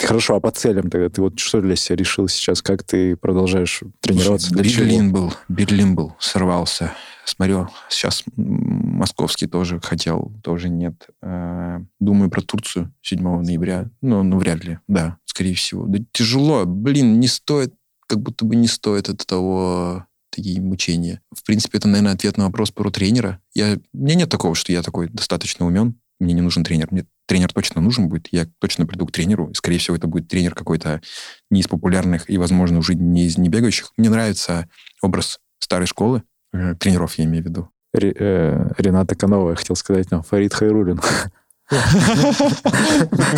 хорошо, 0.00 0.36
а 0.36 0.40
по 0.40 0.50
целям 0.50 0.90
тогда 0.90 1.08
ты 1.10 1.20
вот 1.20 1.38
что 1.38 1.60
для 1.60 1.76
себя 1.76 1.96
решил 1.96 2.28
сейчас? 2.28 2.62
Как 2.62 2.82
ты 2.82 3.14
продолжаешь 3.16 3.82
тренироваться? 4.00 4.48
Слушай, 4.48 4.78
Берлин 4.78 5.12
был, 5.12 5.32
Берлин 5.48 5.94
был, 5.94 6.14
сорвался. 6.18 6.92
Смотрю, 7.28 7.68
сейчас 7.90 8.24
московский 8.36 9.46
тоже 9.46 9.80
хотел, 9.80 10.32
тоже 10.42 10.70
нет. 10.70 11.08
Э, 11.20 11.78
думаю 12.00 12.30
про 12.30 12.40
Турцию 12.40 12.94
7 13.02 13.42
ноября. 13.42 13.90
Ну, 14.00 14.22
ну, 14.22 14.38
вряд 14.38 14.64
ли, 14.64 14.78
да, 14.88 15.18
скорее 15.26 15.54
всего. 15.54 15.84
Да 15.86 15.98
тяжело, 16.12 16.64
блин, 16.64 17.20
не 17.20 17.28
стоит, 17.28 17.74
как 18.06 18.22
будто 18.22 18.46
бы 18.46 18.56
не 18.56 18.66
стоит 18.66 19.10
от 19.10 19.26
того 19.26 20.06
такие 20.30 20.58
мучения. 20.62 21.20
В 21.30 21.44
принципе, 21.44 21.76
это, 21.76 21.88
наверное, 21.88 22.14
ответ 22.14 22.38
на 22.38 22.46
вопрос 22.46 22.70
про 22.70 22.90
тренера. 22.90 23.40
Я, 23.52 23.78
меня 23.92 24.14
нет 24.14 24.30
такого, 24.30 24.54
что 24.54 24.72
я 24.72 24.82
такой 24.82 25.10
достаточно 25.10 25.66
умен, 25.66 26.00
мне 26.20 26.32
не 26.32 26.40
нужен 26.40 26.64
тренер. 26.64 26.88
Мне 26.90 27.04
тренер 27.26 27.52
точно 27.52 27.82
нужен 27.82 28.08
будет, 28.08 28.28
я 28.32 28.48
точно 28.58 28.86
приду 28.86 29.06
к 29.06 29.12
тренеру. 29.12 29.52
Скорее 29.52 29.76
всего, 29.76 29.96
это 29.96 30.06
будет 30.06 30.28
тренер 30.28 30.54
какой-то 30.54 31.02
не 31.50 31.60
из 31.60 31.68
популярных 31.68 32.30
и, 32.30 32.38
возможно, 32.38 32.78
уже 32.78 32.94
не 32.94 33.26
из 33.26 33.36
небегающих. 33.36 33.92
Мне 33.98 34.08
нравится 34.08 34.66
образ 35.02 35.40
старой 35.60 35.86
школы, 35.86 36.22
тренеров 36.52 37.14
я 37.14 37.24
имею 37.24 37.44
в 37.44 37.46
виду. 37.46 37.70
Ре, 37.92 38.14
э, 38.18 38.70
Рената 38.78 39.14
Канова, 39.14 39.50
я 39.50 39.56
хотел 39.56 39.76
сказать, 39.76 40.10
но 40.10 40.22
Фарид 40.22 40.54
Хайрулин. 40.54 41.00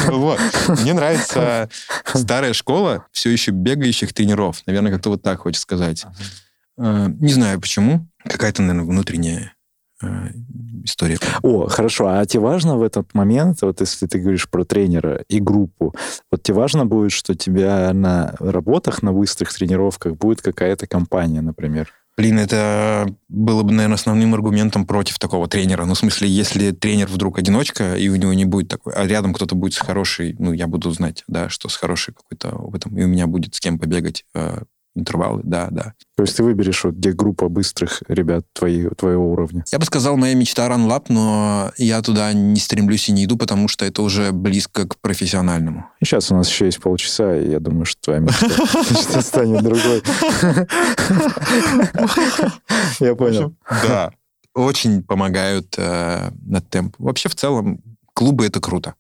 Вот. 0.07 0.39
Мне 0.83 0.95
нравится 0.95 1.69
старая 2.05 2.53
школа 2.53 3.07
все 3.11 3.29
еще 3.31 3.51
бегающих 3.51 4.13
тренеров. 4.13 4.63
Наверное, 4.67 4.93
как-то 4.93 5.11
вот 5.11 5.23
так 5.23 5.41
хочется 5.41 5.63
сказать. 5.63 6.07
Э, 6.79 7.09
не 7.09 7.33
знаю 7.33 7.61
почему. 7.61 8.07
Какая-то, 8.25 8.63
наверное, 8.63 8.89
внутренняя 8.89 9.53
Э, 10.03 10.29
история. 10.85 11.19
О, 11.43 11.67
хорошо. 11.67 12.09
А 12.09 12.25
тебе 12.25 12.41
важно 12.41 12.77
в 12.77 12.83
этот 12.83 13.13
момент, 13.15 13.61
вот 13.63 13.81
если 13.81 14.07
ты 14.07 14.19
говоришь 14.19 14.49
про 14.49 14.65
тренера 14.65 15.25
и 15.29 15.41
группу, 15.41 15.95
вот 16.31 16.43
тебе 16.43 16.57
важно 16.57 16.87
будет, 16.87 17.13
что 17.13 17.33
у 17.33 17.37
тебя 17.37 17.93
на 17.93 18.35
работах, 18.39 19.03
на 19.03 19.13
быстрых 19.13 19.53
тренировках 19.53 20.15
будет 20.15 20.41
какая-то 20.41 20.87
компания, 20.87 21.43
например? 21.43 21.93
Блин, 22.21 22.39
это 22.39 23.17
было 23.31 23.63
бы, 23.63 23.73
наверное, 23.73 23.95
основным 23.95 24.35
аргументом 24.35 24.85
против 24.85 25.19
такого 25.19 25.49
тренера. 25.49 25.87
Ну, 25.87 25.95
в 25.95 25.99
смысле, 25.99 26.29
если 26.29 26.71
тренер 26.71 27.07
вдруг 27.07 27.39
одиночка, 27.39 27.97
и 27.97 28.11
у 28.11 28.17
него 28.17 28.35
не 28.35 28.45
будет 28.45 28.69
такой, 28.69 28.93
а 28.93 29.07
рядом 29.07 29.33
кто-то 29.33 29.55
будет 29.55 29.73
с 29.73 29.79
хорошей, 29.79 30.37
ну, 30.39 30.53
я 30.53 30.67
буду 30.67 30.91
знать, 30.91 31.25
да, 31.29 31.49
что 31.49 31.71
с 31.71 31.77
хорошей 31.77 32.13
какой-то 32.13 32.51
опытом, 32.51 32.95
и 32.99 33.05
у 33.05 33.07
меня 33.07 33.27
будет 33.27 33.55
с 33.55 33.61
кем 33.61 33.79
побегать 33.79 34.27
э, 34.35 34.65
интервалы, 34.95 35.43
да, 35.45 35.69
да. 35.71 35.95
То 36.17 36.23
есть 36.25 36.37
ты 36.37 36.43
выберешь, 36.43 36.85
вот, 36.85 36.95
где 36.95 37.13
группа 37.13 37.49
быстрых 37.49 38.03
ребят 38.09 38.45
твои, 38.53 38.89
твоего 38.91 39.33
уровня? 39.33 39.65
Я 39.71 39.79
бы 39.79 39.85
сказал, 39.85 40.17
моя 40.17 40.35
мечта 40.35 40.69
RunLab, 40.69 41.07
но 41.09 41.73
я 41.77 42.03
туда 42.03 42.33
не 42.33 42.59
стремлюсь 42.59 43.09
и 43.09 43.13
не 43.13 43.25
иду, 43.25 43.37
потому 43.37 43.69
что 43.69 43.85
это 43.85 44.03
уже 44.03 44.33
близко 44.33 44.87
к 44.89 44.99
профессиональному. 45.01 45.87
Сейчас 46.03 46.31
у 46.31 46.35
нас 46.35 46.49
еще 46.49 46.67
есть 46.67 46.81
полчаса, 46.81 47.37
и 47.37 47.51
я 47.51 47.61
думаю, 47.61 47.85
что 47.85 48.01
твоя 48.03 48.21
мечта 48.21 49.23
станет 49.23 49.63
другой. 49.63 50.03
Я 53.01 53.15
понял. 53.15 53.55
Да. 53.87 54.13
Очень 54.55 55.03
помогают 55.03 55.75
э, 55.79 56.31
на 56.43 56.61
темп. 56.61 56.97
Вообще, 56.99 57.29
в 57.29 57.35
целом, 57.35 57.81
клубы— 58.15 58.47
это 58.47 58.61
круто. 58.61 58.95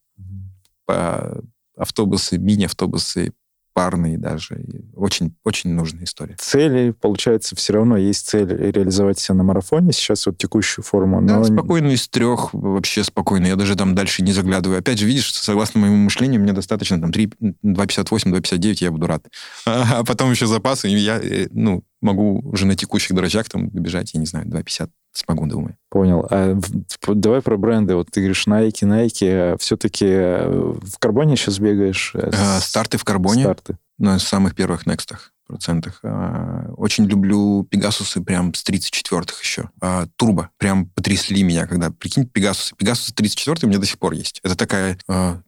Автобусы, 1.76 2.38
мини-автобусы, 2.38 3.32
парные 3.72 4.18
даже. 4.18 4.60
Очень, 4.94 5.34
очень 5.44 5.70
нужная 5.70 6.04
история. 6.04 6.36
Цели, 6.38 6.92
получается, 6.98 7.56
все 7.56 7.74
равно 7.74 7.96
есть 7.96 8.28
цель 8.28 8.48
реализовать 8.48 9.18
себя 9.18 9.36
на 9.36 9.44
марафоне, 9.44 9.92
сейчас 9.92 10.26
вот 10.26 10.38
текущую 10.38 10.84
форму. 10.84 11.20
Да, 11.22 11.38
но... 11.38 11.44
спокойно 11.44 11.88
из 11.88 12.08
трех, 12.08 12.52
вообще 12.52 13.04
спокойно. 13.04 13.46
Я 13.46 13.56
даже 13.56 13.76
там 13.76 13.94
дальше 13.94 14.22
не 14.22 14.32
заглядываю. 14.32 14.78
Опять 14.78 14.98
же, 14.98 15.06
видишь, 15.06 15.32
согласно 15.32 15.80
моему 15.80 15.96
мышлению, 15.96 16.40
мне 16.40 16.52
достаточно 16.52 17.00
там 17.00 17.12
3, 17.12 17.26
2,58, 17.64 18.32
2,59, 18.32 18.76
я 18.80 18.90
буду 18.90 19.06
рад. 19.06 19.26
А, 19.90 20.04
потом 20.04 20.30
еще 20.30 20.46
запасы, 20.46 20.88
и 20.88 20.96
я, 20.96 21.18
э, 21.18 21.48
ну, 21.52 21.82
могу 22.00 22.40
уже 22.40 22.66
на 22.66 22.76
текущих 22.76 23.14
дрожжах 23.14 23.48
там 23.48 23.70
добежать, 23.70 24.14
я 24.14 24.20
не 24.20 24.26
знаю, 24.26 24.46
2,50 24.46 24.90
смогу, 25.12 25.46
думаю. 25.46 25.76
Понял. 25.90 26.26
А 26.30 26.58
давай 27.08 27.42
про 27.42 27.56
бренды. 27.56 27.94
Вот 27.96 28.10
ты 28.10 28.20
говоришь 28.20 28.46
Nike, 28.46 28.82
Nike. 28.82 29.28
А 29.28 29.56
все-таки 29.58 30.06
э, 30.06 30.48
в 30.48 30.98
карбоне 30.98 31.36
сейчас 31.36 31.58
бегаешь? 31.58 32.12
Э, 32.14 32.30
а, 32.32 32.60
старты 32.60 32.96
в 32.96 33.04
карбоне. 33.04 33.42
Старты. 33.42 33.76
На 33.98 34.18
самых 34.18 34.54
первых 34.54 34.86
некстах 34.86 35.32
процентах. 35.50 36.00
А, 36.04 36.72
очень 36.76 37.06
люблю 37.06 37.66
Пегасусы 37.68 38.20
прям 38.20 38.54
с 38.54 38.64
34-х 38.64 39.34
еще. 39.42 39.70
А, 39.80 40.06
турбо. 40.16 40.50
Прям 40.58 40.86
потрясли 40.86 41.42
меня, 41.42 41.66
когда... 41.66 41.90
Прикинь, 41.90 42.26
Пегасусы. 42.26 42.74
Пегасусы 42.76 43.12
34 43.14 43.58
у 43.62 43.66
меня 43.66 43.78
до 43.78 43.86
сих 43.86 43.98
пор 43.98 44.12
есть. 44.12 44.40
Это 44.44 44.56
такая... 44.56 44.96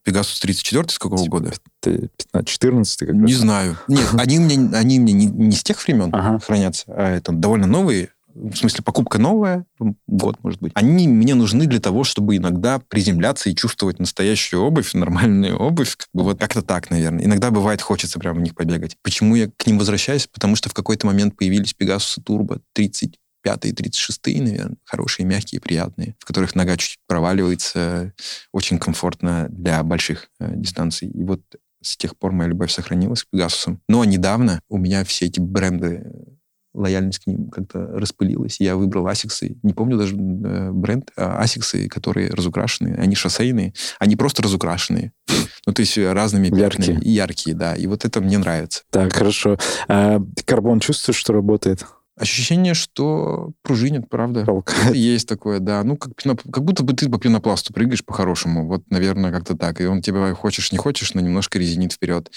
Пегасус 0.03 0.41
34 0.41 0.89
с 0.89 0.99
какого 0.99 1.23
типа 1.23 1.39
года? 1.39 1.53
15, 1.83 2.49
14 2.49 2.99
как 2.99 3.15
Не 3.15 3.35
знаю. 3.35 3.79
Нет, 3.89 4.09
они 4.19 4.39
мне, 4.39 4.77
они 4.77 5.01
мне 5.01 5.13
не, 5.13 5.27
не 5.27 5.57
с 5.57 5.63
тех 5.63 5.83
времен 5.85 6.11
ага. 6.13 6.39
хранятся, 6.39 6.85
а 6.89 7.11
это 7.11 7.33
довольно 7.33 7.67
новые 7.67 8.11
в 8.35 8.55
смысле, 8.57 8.83
покупка 8.83 9.19
новая, 9.19 9.67
год, 10.07 10.39
может 10.43 10.61
быть, 10.61 10.73
они 10.75 11.09
мне 11.09 11.35
нужны 11.35 11.67
для 11.67 11.81
того, 11.81 12.05
чтобы 12.05 12.37
иногда 12.37 12.79
приземляться 12.79 13.51
и 13.51 13.55
чувствовать 13.55 13.99
настоящую 13.99 14.63
обувь, 14.63 14.95
нормальную 14.95 15.57
обувь. 15.57 15.97
Как 15.97 16.09
бы 16.13 16.25
вот 16.25 16.39
как-то 16.39 16.63
так, 16.63 16.91
наверное. 16.91 17.25
Иногда 17.25 17.51
бывает, 17.51 17.81
хочется 17.83 18.19
прямо 18.19 18.39
в 18.39 18.43
них 18.43 18.55
побегать. 18.55 18.97
Почему 19.03 19.37
я 19.37 19.51
к 19.57 19.67
ним 19.67 19.79
возвращаюсь? 19.79 20.27
Потому 20.27 20.57
что 20.57 20.69
в 20.69 20.75
какой-то 20.75 21.07
момент 21.07 21.37
появились 21.37 21.75
Pegasus 21.79 22.23
Turbo 22.25 22.61
30 22.73 23.19
пятые, 23.43 23.75
тридцать 23.75 24.25
наверное, 24.25 24.77
хорошие, 24.85 25.27
мягкие, 25.27 25.61
приятные, 25.61 26.15
в 26.21 26.25
которых 26.25 26.55
нога 26.55 26.77
чуть 26.77 26.99
проваливается, 27.09 28.15
очень 28.53 28.79
комфортно 28.79 29.49
для 29.51 29.83
больших 29.83 30.29
э, 30.39 30.55
дистанций. 30.55 31.09
И 31.09 31.25
вот 31.25 31.43
с 31.83 31.97
тех 31.97 32.17
пор 32.17 32.33
моя 32.33 32.49
любовь 32.49 32.71
сохранилась 32.71 33.25
к 33.25 33.31
Пегасусам. 33.31 33.81
Но 33.89 34.05
недавно 34.05 34.61
у 34.69 34.79
меня 34.79 35.05
все 35.05 35.27
эти 35.27 35.41
бренды 35.41 36.39
лояльность 36.75 37.21
к 37.21 37.27
ним 37.27 37.51
как-то 37.51 37.87
распылилась. 37.87 38.61
Я 38.61 38.77
выбрал 38.77 39.07
асиксы. 39.07 39.57
Не 39.63 39.73
помню 39.73 39.99
даже 39.99 40.17
э, 40.17 40.71
бренд. 40.73 41.11
А 41.17 41.41
асиксы, 41.41 41.89
которые 41.89 42.31
разукрашенные. 42.31 42.97
Они 42.97 43.15
шоссейные. 43.15 43.75
Они 43.99 44.17
просто 44.17 44.43
разукрашенные. 44.43 45.13
Ну, 45.65 45.73
то 45.73 45.79
есть 45.79 45.97
разными 45.97 46.49
яркие. 46.49 46.99
И 47.01 47.11
яркие, 47.11 47.55
да. 47.55 47.77
И 47.77 47.87
вот 47.87 48.05
это 48.05 48.21
мне 48.21 48.37
нравится. 48.37 48.83
Так, 48.91 49.13
хорошо. 49.13 49.57
А 49.87 50.21
карбон 50.45 50.81
чувствуешь, 50.81 51.17
что 51.17 51.33
работает? 51.33 51.87
Ощущение, 52.17 52.75
что 52.75 53.53
пружинит, 53.63 54.09
правда. 54.09 54.45
Толкает. 54.45 54.97
Есть 54.97 55.29
такое, 55.29 55.61
да. 55.61 55.85
Ну, 55.85 55.97
как, 55.97 56.15
как 56.17 56.65
будто 56.65 56.83
бы 56.83 56.95
ты 56.95 57.09
по 57.09 57.21
пенопласту 57.21 57.73
прыгаешь 57.73 58.05
по-хорошему. 58.05 58.67
Вот, 58.67 58.83
наверное, 58.91 59.31
как-то 59.31 59.57
так. 59.57 59.81
И 59.81 59.87
он 59.87 60.03
тебя 60.03 60.35
хочешь, 60.35 60.73
не 60.73 60.79
хочешь, 60.79 61.15
но 61.15 61.21
немножко 61.21 61.61
резинит 61.61 61.93
вперед. 61.93 62.33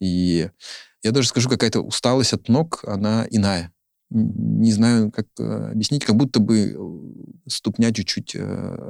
И 0.00 0.48
я 1.02 1.10
даже 1.10 1.28
скажу, 1.28 1.48
какая-то 1.48 1.80
усталость 1.80 2.32
от 2.32 2.48
ног, 2.48 2.84
она 2.84 3.26
иная 3.30 3.72
не 4.10 4.72
знаю, 4.72 5.10
как 5.10 5.26
э, 5.38 5.70
объяснить, 5.72 6.04
как 6.04 6.16
будто 6.16 6.40
бы 6.40 6.74
э, 6.74 7.48
ступня 7.48 7.92
чуть-чуть 7.92 8.34
э, 8.34 8.40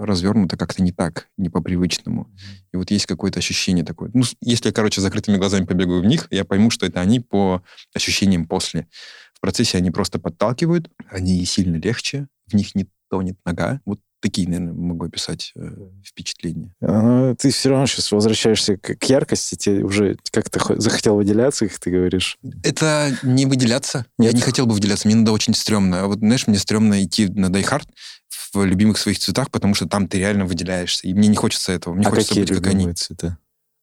развернута 0.00 0.56
как-то 0.56 0.82
не 0.82 0.92
так, 0.92 1.28
не 1.36 1.48
по-привычному. 1.48 2.30
И 2.72 2.76
вот 2.76 2.90
есть 2.90 3.06
какое-то 3.06 3.40
ощущение 3.40 3.84
такое. 3.84 4.10
Ну, 4.14 4.22
если 4.40 4.68
я, 4.68 4.72
короче, 4.72 5.00
закрытыми 5.00 5.36
глазами 5.36 5.64
побегаю 5.64 6.02
в 6.02 6.06
них, 6.06 6.28
я 6.30 6.44
пойму, 6.44 6.70
что 6.70 6.86
это 6.86 7.00
они 7.00 7.18
по 7.20 7.62
ощущениям 7.94 8.46
после. 8.46 8.86
В 9.34 9.40
процессе 9.40 9.78
они 9.78 9.90
просто 9.90 10.18
подталкивают, 10.18 10.90
они 11.10 11.44
сильно 11.44 11.76
легче, 11.76 12.28
в 12.46 12.54
них 12.54 12.74
не 12.74 12.88
тонет 13.10 13.38
нога. 13.44 13.80
Вот 13.84 14.00
такие, 14.20 14.48
наверное, 14.48 14.72
могу 14.72 15.06
описать 15.06 15.52
э, 15.56 15.70
впечатления. 16.04 16.74
А, 16.80 17.34
ты 17.34 17.50
все 17.50 17.70
равно 17.70 17.86
сейчас 17.86 18.10
возвращаешься 18.10 18.76
к, 18.76 18.96
к 18.96 19.04
яркости, 19.04 19.54
тебе 19.54 19.84
уже 19.84 20.16
как-то 20.30 20.80
захотел 20.80 21.16
выделяться, 21.16 21.68
как 21.68 21.78
ты 21.78 21.90
говоришь. 21.90 22.38
Это 22.62 23.16
не 23.22 23.46
выделяться. 23.46 24.06
Нет. 24.18 24.32
Я 24.32 24.36
не 24.36 24.42
хотел 24.42 24.66
бы 24.66 24.74
выделяться, 24.74 25.08
мне 25.08 25.16
надо 25.16 25.32
очень 25.32 25.54
стрёмно. 25.54 26.02
А 26.02 26.06
вот, 26.06 26.18
знаешь, 26.18 26.46
мне 26.46 26.58
стрёмно 26.58 27.02
идти 27.04 27.28
на 27.28 27.46
Die 27.46 27.64
Hard 27.64 27.88
в 28.52 28.64
любимых 28.64 28.98
своих 28.98 29.18
цветах, 29.18 29.50
потому 29.50 29.74
что 29.74 29.86
там 29.86 30.08
ты 30.08 30.18
реально 30.18 30.44
выделяешься. 30.46 31.06
И 31.06 31.14
мне 31.14 31.28
не 31.28 31.36
хочется 31.36 31.72
этого. 31.72 31.94
Мне 31.94 32.06
а 32.06 32.10
хочется 32.10 32.30
какие 32.30 32.44
быть 32.44 32.62
как 32.62 32.66
они. 32.66 32.92
цвета? 32.94 33.38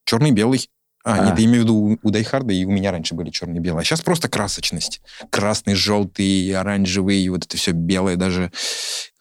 Черный, 0.05 0.31
белый. 0.31 0.69
А, 1.03 1.13
а, 1.13 1.29
нет, 1.29 1.39
я 1.39 1.45
имею 1.45 1.61
в 1.61 1.63
виду 1.65 1.99
у 2.01 2.09
Дайхарда, 2.09 2.51
и 2.51 2.65
у 2.65 2.71
меня 2.71 2.91
раньше 2.91 3.13
были 3.13 3.29
черные 3.29 3.57
и 3.57 3.61
белые. 3.61 3.81
А 3.81 3.83
сейчас 3.83 4.01
просто 4.01 4.27
красочность. 4.27 5.01
Красный, 5.29 5.75
желтый, 5.75 6.51
оранжевый, 6.55 7.27
вот 7.29 7.45
это 7.45 7.57
все 7.57 7.71
белое, 7.71 8.15
даже 8.15 8.51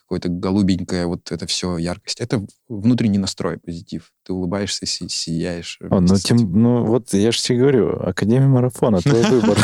какое-то 0.05 0.29
голубенькое, 0.29 1.07
вот 1.07 1.33
это 1.33 1.47
все 1.47 1.79
яркость. 1.79 2.21
Это 2.21 2.45
внутренний 2.69 3.19
настрой, 3.19 3.59
позитив. 3.59 4.13
Ты 4.25 4.35
улыбаешься, 4.35 4.87
си 4.87 5.09
сияешь. 5.09 5.79
О, 5.91 6.01
ну, 6.01 6.17
тем, 6.17 6.37
ну, 6.53 6.85
вот 6.85 7.13
я 7.15 7.33
же 7.33 7.41
тебе 7.41 7.59
говорю, 7.59 8.01
Академия 8.01 8.47
марафона, 8.47 9.01
твой 9.01 9.23
выбор. 9.31 9.59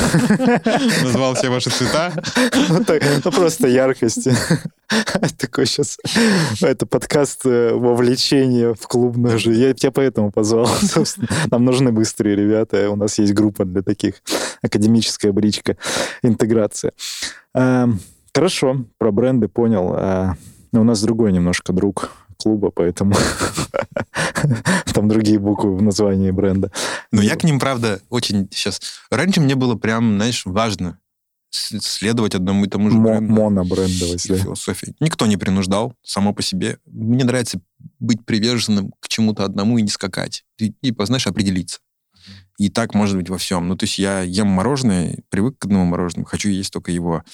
Назвал 1.03 1.35
все 1.35 1.51
ваши 1.51 1.71
цвета? 1.71 2.13
Ну, 3.25 3.33
просто 3.33 3.69
яркости. 3.69 4.35
Такой 5.39 5.67
сейчас... 5.67 5.99
Это 6.61 6.87
подкаст 6.87 7.43
э, 7.45 7.73
вовлечения 7.75 8.75
в 8.75 8.87
клубную 8.89 9.39
же. 9.39 9.53
Я 9.53 9.73
тебя 9.75 9.91
поэтому 9.91 10.33
позвал, 10.33 10.67
собственно. 10.67 11.29
Нам 11.51 11.65
нужны 11.65 11.93
быстрые 11.93 12.37
ребята. 12.37 12.91
У 12.91 12.97
нас 12.97 13.19
есть 13.19 13.33
группа 13.35 13.65
для 13.65 13.83
таких. 13.83 14.23
Академическая 14.63 15.33
бричка. 15.33 15.77
Интеграция. 16.23 16.93
Хорошо, 18.35 18.85
про 18.99 19.13
бренды 19.13 19.49
понял. 19.49 19.93
А, 19.95 20.37
у 20.73 20.85
нас 20.85 21.03
другой 21.03 21.33
немножко 21.33 21.73
друг 21.73 22.11
клуба, 22.37 22.71
поэтому 22.71 23.15
там 24.95 25.09
другие 25.09 25.39
буквы 25.39 25.77
в 25.77 25.83
названии 25.83 26.31
бренда. 26.31 26.71
Но 27.13 27.23
я 27.23 27.37
к 27.37 27.45
ним, 27.45 27.59
правда, 27.59 28.01
очень 28.09 28.49
сейчас... 28.51 28.81
Раньше 29.11 29.41
мне 29.41 29.55
было 29.55 29.75
прям, 29.75 30.17
знаешь, 30.17 30.47
важно 30.47 30.99
следовать 31.51 32.35
одному 32.35 32.65
и 32.65 32.69
тому 32.69 32.91
же 32.91 32.99
бренду. 32.99 33.33
Монобрендовость, 33.33 34.29
да. 34.29 34.37
Философии. 34.37 34.95
Никто 35.01 35.27
не 35.27 35.37
принуждал, 35.37 35.95
само 36.03 36.33
по 36.33 36.43
себе. 36.43 36.79
Мне 36.87 37.25
нравится 37.25 37.61
быть 37.99 38.25
приверженным 38.25 38.93
к 39.01 39.09
чему-то 39.09 39.45
одному 39.45 39.79
и 39.79 39.83
не 39.83 39.89
скакать. 39.89 40.45
И, 40.59 40.73
типа, 40.73 41.07
знаешь, 41.07 41.27
определиться. 41.27 41.81
И 42.59 42.69
так 42.69 42.95
может 42.95 43.17
быть 43.17 43.29
во 43.29 43.39
всем. 43.39 43.69
Ну, 43.69 43.77
то 43.77 43.85
есть 43.85 43.99
я 43.99 44.21
ем 44.21 44.47
мороженое, 44.47 45.19
привык 45.31 45.59
к 45.59 45.65
одному 45.65 45.87
мороженому, 45.87 46.27
хочу 46.27 46.51
есть 46.51 46.73
только 46.73 46.93
его. 46.93 47.25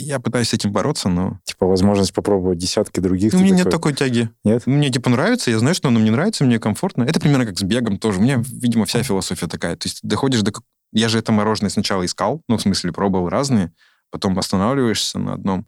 Я 0.00 0.20
пытаюсь 0.20 0.50
с 0.50 0.54
этим 0.54 0.70
бороться, 0.70 1.08
но... 1.08 1.40
Типа 1.42 1.66
возможность 1.66 2.14
попробовать 2.14 2.58
десятки 2.58 3.00
других? 3.00 3.34
У 3.34 3.38
меня 3.38 3.48
такой... 3.48 3.56
нет 3.56 3.70
такой 3.70 3.94
тяги. 3.94 4.30
Нет? 4.44 4.64
Мне, 4.64 4.90
типа, 4.90 5.10
нравится, 5.10 5.50
я 5.50 5.58
знаю, 5.58 5.74
что 5.74 5.88
оно 5.88 5.98
мне 5.98 6.12
нравится, 6.12 6.44
мне 6.44 6.60
комфортно. 6.60 7.02
Это 7.02 7.18
примерно 7.18 7.46
как 7.46 7.58
с 7.58 7.62
бегом 7.62 7.98
тоже. 7.98 8.20
У 8.20 8.22
меня, 8.22 8.40
видимо, 8.46 8.84
вся 8.84 9.02
философия 9.02 9.48
такая. 9.48 9.74
То 9.74 9.88
есть 9.88 9.98
доходишь 10.04 10.42
до... 10.42 10.52
Я 10.92 11.08
же 11.08 11.18
это 11.18 11.32
мороженое 11.32 11.70
сначала 11.70 12.04
искал, 12.04 12.42
ну, 12.48 12.58
в 12.58 12.62
смысле, 12.62 12.92
пробовал 12.92 13.28
разные, 13.28 13.72
потом 14.10 14.38
останавливаешься 14.38 15.18
на 15.18 15.34
одном 15.34 15.66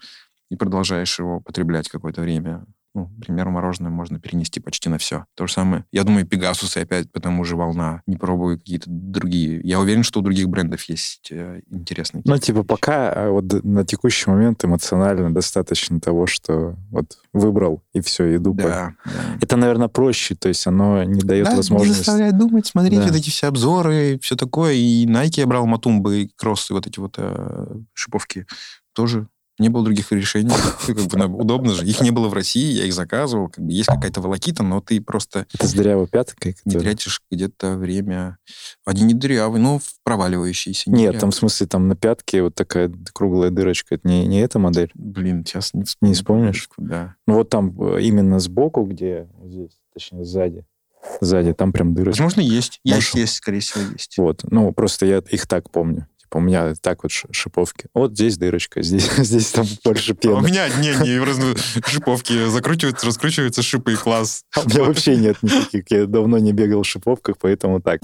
и 0.48 0.54
продолжаешь 0.56 1.18
его 1.18 1.40
потреблять 1.40 1.88
какое-то 1.88 2.20
время 2.20 2.64
ну, 2.94 3.08
например, 3.16 3.48
мороженое 3.50 3.90
можно 3.90 4.18
перенести 4.18 4.58
почти 4.60 4.88
на 4.88 4.98
все. 4.98 5.24
То 5.36 5.46
же 5.46 5.52
самое. 5.52 5.84
Я 5.92 6.02
думаю, 6.02 6.26
Пегасусы 6.26 6.78
опять 6.78 7.10
по 7.10 7.20
тому 7.20 7.44
же 7.44 7.56
волна. 7.56 8.02
Не 8.06 8.16
пробую 8.16 8.58
какие-то 8.58 8.86
другие. 8.88 9.60
Я 9.62 9.78
уверен, 9.78 10.02
что 10.02 10.20
у 10.20 10.22
других 10.22 10.48
брендов 10.48 10.82
есть 10.84 11.28
э, 11.30 11.60
интересные. 11.70 12.22
Ну, 12.24 12.36
типа, 12.38 12.58
вещи. 12.58 12.66
пока 12.66 13.12
э, 13.12 13.30
вот 13.30 13.64
на 13.64 13.84
текущий 13.84 14.28
момент 14.28 14.64
эмоционально 14.64 15.32
достаточно 15.32 16.00
того, 16.00 16.26
что 16.26 16.76
вот 16.90 17.18
выбрал 17.32 17.82
и 17.92 18.00
все, 18.00 18.34
иду. 18.36 18.54
Да, 18.54 18.62
по... 18.62 18.68
да. 18.68 19.12
Это, 19.40 19.56
наверное, 19.56 19.88
проще, 19.88 20.34
то 20.34 20.48
есть 20.48 20.66
оно 20.66 21.04
не 21.04 21.20
дает 21.20 21.46
да, 21.46 21.56
возможности... 21.56 21.92
не 21.92 21.96
заставляет 21.96 22.38
думать, 22.38 22.66
смотреть 22.66 22.98
да. 22.98 23.06
вот 23.06 23.14
эти 23.14 23.30
все 23.30 23.46
обзоры, 23.46 24.18
все 24.20 24.34
такое. 24.34 24.74
И 24.74 25.06
Nike 25.06 25.40
я 25.40 25.46
брал 25.46 25.66
Матумбы, 25.66 26.22
и 26.22 26.30
кроссы, 26.36 26.74
вот 26.74 26.88
эти 26.88 26.98
вот 26.98 27.14
э, 27.18 27.66
шиповки 27.94 28.46
тоже 28.92 29.28
не 29.60 29.68
было 29.68 29.84
других 29.84 30.10
решений. 30.10 30.50
Как 30.86 30.96
бы, 30.96 31.36
удобно 31.38 31.72
же. 31.72 31.86
Их 31.86 32.00
не 32.00 32.10
было 32.10 32.28
в 32.28 32.34
России, 32.34 32.72
я 32.72 32.84
их 32.84 32.92
заказывал. 32.92 33.48
Как 33.48 33.64
бы 33.64 33.72
есть 33.72 33.88
какая-то 33.88 34.20
волокита, 34.20 34.62
но 34.62 34.80
ты 34.80 35.00
просто... 35.00 35.46
Это 35.54 35.66
с 35.66 35.74
дырявой 35.74 36.08
пяткой? 36.08 36.56
Не 36.64 36.78
тратишь 36.78 37.22
где-то 37.30 37.76
время. 37.76 38.38
Они 38.84 39.02
не 39.02 39.14
дырявые, 39.14 39.62
но 39.62 39.80
проваливающиеся. 40.02 40.90
Не 40.90 40.92
Нет, 40.92 41.00
дырявые. 41.00 41.20
там 41.20 41.30
в 41.30 41.34
смысле 41.34 41.66
там 41.66 41.88
на 41.88 41.96
пятке 41.96 42.42
вот 42.42 42.54
такая 42.54 42.92
круглая 43.12 43.50
дырочка. 43.50 43.94
Это 43.94 44.08
не, 44.08 44.26
не 44.26 44.40
эта 44.40 44.58
модель? 44.58 44.90
Блин, 44.94 45.44
сейчас 45.44 45.74
не 45.74 45.84
вспомню. 45.84 46.10
Не 46.10 46.14
вспомнишь? 46.14 46.68
Да. 46.78 47.14
Ну 47.26 47.34
вот 47.34 47.50
там 47.50 47.74
э, 47.80 48.02
именно 48.02 48.40
сбоку, 48.40 48.84
где 48.84 49.28
здесь, 49.44 49.78
точнее 49.92 50.24
сзади, 50.24 50.64
Сзади, 51.20 51.52
там 51.54 51.72
прям 51.72 51.94
дыры. 51.94 52.10
Возможно, 52.10 52.40
есть. 52.40 52.80
Есть, 52.84 53.14
есть, 53.14 53.36
скорее 53.36 53.60
всего, 53.60 53.82
есть. 53.92 54.18
Вот. 54.18 54.42
Ну, 54.50 54.72
просто 54.72 55.06
я 55.06 55.18
их 55.18 55.46
так 55.46 55.70
помню. 55.70 56.06
Типа 56.30 56.38
у 56.38 56.42
меня 56.42 56.74
так 56.80 57.02
вот 57.02 57.10
шиповки. 57.10 57.86
Вот 57.92 58.12
здесь 58.12 58.38
дырочка, 58.38 58.82
здесь, 58.84 59.10
здесь 59.16 59.50
там 59.50 59.66
больше 59.84 60.14
пены. 60.14 60.34
А 60.34 60.38
у 60.38 60.40
меня 60.42 60.68
не, 60.68 60.90
не 60.90 61.90
шиповки 61.90 62.48
закручиваются, 62.48 63.06
раскручиваются 63.06 63.62
шипы 63.62 63.94
и 63.94 63.96
класс. 63.96 64.44
А 64.54 64.60
у 64.64 64.68
меня 64.68 64.84
вообще 64.84 65.16
нет 65.16 65.42
никаких. 65.42 65.90
Я 65.90 66.06
давно 66.06 66.38
не 66.38 66.52
бегал 66.52 66.82
в 66.82 66.86
шиповках, 66.86 67.36
поэтому 67.38 67.80
так. 67.80 68.00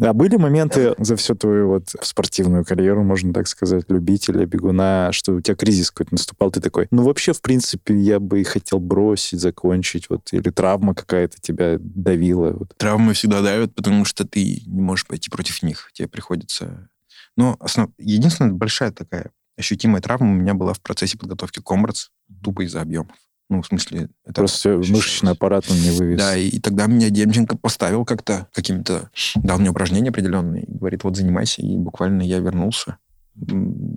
А 0.00 0.12
были 0.12 0.36
моменты 0.36 0.94
за 0.98 1.16
всю 1.16 1.34
твою 1.34 1.68
вот 1.68 1.88
спортивную 2.02 2.64
карьеру, 2.64 3.02
можно 3.02 3.32
так 3.32 3.48
сказать, 3.48 3.84
любителя, 3.88 4.46
бегуна, 4.46 5.10
что 5.12 5.34
у 5.34 5.40
тебя 5.40 5.56
кризис 5.56 5.90
какой-то 5.90 6.14
наступал, 6.14 6.50
ты 6.50 6.60
такой, 6.60 6.86
ну 6.90 7.02
вообще, 7.02 7.32
в 7.32 7.42
принципе, 7.42 7.96
я 7.96 8.20
бы 8.20 8.40
и 8.40 8.44
хотел 8.44 8.78
бросить, 8.78 9.40
закончить, 9.40 10.08
вот, 10.08 10.32
или 10.32 10.50
травма 10.50 10.94
какая-то 10.94 11.40
тебя 11.40 11.78
давила. 11.80 12.52
Вот. 12.52 12.74
Травмы 12.76 13.14
всегда 13.14 13.42
давят, 13.42 13.74
потому 13.74 14.04
что 14.04 14.26
ты 14.26 14.62
не 14.66 14.80
можешь 14.80 15.06
пойти 15.06 15.30
против 15.30 15.62
них. 15.62 15.90
Тебе 15.92 16.08
приходится... 16.08 16.88
Но 17.36 17.56
основ... 17.60 17.90
единственная 17.98 18.52
большая 18.52 18.90
такая 18.90 19.30
ощутимая 19.58 20.00
травма 20.00 20.30
у 20.30 20.34
меня 20.34 20.54
была 20.54 20.72
в 20.72 20.80
процессе 20.80 21.18
подготовки 21.18 21.60
комбратс, 21.60 22.10
тупо 22.42 22.64
из-за 22.64 22.80
объемов. 22.80 23.16
Ну, 23.48 23.62
в 23.62 23.66
смысле... 23.66 24.10
Это 24.24 24.34
Просто 24.34 24.76
мышечный 24.76 25.32
аппарат 25.32 25.64
он 25.70 25.80
не 25.80 25.90
вывез. 25.90 26.18
Да, 26.18 26.36
и, 26.36 26.48
и 26.48 26.60
тогда 26.60 26.86
меня 26.86 27.08
Демченко 27.08 27.56
поставил 27.56 28.04
как-то 28.04 28.46
каким-то... 28.52 29.10
Дал 29.36 29.58
мне 29.58 29.70
упражнения 29.70 30.10
определенные. 30.10 30.64
Говорит, 30.66 31.04
вот 31.04 31.16
занимайся. 31.16 31.62
И 31.62 31.76
буквально 31.76 32.22
я 32.22 32.38
вернулся 32.40 32.98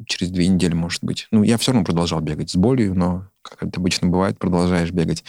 через 0.08 0.32
две 0.32 0.48
недели, 0.48 0.74
может 0.74 1.04
быть. 1.04 1.28
Ну, 1.32 1.44
я 1.44 1.58
все 1.58 1.72
равно 1.72 1.86
продолжал 1.86 2.22
бегать 2.22 2.52
с 2.52 2.56
болью, 2.56 2.94
но, 2.96 3.28
как 3.42 3.64
это 3.64 3.80
обычно 3.80 4.08
бывает, 4.08 4.38
продолжаешь 4.38 4.92
бегать. 4.92 5.24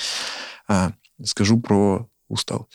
А, 0.69 0.93
скажу 1.25 1.61
про 1.61 2.09
устал. 2.29 2.69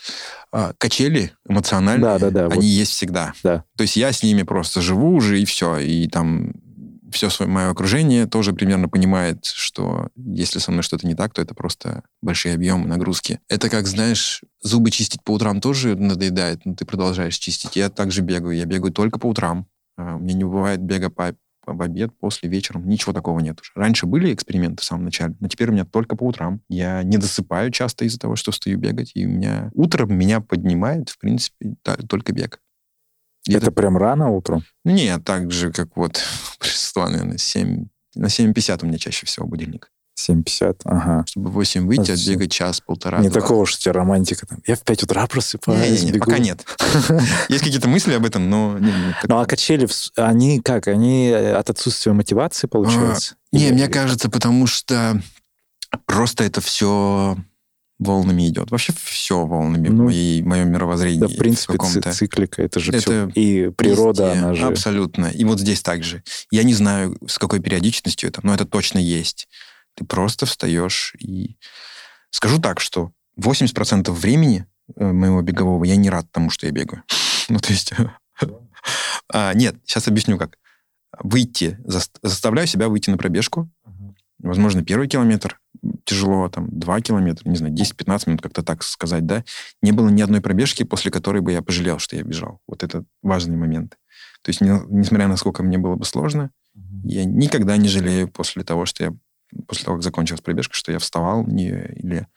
А, 0.51 0.73
качели 0.77 1.31
эмоциональные, 1.47 2.01
да, 2.01 2.19
да, 2.19 2.29
да, 2.29 2.45
они 2.45 2.55
вот. 2.55 2.63
есть 2.63 2.91
всегда. 2.91 3.33
Да. 3.43 3.63
То 3.75 3.83
есть 3.83 3.95
я 3.95 4.11
с 4.11 4.23
ними 4.23 4.43
просто 4.43 4.81
живу 4.81 5.13
уже, 5.15 5.41
и 5.41 5.45
все. 5.45 5.77
И 5.77 6.07
там 6.07 6.53
все 7.11 7.29
свое 7.29 7.51
мое 7.51 7.69
окружение 7.69 8.25
тоже 8.25 8.53
примерно 8.53 8.89
понимает, 8.89 9.45
что 9.45 10.09
если 10.15 10.59
со 10.59 10.71
мной 10.71 10.83
что-то 10.83 11.07
не 11.07 11.15
так, 11.15 11.33
то 11.33 11.41
это 11.41 11.53
просто 11.53 12.03
большие 12.21 12.55
объемы, 12.55 12.87
нагрузки. 12.87 13.39
Это 13.47 13.69
как, 13.69 13.87
знаешь, 13.87 14.43
зубы 14.61 14.91
чистить 14.91 15.23
по 15.23 15.31
утрам 15.31 15.61
тоже 15.61 15.95
надоедает, 15.95 16.65
но 16.65 16.75
ты 16.75 16.85
продолжаешь 16.85 17.37
чистить. 17.37 17.75
Я 17.75 17.89
также 17.89 18.21
бегаю. 18.21 18.57
Я 18.57 18.65
бегаю 18.65 18.93
только 18.93 19.19
по 19.19 19.27
утрам. 19.27 19.67
А, 19.97 20.15
у 20.15 20.19
меня 20.19 20.33
не 20.33 20.43
бывает 20.43 20.81
бега 20.81 21.09
по 21.09 21.33
в 21.73 21.81
обед, 21.81 22.11
после, 22.17 22.49
вечером. 22.49 22.87
Ничего 22.87 23.13
такого 23.13 23.39
нет 23.39 23.59
уже. 23.59 23.71
Раньше 23.75 24.05
были 24.05 24.33
эксперименты 24.33 24.81
в 24.81 24.85
самом 24.85 25.05
начале, 25.05 25.35
но 25.39 25.47
теперь 25.47 25.69
у 25.69 25.73
меня 25.73 25.85
только 25.85 26.15
по 26.15 26.23
утрам. 26.23 26.61
Я 26.69 27.03
не 27.03 27.17
досыпаю 27.17 27.71
часто 27.71 28.05
из-за 28.05 28.19
того, 28.19 28.35
что 28.35 28.51
стою 28.51 28.77
бегать, 28.77 29.11
и 29.15 29.25
у 29.25 29.29
меня 29.29 29.69
утром 29.73 30.17
меня 30.17 30.39
поднимает, 30.39 31.09
в 31.09 31.19
принципе, 31.19 31.75
только 32.07 32.31
бег. 32.31 32.61
Это, 33.47 33.57
это 33.57 33.71
прям 33.71 33.97
рано 33.97 34.29
утром? 34.29 34.63
Нет, 34.83 35.23
так 35.23 35.51
же, 35.51 35.71
как 35.71 35.95
вот 35.95 36.21
пришла, 36.59 37.09
наверное, 37.09 37.37
7... 37.37 37.87
На 38.15 38.27
7.50 38.27 38.79
у 38.83 38.87
меня 38.87 38.97
чаще 38.97 39.25
всего 39.25 39.45
будильник. 39.45 39.91
7.50, 40.17 40.81
ага. 40.85 41.25
Чтобы 41.27 41.49
в 41.51 41.53
8 41.53 41.85
выйти, 41.85 42.11
отбегать 42.11 42.51
час-полтора. 42.51 43.19
Не 43.19 43.29
два. 43.29 43.41
такого, 43.41 43.65
что 43.65 43.77
у 43.77 43.81
тебя 43.81 43.93
романтика 43.93 44.47
там. 44.47 44.59
Я 44.65 44.75
в 44.75 44.81
5 44.81 45.03
утра 45.03 45.27
просыпаюсь, 45.27 46.01
не, 46.01 46.07
не, 46.07 46.11
не, 46.13 46.19
Пока 46.19 46.39
нет. 46.39 46.65
Есть 47.49 47.63
какие-то 47.63 47.87
мысли 47.87 48.13
об 48.13 48.25
этом, 48.25 48.49
но... 48.49 48.79
Ну, 48.79 49.37
а 49.37 49.45
качели, 49.45 49.87
они 50.15 50.59
как? 50.59 50.87
Они 50.87 51.29
от 51.31 51.69
отсутствия 51.69 52.13
мотивации, 52.13 52.67
получается? 52.67 53.35
А, 53.53 53.55
не, 53.55 53.71
мне 53.71 53.87
кажется, 53.87 54.29
потому 54.29 54.65
что 54.65 55.21
просто 56.05 56.43
это 56.43 56.61
все 56.61 57.37
волнами 57.99 58.47
идет. 58.47 58.71
Вообще 58.71 58.93
все 58.93 59.45
волнами 59.45 59.89
ну, 59.89 60.03
в 60.03 60.05
моей, 60.05 60.41
моем 60.43 60.71
мировоззрении. 60.71 61.19
Да, 61.19 61.27
в 61.27 61.35
принципе, 61.35 61.77
в 61.77 62.13
циклика, 62.13 62.61
это 62.61 62.79
же 62.79 62.91
это 62.91 63.01
все. 63.01 63.27
И 63.33 63.69
природа, 63.69 64.27
везде, 64.27 64.39
она 64.39 64.53
же... 64.53 64.65
Абсолютно. 64.65 65.25
И 65.27 65.43
вот 65.43 65.59
здесь 65.59 65.81
также. 65.81 66.23
Я 66.51 66.63
не 66.63 66.73
знаю, 66.73 67.17
с 67.27 67.39
какой 67.39 67.59
периодичностью 67.59 68.29
это, 68.29 68.41
но 68.43 68.53
это 68.53 68.65
точно 68.65 68.99
есть. 68.99 69.47
Ты 69.95 70.05
просто 70.05 70.45
встаешь 70.45 71.15
и... 71.19 71.57
Скажу 72.29 72.59
так, 72.59 72.79
что 72.79 73.11
80% 73.39 74.11
времени 74.11 74.65
э, 74.95 75.11
моего 75.11 75.41
бегового 75.41 75.83
я 75.85 75.95
не 75.95 76.09
рад 76.09 76.31
тому, 76.31 76.49
что 76.49 76.67
я 76.67 76.71
бегаю. 76.71 77.03
ну, 77.49 77.59
то 77.59 77.71
есть... 77.71 77.93
а, 79.33 79.53
нет, 79.53 79.75
сейчас 79.85 80.07
объясню 80.07 80.37
как. 80.37 80.57
Выйти, 81.19 81.79
заставляю 82.21 82.67
себя 82.67 82.89
выйти 82.89 83.09
на 83.09 83.17
пробежку. 83.17 83.71
Возможно, 84.39 84.83
первый 84.83 85.07
километр, 85.07 85.59
тяжело, 86.05 86.47
там, 86.49 86.67
2 86.69 87.01
километра, 87.01 87.49
не 87.49 87.57
знаю, 87.57 87.73
10-15 87.73 88.23
минут, 88.27 88.41
как-то 88.41 88.63
так 88.63 88.83
сказать, 88.83 89.25
да, 89.25 89.43
не 89.81 89.91
было 89.91 90.09
ни 90.09 90.21
одной 90.21 90.41
пробежки, 90.41 90.83
после 90.83 91.11
которой 91.11 91.41
бы 91.41 91.51
я 91.51 91.61
пожалел, 91.61 91.99
что 91.99 92.15
я 92.15 92.23
бежал. 92.23 92.59
Вот 92.67 92.83
это 92.83 93.03
важный 93.21 93.57
момент. 93.57 93.97
То 94.41 94.49
есть, 94.49 94.61
не, 94.61 94.69
несмотря 94.89 95.27
на 95.27 95.37
сколько 95.37 95.63
мне 95.63 95.77
было 95.77 95.95
бы 95.95 96.05
сложно, 96.05 96.51
я 97.03 97.25
никогда 97.25 97.77
не 97.77 97.87
жалею 97.87 98.27
после 98.27 98.63
того, 98.63 98.85
что 98.85 99.03
я 99.03 99.13
после 99.65 99.85
того, 99.85 99.97
как 99.97 100.03
закончилась 100.03 100.41
пробежка, 100.41 100.73
что 100.73 100.91
я 100.91 100.99
вставал 100.99 101.45
не, 101.45 101.69
или 101.69 102.27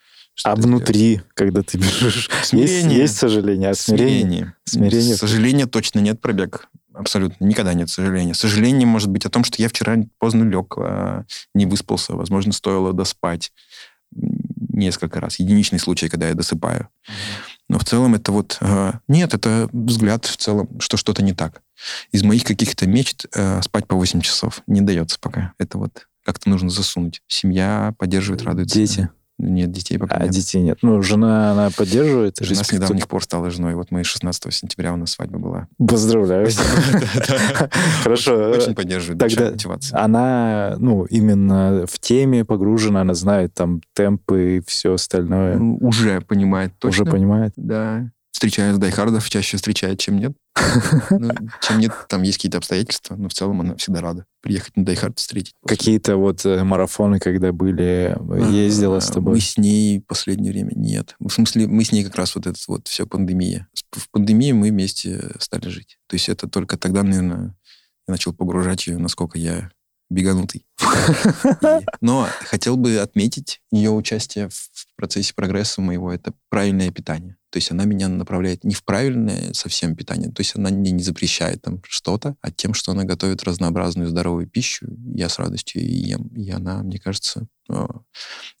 а 0.43 0.55
внутри, 0.55 1.15
сделать. 1.15 1.33
когда 1.33 1.61
ты 1.61 1.77
бежишь, 1.77 2.29
есть, 2.51 2.85
есть 2.85 3.17
сожаление, 3.17 3.69
а 3.69 3.73
смирение? 3.73 4.55
Смирение. 4.65 4.91
смирение. 4.91 5.15
Сожаления 5.15 5.65
точно 5.67 5.99
нет 5.99 6.21
пробег. 6.21 6.69
Абсолютно. 7.01 7.43
Никогда 7.43 7.73
нет 7.73 7.89
сожаления. 7.89 8.35
Сожаление 8.35 8.85
может 8.85 9.09
быть 9.09 9.25
о 9.25 9.29
том, 9.31 9.43
что 9.43 9.59
я 9.59 9.69
вчера 9.69 9.97
поздно 10.19 10.43
лег, 10.43 10.75
а, 10.77 11.25
не 11.55 11.65
выспался. 11.65 12.13
Возможно, 12.13 12.53
стоило 12.53 12.93
доспать 12.93 13.51
несколько 14.11 15.19
раз. 15.19 15.39
Единичный 15.39 15.79
случай, 15.79 16.09
когда 16.09 16.27
я 16.29 16.35
досыпаю. 16.35 16.89
Но 17.69 17.79
в 17.79 17.85
целом 17.85 18.13
это 18.13 18.31
вот... 18.31 18.57
А, 18.61 18.99
нет, 19.07 19.33
это 19.33 19.67
взгляд 19.73 20.25
в 20.25 20.37
целом, 20.37 20.79
что 20.79 20.95
что-то 20.95 21.23
не 21.23 21.33
так. 21.33 21.63
Из 22.11 22.21
моих 22.21 22.43
каких-то 22.43 22.87
мечт 22.87 23.25
а, 23.35 23.63
спать 23.63 23.87
по 23.87 23.95
8 23.95 24.21
часов 24.21 24.61
не 24.67 24.81
дается 24.81 25.17
пока. 25.19 25.53
Это 25.57 25.79
вот 25.79 26.07
как-то 26.23 26.51
нужно 26.51 26.69
засунуть. 26.69 27.23
Семья 27.27 27.95
поддерживает, 27.97 28.43
радуется. 28.43 28.77
Дети? 28.77 29.09
Нет, 29.41 29.71
детей 29.71 29.97
пока 29.97 30.15
а 30.15 30.23
нет. 30.23 30.31
детей 30.31 30.61
нет. 30.61 30.77
Ну, 30.81 31.01
жена, 31.01 31.51
она 31.51 31.69
поддерживает? 31.75 32.37
Жена 32.39 32.63
с 32.63 32.71
недавних 32.71 33.07
пор 33.07 33.23
стала 33.23 33.49
женой. 33.49 33.75
Вот 33.75 33.91
мы 33.91 34.03
16 34.03 34.53
сентября 34.53 34.93
у 34.93 34.97
нас 34.97 35.11
свадьба 35.11 35.39
была. 35.39 35.67
Поздравляю. 35.77 36.47
Хорошо. 38.03 38.51
Очень 38.51 38.75
поддерживает. 38.75 39.19
Тогда 39.19 39.53
она, 39.93 40.75
ну, 40.77 41.05
именно 41.05 41.85
в 41.87 41.99
теме 41.99 42.45
погружена, 42.45 43.01
она 43.01 43.13
знает 43.13 43.53
там 43.53 43.81
темпы 43.93 44.57
и 44.57 44.61
все 44.65 44.93
остальное. 44.93 45.57
Уже 45.57 46.21
понимает 46.21 46.73
точно. 46.79 47.03
Уже 47.03 47.11
понимает? 47.11 47.53
Да 47.55 48.11
встречает 48.41 48.79
дайхардов, 48.79 49.29
чаще 49.29 49.57
встречает, 49.57 49.99
чем 49.99 50.17
нет. 50.17 50.33
Ну, 51.11 51.31
чем 51.61 51.79
нет, 51.79 51.91
там 52.07 52.21
есть 52.23 52.37
какие-то 52.37 52.57
обстоятельства, 52.57 53.15
но 53.15 53.29
в 53.29 53.33
целом 53.33 53.61
она 53.61 53.75
всегда 53.75 54.01
рада 54.01 54.25
приехать 54.41 54.75
на 54.75 54.85
дайхард 54.85 55.19
встретить. 55.19 55.53
Какие-то 55.65 56.17
вот 56.17 56.45
э, 56.45 56.63
марафоны, 56.63 57.19
когда 57.19 57.51
были, 57.51 58.17
ездила 58.51 58.99
с 58.99 59.07
тобой? 59.09 59.35
Мы 59.35 59.39
с 59.39 59.57
ней 59.57 59.99
в 59.99 60.05
последнее 60.05 60.51
время 60.51 60.71
нет. 60.75 61.15
В 61.19 61.29
смысле, 61.29 61.67
мы 61.67 61.83
с 61.83 61.91
ней 61.91 62.03
как 62.03 62.15
раз 62.15 62.35
вот 62.35 62.47
это 62.47 62.59
вот 62.67 62.87
все 62.87 63.05
пандемия. 63.05 63.67
В 63.91 64.09
пандемии 64.09 64.51
мы 64.51 64.69
вместе 64.69 65.31
стали 65.39 65.67
жить. 65.69 65.97
То 66.07 66.15
есть 66.15 66.29
это 66.29 66.47
только 66.47 66.77
тогда, 66.77 67.03
наверное, 67.03 67.55
я 68.07 68.11
начал 68.13 68.33
погружать 68.33 68.87
ее, 68.87 68.97
насколько 68.97 69.37
я 69.37 69.71
беганутый. 70.09 70.65
Но 72.01 72.27
хотел 72.41 72.77
бы 72.77 72.97
отметить 72.97 73.61
ее 73.71 73.91
участие 73.91 74.49
в 74.49 74.95
процессе 74.95 75.33
прогресса 75.33 75.81
моего. 75.81 76.11
Это 76.11 76.33
правильное 76.49 76.91
питание. 76.91 77.37
То 77.51 77.57
есть 77.57 77.69
она 77.69 77.83
меня 77.83 78.07
направляет 78.07 78.63
не 78.63 78.73
в 78.73 78.83
правильное 78.83 79.53
совсем 79.53 79.95
питание, 79.95 80.31
то 80.31 80.39
есть 80.39 80.55
она 80.55 80.69
мне 80.69 80.91
не 80.91 81.03
запрещает 81.03 81.61
там 81.61 81.81
что-то, 81.83 82.35
а 82.41 82.49
тем, 82.49 82.73
что 82.73 82.93
она 82.93 83.03
готовит 83.03 83.43
разнообразную 83.43 84.09
здоровую 84.09 84.47
пищу, 84.47 84.87
я 85.13 85.27
с 85.27 85.37
радостью 85.37 85.83
ее 85.83 86.11
ем. 86.11 86.27
И 86.27 86.49
она, 86.49 86.81
мне 86.81 86.97
кажется, 86.97 87.47
э, 87.69 87.87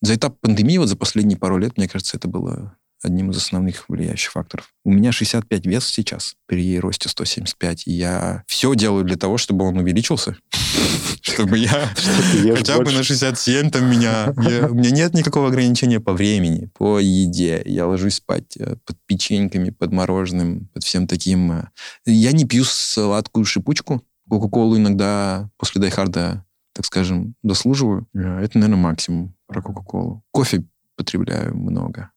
за 0.01 0.15
этап 0.15 0.39
пандемии, 0.41 0.77
вот 0.77 0.89
за 0.89 0.97
последние 0.97 1.37
пару 1.37 1.57
лет, 1.57 1.77
мне 1.77 1.87
кажется, 1.87 2.17
это 2.17 2.27
было 2.27 2.77
одним 3.03 3.31
из 3.31 3.37
основных 3.37 3.89
влияющих 3.89 4.31
факторов. 4.31 4.69
У 4.83 4.91
меня 4.91 5.11
65 5.11 5.65
вес 5.65 5.85
сейчас, 5.85 6.35
при 6.45 6.79
росте 6.79 7.09
175, 7.09 7.87
и 7.87 7.91
я 7.91 8.43
все 8.47 8.73
делаю 8.75 9.03
для 9.03 9.17
того, 9.17 9.37
чтобы 9.37 9.65
он 9.65 9.77
увеличился, 9.77 10.37
чтобы 11.21 11.57
я 11.57 11.89
хотя 12.55 12.77
бы 12.79 12.91
на 12.91 13.03
67 13.03 13.69
там 13.71 13.89
меня... 13.89 14.33
У 14.35 14.73
меня 14.73 14.91
нет 14.91 15.13
никакого 15.13 15.47
ограничения 15.47 15.99
по 15.99 16.13
времени, 16.13 16.69
по 16.77 16.99
еде. 16.99 17.61
Я 17.65 17.87
ложусь 17.87 18.15
спать 18.15 18.57
э, 18.57 18.75
под 18.85 18.97
печеньками, 19.05 19.69
под 19.69 19.91
мороженым, 19.91 20.69
под 20.73 20.83
всем 20.83 21.07
таким. 21.07 21.51
Э. 21.51 21.67
Я 22.05 22.31
не 22.31 22.45
пью 22.45 22.63
сладкую 22.63 23.45
шипучку. 23.45 24.03
Кока-колу 24.29 24.77
иногда 24.77 25.49
после 25.57 25.81
дайхарда, 25.81 26.45
так 26.73 26.85
скажем, 26.85 27.35
дослуживаю. 27.43 28.07
Э, 28.13 28.39
это, 28.41 28.57
наверное, 28.57 28.81
максимум 28.81 29.35
про 29.47 29.61
Кока-колу. 29.61 30.23
Кофе 30.31 30.63
потребляю 30.95 31.57
много 31.57 32.10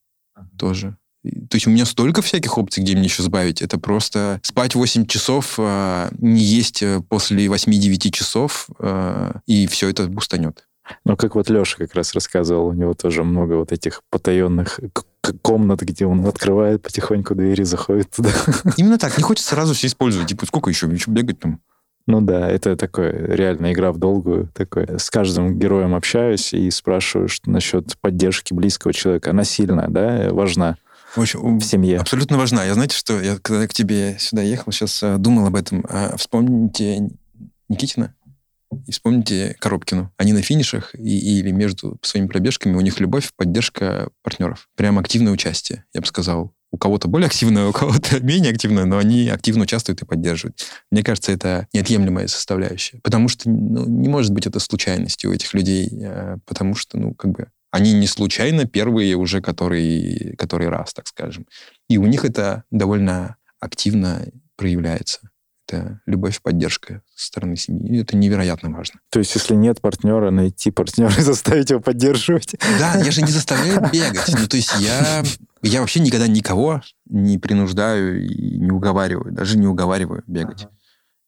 тоже. 0.58 0.96
То 1.22 1.54
есть 1.56 1.66
у 1.66 1.70
меня 1.70 1.86
столько 1.86 2.20
всяких 2.20 2.58
опций, 2.58 2.82
где 2.82 2.94
мне 2.94 3.04
еще 3.04 3.22
сбавить. 3.22 3.62
Это 3.62 3.78
просто 3.78 4.40
спать 4.42 4.74
8 4.74 5.06
часов, 5.06 5.54
э, 5.56 6.10
не 6.18 6.42
есть 6.42 6.82
э, 6.82 7.00
после 7.08 7.46
8-9 7.46 8.10
часов, 8.10 8.68
э, 8.78 9.32
и 9.46 9.66
все 9.66 9.88
это 9.88 10.06
бустанет. 10.06 10.66
Ну, 11.04 11.16
как 11.16 11.34
вот 11.34 11.48
Леша 11.48 11.78
как 11.78 11.94
раз 11.94 12.12
рассказывал, 12.12 12.66
у 12.66 12.72
него 12.74 12.92
тоже 12.92 13.24
много 13.24 13.54
вот 13.54 13.72
этих 13.72 14.02
потаенных 14.10 14.80
комнат, 15.40 15.80
где 15.80 16.04
он 16.04 16.26
открывает 16.26 16.82
потихоньку 16.82 17.34
двери, 17.34 17.62
заходит 17.62 18.10
туда. 18.10 18.30
Именно 18.76 18.98
так. 18.98 19.16
Не 19.16 19.22
хочется 19.24 19.48
сразу 19.48 19.72
все 19.72 19.86
использовать. 19.86 20.28
Типа, 20.28 20.44
сколько 20.44 20.68
еще? 20.68 20.86
Еще 20.88 21.10
бегать 21.10 21.40
там? 21.40 21.60
Ну 22.06 22.20
да, 22.20 22.50
это 22.50 22.76
такое 22.76 23.12
реально 23.12 23.72
игра 23.72 23.90
в 23.90 23.98
долгую. 23.98 24.50
Такое. 24.54 24.98
С 24.98 25.10
каждым 25.10 25.58
героем 25.58 25.94
общаюсь 25.94 26.52
и 26.52 26.70
спрашиваю 26.70 27.28
что 27.28 27.50
насчет 27.50 27.96
поддержки 27.98 28.52
близкого 28.52 28.92
человека. 28.92 29.30
Она 29.30 29.44
сильная, 29.44 29.88
да, 29.88 30.28
важна. 30.32 30.76
В, 31.16 31.20
общем, 31.20 31.58
в 31.58 31.64
семье? 31.64 31.98
Абсолютно 31.98 32.36
важна. 32.36 32.64
Я 32.64 32.74
знаете, 32.74 32.96
что 32.96 33.20
я 33.20 33.38
когда 33.40 33.66
к 33.66 33.72
тебе 33.72 34.16
сюда 34.18 34.42
ехал, 34.42 34.72
сейчас 34.72 35.02
а, 35.02 35.16
думал 35.16 35.46
об 35.46 35.54
этом. 35.54 35.84
А, 35.88 36.16
вспомните 36.16 37.08
Никитина 37.68 38.14
и 38.86 38.90
вспомните 38.90 39.56
Коробкину. 39.60 40.12
Они 40.16 40.32
на 40.32 40.42
финишах 40.42 40.94
и, 40.94 41.38
или 41.38 41.52
между 41.52 41.98
своими 42.02 42.26
пробежками, 42.26 42.74
у 42.74 42.80
них 42.80 43.00
любовь, 43.00 43.30
поддержка 43.36 44.08
партнеров. 44.22 44.68
Прям 44.76 44.98
активное 44.98 45.32
участие, 45.32 45.84
я 45.94 46.00
бы 46.00 46.06
сказал. 46.06 46.52
У 46.74 46.76
кого-то 46.76 47.06
более 47.06 47.28
активное, 47.28 47.68
у 47.68 47.72
кого-то 47.72 48.18
менее 48.24 48.50
активное, 48.50 48.84
но 48.84 48.98
они 48.98 49.28
активно 49.28 49.62
участвуют 49.62 50.02
и 50.02 50.04
поддерживают. 50.04 50.58
Мне 50.90 51.04
кажется, 51.04 51.30
это 51.30 51.68
неотъемлемая 51.72 52.26
составляющая. 52.26 52.98
Потому 53.04 53.28
что 53.28 53.48
ну, 53.48 53.86
не 53.86 54.08
может 54.08 54.32
быть 54.32 54.48
это 54.48 54.58
случайностью 54.58 55.30
у 55.30 55.32
этих 55.32 55.54
людей. 55.54 55.88
А, 56.04 56.38
потому 56.46 56.74
что, 56.74 56.98
ну, 56.98 57.14
как 57.14 57.30
бы, 57.30 57.46
они 57.70 57.92
не 57.92 58.08
случайно 58.08 58.66
первые 58.66 59.14
уже, 59.14 59.40
которые, 59.40 60.34
который 60.36 60.68
раз, 60.68 60.92
так 60.92 61.06
скажем. 61.06 61.46
И 61.88 61.96
у 61.96 62.06
них 62.06 62.24
это 62.24 62.64
довольно 62.72 63.36
активно 63.60 64.26
проявляется. 64.56 65.20
Это 65.66 66.00
любовь, 66.06 66.42
поддержка 66.42 67.02
со 67.14 67.26
стороны 67.26 67.56
семьи. 67.56 67.96
И 67.96 68.02
это 68.02 68.16
невероятно 68.16 68.70
важно. 68.70 69.00
То 69.10 69.18
есть, 69.18 69.34
если 69.34 69.54
нет 69.54 69.80
партнера, 69.80 70.30
найти 70.30 70.70
партнера 70.70 71.12
и 71.18 71.22
заставить 71.22 71.70
его 71.70 71.80
поддерживать. 71.80 72.54
Да, 72.78 72.96
я 72.98 73.10
же 73.10 73.22
не 73.22 73.32
заставляю 73.32 73.80
бегать. 73.92 74.34
Ну, 74.38 74.46
то 74.46 74.56
есть 74.56 74.72
я, 74.80 75.22
я 75.68 75.80
вообще 75.80 76.00
никогда 76.00 76.26
никого 76.26 76.82
не 77.06 77.38
принуждаю 77.38 78.24
и 78.24 78.58
не 78.58 78.70
уговариваю. 78.70 79.32
Даже 79.32 79.58
не 79.58 79.66
уговариваю 79.66 80.22
бегать. 80.26 80.64
Ага. 80.64 80.72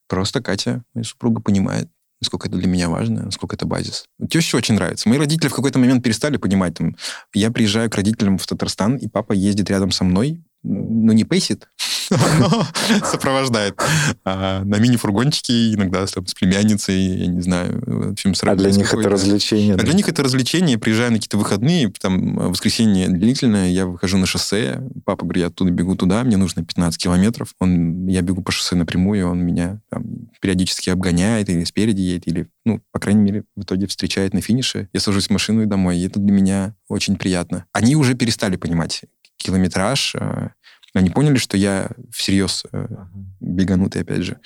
Просто 0.09 0.43
Катя, 0.43 0.85
моя 0.95 1.05
супруга, 1.05 1.41
понимает, 1.41 1.89
насколько 2.21 2.49
это 2.49 2.57
для 2.57 2.69
меня 2.69 2.89
важно, 2.89 3.25
насколько 3.25 3.57
это 3.57 3.67
базис. 3.67 4.07
Теще 4.31 4.57
очень 4.57 4.75
нравится. 4.75 5.09
Мои 5.09 5.19
родители 5.19 5.49
в 5.49 5.55
какой-то 5.55 5.79
момент 5.79 6.05
перестали 6.05 6.37
понимать. 6.37 6.75
Там, 6.75 6.97
я 7.35 7.51
приезжаю 7.51 7.91
к 7.91 7.97
родителям 7.97 8.39
в 8.39 8.47
Татарстан, 8.47 8.97
и 8.97 9.09
папа 9.09 9.33
ездит 9.33 9.71
рядом 9.71 9.91
со 9.91 10.05
мной, 10.05 10.45
ну, 10.63 11.13
не 11.13 11.25
пейсит, 11.25 11.69
но 12.11 12.67
сопровождает. 13.05 13.81
А 14.25 14.63
на 14.65 14.77
мини-фургончике 14.79 15.75
иногда 15.75 16.07
с 16.07 16.13
племянницей, 16.35 16.97
я 16.97 17.27
не 17.27 17.41
знаю, 17.41 17.83
в 17.87 18.13
общем, 18.13 18.35
с 18.35 18.43
А 18.45 18.55
для 18.55 18.71
них 18.71 18.93
это 18.93 19.09
развлечение. 19.09 19.75
А 19.75 19.79
для 19.79 19.95
них 19.95 20.09
это 20.09 20.23
развлечение. 20.23 20.79
Приезжаю 20.79 21.13
на 21.13 21.19
какие-то 21.19 21.39
выходные, 21.39 21.93
там, 22.01 22.37
воскресенье 22.37 23.09
длительное, 23.09 23.71
я 23.71 23.87
выхожу 23.87 24.19
на 24.19 24.27
шоссе, 24.27 24.83
папа 25.05 25.25
говорит, 25.25 25.41
я 25.43 25.47
оттуда 25.49 25.71
бегу 25.71 25.97
туда, 25.97 26.23
мне 26.25 26.37
нужно 26.37 26.65
15 26.65 27.01
километров. 27.01 27.55
Он, 27.59 28.07
я 28.07 28.23
бегу 28.23 28.43
по 28.43 28.53
шоссе 28.53 28.77
напрямую, 28.77 29.29
он 29.29 29.41
меня 29.41 29.81
там, 29.91 30.05
периодически 30.41 30.91
обгоняет, 30.91 31.49
или 31.49 31.65
спереди 31.65 32.01
едет, 32.01 32.27
или, 32.27 32.49
ну, 32.65 32.81
по 32.93 32.99
крайней 32.99 33.23
мере, 33.23 33.45
в 33.55 33.63
итоге 33.63 33.87
встречает 33.87 34.35
на 34.35 34.41
финише. 34.41 34.89
Я 34.93 35.01
сажусь 35.01 35.29
в 35.29 35.31
машину 35.31 35.63
и 35.63 35.67
домой, 35.67 35.99
и 35.99 36.07
это 36.07 36.21
для 36.21 36.33
меня 36.33 36.75
очень 36.89 37.17
приятно. 37.17 37.67
Они 37.73 37.97
уже 37.97 38.15
перестали 38.15 38.57
понимать 38.57 39.03
километраж, 39.37 40.15
э, 40.15 40.49
они 40.99 41.11
поняли, 41.11 41.37
что 41.37 41.57
я 41.57 41.91
всерьез 42.11 42.65
э, 42.73 42.87
беганутый, 43.41 44.03
опять 44.03 44.23
же. 44.23 44.39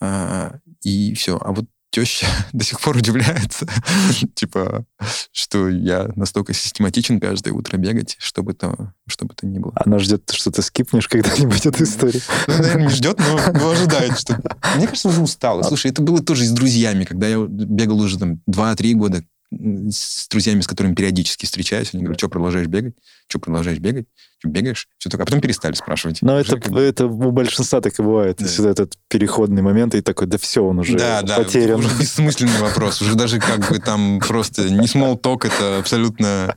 А, 0.00 0.58
и 0.82 1.14
все. 1.14 1.38
А 1.38 1.52
вот 1.52 1.66
теща 1.90 2.26
до 2.52 2.64
сих 2.64 2.80
пор 2.80 2.96
удивляется, 2.96 3.66
типа, 4.34 4.84
что 5.32 5.68
я 5.68 6.10
настолько 6.16 6.52
систематичен 6.52 7.20
каждое 7.20 7.52
утро 7.52 7.76
бегать, 7.76 8.16
чтобы 8.18 8.54
то, 8.54 8.92
чтобы 9.06 9.34
то 9.34 9.46
ни 9.46 9.58
было. 9.58 9.72
Она 9.76 9.98
ждет, 9.98 10.30
что 10.32 10.50
ты 10.50 10.62
скипнешь 10.62 11.08
когда-нибудь 11.08 11.66
эту 11.66 11.84
историю. 11.84 12.22
Ну, 12.46 12.54
наверное, 12.54 12.86
не 12.86 12.88
ждет, 12.88 13.18
но, 13.18 13.38
но 13.52 13.70
ожидает, 13.70 14.18
что... 14.18 14.40
Мне 14.76 14.86
кажется, 14.86 15.08
уже 15.08 15.20
устала. 15.20 15.60
А 15.60 15.64
Слушай, 15.64 15.90
это 15.92 16.02
было 16.02 16.20
тоже 16.20 16.44
с 16.44 16.50
друзьями, 16.50 17.04
когда 17.04 17.28
я 17.28 17.44
бегал 17.46 18.00
уже 18.00 18.18
там 18.18 18.40
2-3 18.50 18.92
года 18.94 19.22
с 19.52 20.26
друзьями, 20.28 20.62
с 20.62 20.66
которыми 20.66 20.94
периодически 20.94 21.46
встречаюсь, 21.46 21.90
они 21.92 22.02
говорят, 22.02 22.18
что 22.18 22.28
продолжаешь 22.28 22.66
бегать? 22.66 22.94
Что 23.28 23.38
продолжаешь 23.38 23.78
бегать? 23.78 24.06
Бегаешь, 24.50 24.88
все 24.98 25.10
такое. 25.10 25.24
А 25.24 25.26
потом 25.26 25.40
перестали 25.40 25.74
спрашивать. 25.74 26.22
Но 26.22 26.38
это, 26.38 26.58
как... 26.58 26.72
это 26.72 27.06
у 27.06 27.30
большинства 27.30 27.80
так 27.80 27.98
и 27.98 28.02
бывает. 28.02 28.36
Да. 28.38 28.46
Всегда 28.46 28.70
этот 28.70 28.94
переходный 29.08 29.62
момент, 29.62 29.94
и 29.94 30.00
такой, 30.00 30.26
да 30.26 30.38
все, 30.38 30.64
он 30.64 30.78
уже 30.78 30.96
да, 30.96 31.22
потерян. 31.36 31.80
Да, 31.80 31.86
уже 31.86 31.98
бессмысленный 31.98 32.58
вопрос. 32.60 33.00
Уже 33.02 33.14
даже 33.14 33.38
как 33.38 33.68
бы 33.70 33.78
там 33.78 34.20
просто 34.20 34.68
не 34.68 34.86
small 34.86 35.20
talk, 35.20 35.46
это 35.46 35.78
абсолютно... 35.78 36.56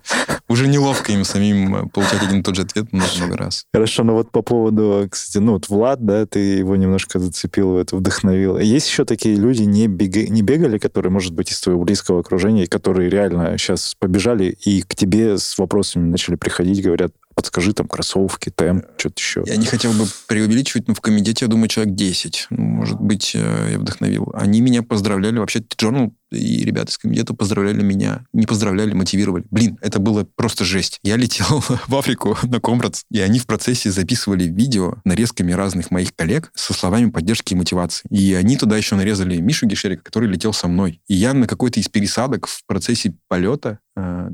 Уже 0.49 0.67
неловко 0.67 1.11
им 1.11 1.25
самим 1.25 1.89
получать 1.89 2.23
один 2.23 2.39
и 2.39 2.43
тот 2.43 2.55
же 2.55 2.61
ответ 2.61 2.93
много-много 2.93 3.37
раз. 3.37 3.65
Хорошо, 3.73 4.03
но 4.03 4.13
вот 4.13 4.31
по 4.31 4.41
поводу, 4.41 5.07
кстати, 5.11 5.43
ну 5.43 5.53
вот 5.53 5.67
Влад, 5.67 6.05
да, 6.05 6.25
ты 6.25 6.39
его 6.39 6.75
немножко 6.75 7.19
зацепил, 7.19 7.77
это 7.77 7.97
вдохновил. 7.97 8.57
Есть 8.57 8.89
еще 8.89 9.03
такие 9.03 9.35
люди, 9.35 9.63
не, 9.63 9.87
бега... 9.87 10.27
не 10.27 10.41
бегали, 10.41 10.77
которые, 10.77 11.11
может 11.11 11.33
быть, 11.33 11.51
из 11.51 11.59
твоего 11.59 11.83
близкого 11.83 12.21
окружения, 12.21 12.65
которые 12.65 13.09
реально 13.09 13.57
сейчас 13.57 13.95
побежали 13.99 14.45
и 14.45 14.81
к 14.81 14.95
тебе 14.95 15.37
с 15.37 15.57
вопросами 15.57 16.09
начали 16.09 16.35
приходить, 16.35 16.81
говорят, 16.83 17.11
подскажи 17.37 17.71
там 17.71 17.87
кроссовки, 17.87 18.49
темп, 18.49 18.83
что-то 18.97 19.19
еще. 19.19 19.43
Я 19.45 19.57
не 19.57 19.67
хотел 19.67 19.93
бы 19.93 20.05
преувеличивать, 20.25 20.87
но 20.87 20.95
в 20.95 21.01
комитете, 21.01 21.45
я 21.45 21.49
думаю, 21.49 21.67
человек 21.67 21.93
10. 21.93 22.47
Ну, 22.49 22.63
может 22.63 22.99
быть, 22.99 23.33
э, 23.35 23.69
я 23.73 23.77
вдохновил. 23.77 24.31
Они 24.33 24.59
меня 24.59 24.81
поздравляли. 24.81 25.37
Вообще, 25.37 25.59
Journal 25.59 26.13
и 26.31 26.63
ребята 26.63 26.91
из 26.91 26.97
комитета 26.97 27.33
поздравляли 27.33 27.81
меня. 27.81 28.25
Не 28.33 28.45
поздравляли, 28.45 28.93
мотивировали. 28.93 29.45
Блин, 29.49 29.77
это 29.81 29.99
было 29.99 30.27
просто 30.35 30.65
жесть. 30.65 30.99
Я 31.03 31.15
летел 31.15 31.63
в 31.87 31.95
Африку 31.95 32.37
на 32.43 32.59
Комрадс, 32.59 33.03
и 33.11 33.19
они 33.21 33.39
в 33.39 33.45
процессе 33.45 33.91
записывали 33.91 34.45
видео 34.45 34.95
нарезками 35.05 35.51
разных 35.51 35.91
моих 35.91 36.15
коллег 36.15 36.51
со 36.55 36.73
словами 36.73 37.09
поддержки 37.09 37.53
и 37.53 37.55
мотивации. 37.55 38.07
И 38.09 38.33
они 38.33 38.57
туда 38.57 38.77
еще 38.77 38.95
нарезали 38.95 39.37
Мишу 39.37 39.67
Гишерика, 39.67 40.03
который 40.03 40.29
летел 40.29 40.53
со 40.53 40.67
мной. 40.67 41.01
И 41.07 41.13
я 41.13 41.33
на 41.33 41.47
какой-то 41.47 41.79
из 41.79 41.87
пересадок 41.89 42.47
в 42.47 42.65
процессе 42.65 43.13
полета 43.27 43.79
э, 43.95 44.29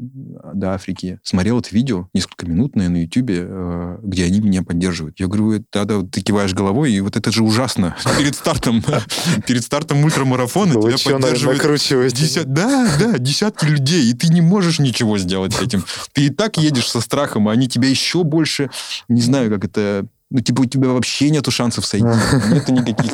до 0.53 0.73
Африки 0.73 1.19
смотрел 1.23 1.59
это 1.59 1.69
видео, 1.71 2.07
несколько 2.13 2.45
минутное 2.45 2.89
на 2.89 3.03
Ютубе, 3.03 3.45
э, 3.47 3.99
где 4.03 4.25
они 4.25 4.39
меня 4.39 4.63
поддерживают. 4.63 5.19
Я 5.19 5.27
говорю, 5.27 5.63
да-да, 5.71 6.01
ты 6.03 6.21
киваешь 6.21 6.53
головой, 6.53 6.91
и 6.91 7.01
вот 7.01 7.15
это 7.15 7.31
же 7.31 7.43
ужасно. 7.43 7.95
Перед 8.17 8.35
стартом, 8.35 8.83
перед 9.47 9.63
стартом 9.63 10.03
ультрамарафона 10.03 10.73
тебя 10.73 11.17
поддерживают 11.17 11.59
накручиваете. 11.84 12.15
Десят, 12.15 12.53
да, 12.53 12.89
да, 12.99 13.17
десятки 13.17 13.65
людей, 13.65 14.09
и 14.09 14.13
ты 14.13 14.27
не 14.29 14.41
можешь 14.41 14.79
ничего 14.79 15.17
сделать 15.17 15.53
с 15.53 15.61
этим. 15.61 15.86
Ты 16.13 16.27
и 16.27 16.29
так 16.29 16.57
едешь 16.57 16.89
со 16.89 17.01
страхом, 17.01 17.47
а 17.47 17.51
они 17.51 17.67
тебя 17.67 17.89
еще 17.89 18.23
больше, 18.23 18.69
не 19.07 19.21
знаю, 19.21 19.49
как 19.51 19.65
это 19.65 20.05
ну, 20.34 20.39
типа, 20.41 20.61
у 20.61 20.65
тебя 20.65 20.89
вообще 20.89 21.29
нету 21.29 21.51
шансов 21.51 21.86
сойти. 21.86 22.07
Нету 22.51 22.73
никаких. 22.73 23.11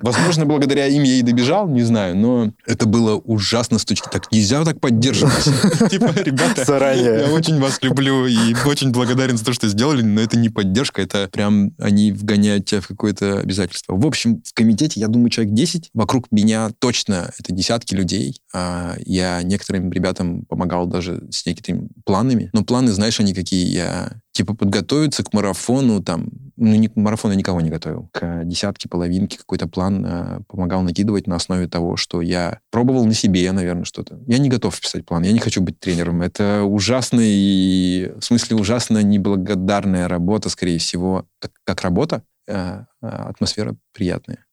Возможно, 0.00 0.44
благодаря 0.44 0.86
им 0.86 1.04
я 1.04 1.14
и 1.14 1.22
добежал, 1.22 1.68
не 1.68 1.82
знаю, 1.82 2.16
но 2.16 2.52
это 2.66 2.86
было 2.86 3.14
ужасно 3.16 3.78
с 3.78 3.84
точки... 3.84 4.08
Так 4.10 4.30
нельзя 4.32 4.64
так 4.64 4.80
поддерживать. 4.80 5.44
Типа, 5.90 6.12
ребята, 6.16 6.64
я 6.94 7.30
очень 7.32 7.60
вас 7.60 7.80
люблю 7.82 8.26
и 8.26 8.54
очень 8.64 8.90
благодарен 8.90 9.36
за 9.36 9.44
то, 9.44 9.52
что 9.52 9.68
сделали, 9.68 10.02
но 10.02 10.20
это 10.20 10.36
не 10.36 10.48
поддержка, 10.48 11.00
это 11.00 11.28
прям 11.30 11.72
они 11.78 12.10
вгоняют 12.10 12.66
тебя 12.66 12.80
в 12.80 12.88
какое-то 12.88 13.38
обязательство. 13.38 13.94
В 13.94 14.04
общем, 14.04 14.42
в 14.44 14.52
комитете, 14.52 14.98
я 14.98 15.06
думаю, 15.06 15.30
человек 15.30 15.54
10. 15.54 15.90
Вокруг 15.94 16.26
меня 16.32 16.70
точно 16.80 17.32
это 17.38 17.52
десятки 17.52 17.94
людей. 17.94 18.40
А 18.52 18.96
я 19.04 19.42
некоторым 19.42 19.92
ребятам 19.92 20.42
помогал 20.42 20.86
даже 20.86 21.22
с 21.30 21.46
некоторыми 21.46 21.88
планами. 22.04 22.50
Но 22.52 22.64
планы, 22.64 22.90
знаешь, 22.92 23.20
они 23.20 23.32
какие? 23.32 23.66
Я 23.66 24.12
типа 24.38 24.54
подготовиться 24.54 25.24
к 25.24 25.32
марафону, 25.32 26.00
там, 26.00 26.28
ну, 26.56 26.76
не, 26.76 26.86
к 26.86 26.94
марафону 26.94 27.34
никого 27.34 27.60
не 27.60 27.70
готовил, 27.70 28.08
к 28.12 28.44
десятке, 28.44 28.88
половинке 28.88 29.36
какой-то 29.36 29.66
план 29.66 30.06
э, 30.06 30.40
помогал 30.46 30.82
накидывать 30.82 31.26
на 31.26 31.34
основе 31.34 31.66
того, 31.66 31.96
что 31.96 32.22
я 32.22 32.60
пробовал 32.70 33.04
на 33.04 33.14
себе, 33.14 33.50
наверное, 33.50 33.82
что-то. 33.82 34.20
Я 34.28 34.38
не 34.38 34.48
готов 34.48 34.80
писать 34.80 35.04
план, 35.04 35.24
я 35.24 35.32
не 35.32 35.40
хочу 35.40 35.60
быть 35.60 35.80
тренером. 35.80 36.22
Это 36.22 36.62
ужасная 36.62 37.26
и, 37.26 38.12
в 38.16 38.22
смысле, 38.22 38.54
ужасно 38.58 39.02
неблагодарная 39.02 40.06
работа, 40.06 40.50
скорее 40.50 40.78
всего, 40.78 41.26
как, 41.40 41.50
как 41.64 41.82
работа, 41.82 42.22
э, 42.46 42.84
атмосфера 43.00 43.74
приятная. 43.92 44.46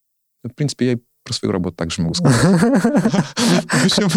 В 0.43 0.49
принципе, 0.49 0.91
я 0.93 0.97
про 1.23 1.33
свою 1.33 1.51
работу 1.51 1.75
также 1.75 2.01
могу 2.01 2.15
сказать. 2.15 2.41
В 2.41 3.85
общем, 3.85 4.07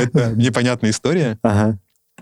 это 0.02 0.36
непонятная 0.36 0.92
история. 0.92 1.36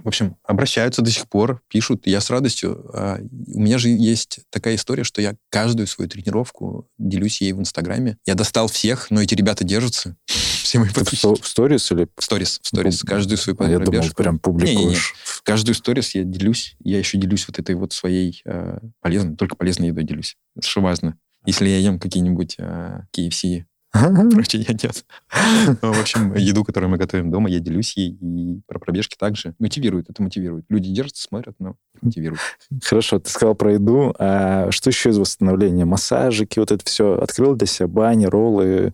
В 0.03 0.09
общем, 0.09 0.37
обращаются 0.45 1.01
до 1.01 1.11
сих 1.11 1.29
пор, 1.29 1.63
пишут. 1.69 2.07
Я 2.07 2.21
с 2.21 2.29
радостью. 2.31 2.91
А, 2.93 3.19
у 3.55 3.61
меня 3.61 3.79
же 3.79 3.89
есть 3.89 4.41
такая 4.51 4.75
история, 4.75 5.05
что 5.05 5.23
я 5.23 5.37
каждую 5.49 5.87
свою 5.87 6.09
тренировку 6.09 6.89
делюсь 6.99 7.41
ей 7.41 7.53
в 7.53 7.61
Инстаграме. 7.61 8.19
Я 8.27 8.35
достал 8.35 8.67
всех, 8.67 9.11
но 9.11 9.23
эти 9.23 9.35
ребята 9.35 9.65
держатся. 9.65 10.17
Все 10.27 10.81
мои 10.81 10.91
подписчики. 10.91 11.41
В 11.41 11.47
сторис 11.47 11.93
или? 11.93 12.09
В 12.17 12.25
сторис. 12.25 12.59
В 12.63 12.69
сторис. 12.69 13.03
Каждую 13.03 13.39
свою 13.39 13.57
а 13.61 13.71
я 13.71 13.79
думал, 13.79 14.05
прям 14.17 14.39
публикуешь. 14.39 14.77
Не, 14.77 14.85
не, 14.85 14.91
не. 14.95 14.99
Каждую 15.45 15.75
сторис 15.75 16.15
я 16.15 16.25
делюсь. 16.25 16.77
Я 16.83 16.99
еще 16.99 17.19
делюсь 17.19 17.47
вот 17.47 17.59
этой 17.59 17.75
вот 17.75 17.93
своей 17.93 18.43
э, 18.45 18.79
полезной, 19.01 19.37
только 19.37 19.55
полезной 19.55 19.89
едой 19.89 20.05
делюсь. 20.05 20.37
Что 20.61 20.81
важно. 20.81 21.17
Если 21.47 21.69
я 21.69 21.79
ем 21.79 21.99
какие-нибудь 21.99 22.57
э, 22.59 23.03
KFC 23.17 23.65
Прочее 23.93 24.65
я 24.67 24.75
нет. 24.75 25.05
В 25.83 26.01
общем, 26.01 26.35
еду, 26.35 26.65
которую 26.65 26.91
мы 26.91 26.97
готовим 26.97 27.31
дома, 27.31 27.51
я 27.51 27.61
делюсь 27.61 27.97
ей. 27.97 28.17
И 28.21 28.61
про 28.67 28.79
пробежки 28.79 29.17
также. 29.19 29.55
Мотивирует, 29.59 30.09
это 30.09 30.23
мотивирует. 30.23 30.65
Люди 30.69 30.93
держатся, 30.93 31.23
смотрят, 31.23 31.55
но 31.59 31.77
мотивирует. 32.01 32.41
Хорошо, 32.83 33.19
ты 33.19 33.31
сказал 33.31 33.55
про 33.55 33.75
еду. 33.75 34.15
А 34.19 34.71
что 34.71 34.91
еще 34.91 35.11
из 35.11 35.19
восстановления? 35.19 35.85
Массажики, 35.85 36.59
вот 36.59 36.73
это 36.73 36.85
все 36.85 37.19
открыл 37.19 37.55
для 37.55 37.67
себя, 37.67 37.87
бани, 37.87 38.25
роллы? 38.25 38.93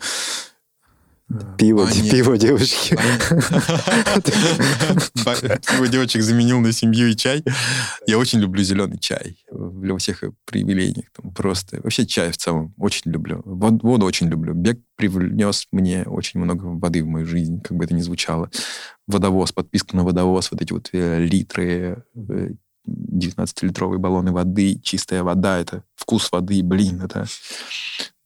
Пиво, 1.58 1.84
Бани. 1.84 2.10
пиво, 2.10 2.38
девочки. 2.38 2.96
Пиво 5.70 5.88
девочек 5.88 6.22
заменил 6.22 6.60
на 6.60 6.72
семью 6.72 7.08
и 7.08 7.16
чай. 7.16 7.44
Я 8.06 8.18
очень 8.18 8.40
люблю 8.40 8.62
зеленый 8.62 8.98
чай 8.98 9.36
во 9.50 9.98
всех 9.98 10.24
проявлениях. 10.46 11.06
Там 11.14 11.32
просто 11.32 11.80
вообще 11.82 12.06
чай 12.06 12.32
в 12.32 12.36
целом 12.38 12.74
очень 12.78 13.10
люблю. 13.10 13.42
Вод- 13.44 13.82
Воду 13.82 14.06
очень 14.06 14.28
люблю. 14.28 14.54
Бег 14.54 14.78
привнес 14.96 15.66
мне 15.70 16.04
очень 16.04 16.40
много 16.40 16.64
воды 16.64 17.04
в 17.04 17.06
мою 17.06 17.26
жизнь, 17.26 17.60
как 17.60 17.76
бы 17.76 17.84
это 17.84 17.94
ни 17.94 18.00
звучало. 18.00 18.50
Водовоз, 19.06 19.52
подписка 19.52 19.96
на 19.96 20.04
водовоз, 20.04 20.50
вот 20.50 20.62
эти 20.62 20.72
вот 20.72 20.88
э, 20.92 21.24
литры, 21.24 22.04
э, 22.14 22.48
19-литровые 22.88 23.98
баллоны 23.98 24.32
воды, 24.32 24.80
чистая 24.82 25.22
вода, 25.22 25.58
это 25.58 25.84
вкус 25.94 26.32
воды, 26.32 26.62
блин, 26.62 27.02
это... 27.02 27.26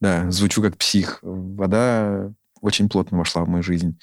Да, 0.00 0.30
звучу 0.30 0.62
как 0.62 0.76
псих. 0.76 1.18
Вода 1.22 2.32
очень 2.62 2.88
плотно 2.88 3.18
вошла 3.18 3.44
в 3.44 3.48
мою 3.48 3.62
жизнь. 3.62 3.98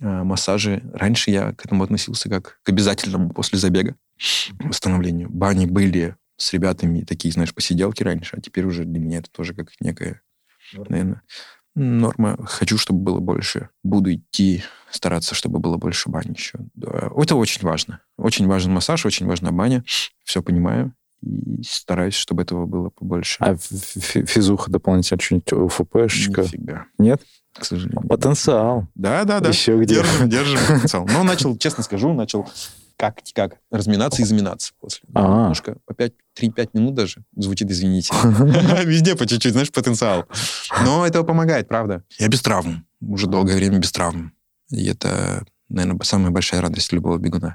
А, 0.00 0.22
Массажи. 0.22 0.82
Раньше 0.94 1.32
я 1.32 1.52
к 1.52 1.64
этому 1.66 1.82
относился 1.82 2.28
как 2.28 2.60
к 2.62 2.68
обязательному 2.68 3.30
после 3.30 3.58
забега 3.58 3.96
восстановлению. 4.60 5.28
Бани 5.30 5.66
были 5.66 6.14
с 6.36 6.52
ребятами, 6.52 7.00
такие, 7.02 7.32
знаешь, 7.32 7.52
посиделки 7.52 8.02
раньше, 8.04 8.36
а 8.36 8.40
теперь 8.40 8.64
уже 8.64 8.84
для 8.84 9.00
меня 9.00 9.18
это 9.18 9.30
тоже 9.30 9.54
как 9.54 9.70
некая, 9.80 10.22
наверное, 10.72 11.22
норма. 11.74 12.36
Хочу, 12.46 12.78
чтобы 12.78 13.00
было 13.00 13.18
больше. 13.18 13.70
Буду 13.82 14.14
идти, 14.14 14.62
стараться, 14.90 15.34
чтобы 15.34 15.58
было 15.58 15.76
больше 15.78 16.08
бань 16.10 16.32
еще. 16.36 16.58
Да. 16.74 17.10
Это 17.16 17.34
очень 17.36 17.62
важно. 17.62 18.00
Очень 18.16 18.46
важен 18.46 18.72
массаж, 18.72 19.04
очень 19.06 19.26
важна 19.26 19.50
баня. 19.50 19.84
Все 20.24 20.42
понимаю. 20.42 20.92
И 21.22 21.62
стараюсь, 21.64 22.14
чтобы 22.14 22.42
этого 22.42 22.66
было 22.66 22.90
побольше. 22.90 23.36
А 23.40 23.56
фи- 23.56 24.00
фи- 24.00 24.24
физуха 24.26 24.70
дополнительно 24.70 25.20
что-нибудь 25.20 25.52
УФПшечка? 25.52 26.42
Нифига, 26.42 26.86
Нет? 26.98 27.22
К 27.58 27.64
сожалению. 27.64 28.08
Потенциал. 28.08 28.86
Да, 28.94 29.24
да, 29.24 29.40
да. 29.40 29.48
Еще 29.50 29.76
где. 29.78 29.96
Держим, 29.96 30.28
держим 30.28 30.58
потенциал. 30.66 31.06
Но 31.06 31.22
начал, 31.22 31.56
честно 31.56 31.82
скажу, 31.82 32.12
начал 32.12 32.48
как, 32.98 33.20
как 33.32 33.56
разминаться 33.70 34.22
и 34.22 34.24
заминаться 34.24 34.72
после. 34.80 35.08
А. 35.14 35.42
Немножко, 35.42 35.76
по 35.86 35.94
5, 35.94 36.12
3-5 36.40 36.68
минут 36.74 36.94
даже, 36.94 37.22
звучит, 37.36 37.70
извините. 37.70 38.12
Везде 38.84 39.14
по 39.14 39.26
чуть-чуть, 39.26 39.52
знаешь, 39.52 39.70
потенциал. 39.70 40.26
Но 40.84 41.06
это 41.06 41.22
помогает, 41.22 41.68
правда. 41.68 42.02
Я 42.18 42.28
без 42.28 42.42
травм. 42.42 42.84
Уже 43.00 43.28
долгое 43.28 43.56
время 43.56 43.78
без 43.78 43.92
травм. 43.92 44.32
И 44.70 44.86
это, 44.86 45.44
наверное, 45.68 45.98
самая 46.02 46.30
большая 46.30 46.60
радость 46.60 46.92
любого 46.92 47.18
бегуна. 47.18 47.54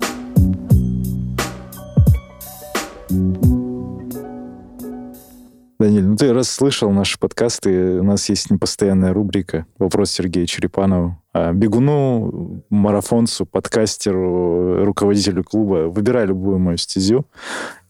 Даниль, 5.84 6.06
ну 6.06 6.16
ты 6.16 6.32
раз 6.32 6.50
слышал 6.50 6.92
наши 6.92 7.20
подкасты, 7.20 8.00
у 8.00 8.04
нас 8.04 8.30
есть 8.30 8.50
непостоянная 8.50 9.12
рубрика 9.12 9.66
«Вопрос 9.78 10.12
Сергею 10.12 10.48
Черепанову». 10.48 11.22
А 11.34 11.52
Бегуну, 11.52 12.64
марафонцу, 12.70 13.46
подкастеру, 13.46 14.86
руководителю 14.86 15.44
клуба 15.44 15.90
выбирай 15.90 16.26
любую 16.26 16.58
мою 16.58 16.78
стезю, 16.78 17.26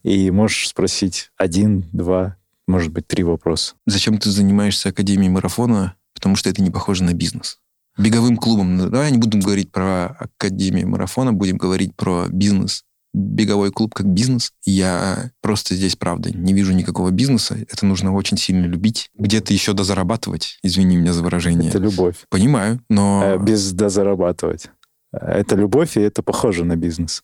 и 0.02 0.32
можешь 0.32 0.70
спросить 0.70 1.30
один, 1.38 1.86
два, 1.92 2.38
может 2.68 2.92
быть, 2.92 3.06
три 3.06 3.24
вопроса. 3.24 3.76
Зачем 3.86 4.18
ты 4.18 4.32
занимаешься 4.32 4.90
академией 4.90 5.30
марафона? 5.30 5.94
Потому 6.16 6.36
что 6.36 6.50
это 6.50 6.64
не 6.64 6.72
похоже 6.72 7.04
на 7.04 7.14
бизнес. 7.14 7.60
Беговым 7.96 8.38
клубом. 8.38 8.76
ну, 8.76 8.90
Давай 8.90 9.12
не 9.12 9.20
будем 9.20 9.40
говорить 9.40 9.72
про 9.72 10.08
академию 10.08 10.90
марафона, 10.90 11.32
будем 11.32 11.58
говорить 11.58 11.96
про 11.96 12.26
бизнес. 12.28 12.86
Беговой 13.14 13.72
клуб 13.72 13.94
как 13.94 14.08
бизнес. 14.08 14.52
Я 14.66 15.32
просто 15.42 15.76
здесь, 15.76 15.96
правда, 15.96 16.32
не 16.32 16.54
вижу 16.54 16.74
никакого 16.74 17.12
бизнеса. 17.12 17.56
Это 17.70 17.86
нужно 17.86 18.14
очень 18.14 18.38
сильно 18.38 18.66
любить. 18.66 19.10
Где-то 19.16 19.54
еще 19.54 19.74
дозарабатывать. 19.74 20.58
Извини 20.64 20.98
меня 20.98 21.14
за 21.14 21.24
выражение. 21.24 21.70
Это 21.70 21.78
любовь. 21.78 22.16
Понимаю, 22.30 22.82
но 22.90 23.22
А 23.24 23.38
без 23.38 23.72
дозарабатывать. 23.72 24.70
Это 25.12 25.56
любовь, 25.56 25.96
и 25.96 26.02
это 26.02 26.24
похоже 26.24 26.66
на 26.66 26.76
бизнес. 26.76 27.24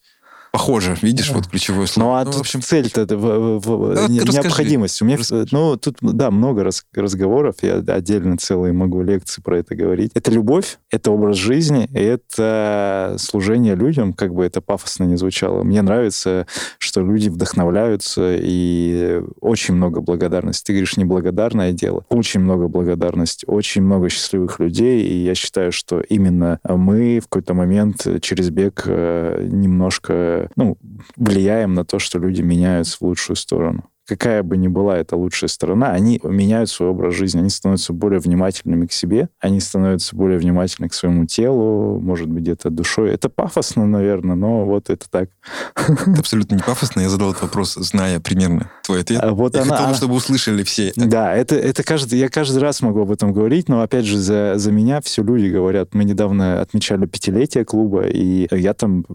Похоже. 0.52 0.95
Видишь, 1.02 1.32
вот 1.32 1.47
ключевое 1.47 1.82
Ну, 1.82 1.88
слово. 1.88 2.20
а 2.22 2.26
Ну, 2.26 2.32
тут 2.32 2.36
в 2.38 2.39
общем, 2.41 2.62
цель-то 2.62 3.06
в- 3.06 3.60
в- 3.60 3.60
в- 3.60 3.95
Да, 3.95 4.08
не- 4.08 4.20
расскажи. 4.20 4.41
необходимость. 4.47 5.02
У 5.02 5.06
меня, 5.06 5.18
Расскажи. 5.18 5.47
ну, 5.52 5.78
тут, 5.78 5.97
да, 6.02 6.32
много 6.32 6.64
раз- 6.64 6.86
разговоров, 6.93 7.56
я 7.62 7.76
отдельно 7.78 8.38
целые 8.38 8.74
могу 8.74 9.02
лекции 9.02 9.41
про 9.41 9.60
это 9.60 9.76
говорить. 9.76 10.12
Это 10.16 10.32
любовь, 10.32 10.78
это 10.91 11.12
образ 11.12 11.38
жизни, 11.38 11.88
это 11.93 13.16
служение 13.20 13.76
людям, 13.76 14.14
как 14.14 14.34
бы 14.34 14.43
это 14.45 14.62
пафосно 14.62 15.04
не 15.06 15.16
звучало. 15.18 15.64
Мне 15.64 15.82
нравится, 15.82 16.47
что 16.78 17.02
люди 17.02 17.30
вдохновляются, 17.30 18.36
и 18.39 19.22
очень 19.41 19.76
много 19.76 20.02
благодарности. 20.02 20.68
Ты 20.68 20.74
говоришь, 20.74 20.97
неблагодарное 20.97 21.72
дело. 21.72 22.06
Очень 22.10 22.41
много 22.41 22.68
благодарности, 22.68 23.45
очень 23.47 23.82
много 23.84 24.10
счастливых 24.10 24.60
людей, 24.60 25.04
и 25.04 25.24
я 25.24 25.36
считаю, 25.36 25.72
что 25.72 26.02
именно 26.02 26.60
мы 26.68 27.20
в 27.20 27.28
какой-то 27.28 27.54
момент 27.54 28.06
через 28.22 28.50
бег 28.50 28.84
э, 28.86 29.47
ну, 30.56 30.78
влияем 31.16 31.74
на 31.74 31.86
то, 31.86 32.00
что 32.00 32.20
люди 32.20 32.41
меняются 32.41 32.97
в 33.00 33.02
лучшую 33.04 33.36
сторону. 33.36 33.86
Какая 34.08 34.41
бы 34.41 34.58
ни 34.58 34.68
была 34.68 34.97
эта 34.97 35.16
лучшая 35.16 35.50
сторона, 35.50 35.91
они 35.91 36.20
меняют 36.24 36.72
свой 36.72 36.89
образ 36.89 37.14
жизни, 37.14 37.41
они 37.41 37.50
становятся 37.52 37.93
более 37.93 38.20
внимательными 38.20 38.88
к 38.88 38.91
себе, 38.91 39.30
они 39.39 39.60
становятся 39.60 40.16
более 40.16 40.39
внимательны 40.39 40.89
к 40.89 40.95
своему 40.95 41.26
телу, 41.28 42.00
может 42.00 42.28
быть, 42.28 42.41
где-то 42.41 42.72
душой. 42.72 43.12
Это 43.12 43.30
пафосно, 43.30 43.86
наверное, 43.86 44.36
но 44.36 44.66
вот 44.66 44.89
это 44.89 45.08
так. 45.12 45.30
это 45.76 46.12
абсолютно 46.20 46.56
не 46.56 46.62
пафосно. 46.64 47.02
Я 47.02 47.10
задал 47.10 47.30
этот 47.30 47.43
вопрос, 47.43 47.76
зная 47.76 48.20
примерно 48.20 48.72
твой 48.84 49.02
ответ. 49.02 49.20
А 49.22 49.32
вот 49.32 49.54
Я 49.54 49.62
она- 49.62 49.72
хотел, 49.74 49.86
она- 49.89 49.95
чтобы 49.95 50.16
услышали 50.16 50.64
все. 50.64 50.91
Да, 50.95 51.36
это, 51.36 51.56
это 51.56 51.84
каждый, 51.84 52.18
я 52.18 52.30
каждый 52.30 52.58
раз 52.64 52.82
могу 52.82 53.02
об 53.02 53.12
этом 53.12 53.32
говорить, 53.32 53.70
но 53.70 53.82
опять 53.84 54.06
же 54.06 54.18
за, 54.18 54.54
за 54.56 54.72
меня 54.72 55.02
все 55.02 55.22
люди 55.22 55.45
говорят. 55.54 55.93
Мы 55.93 56.04
недавно 56.04 56.62
отмечали 56.62 57.06
пятилетие 57.06 57.64
клуба, 57.64 58.08
и 58.08 58.47
я 58.50 58.74
там 58.74 59.06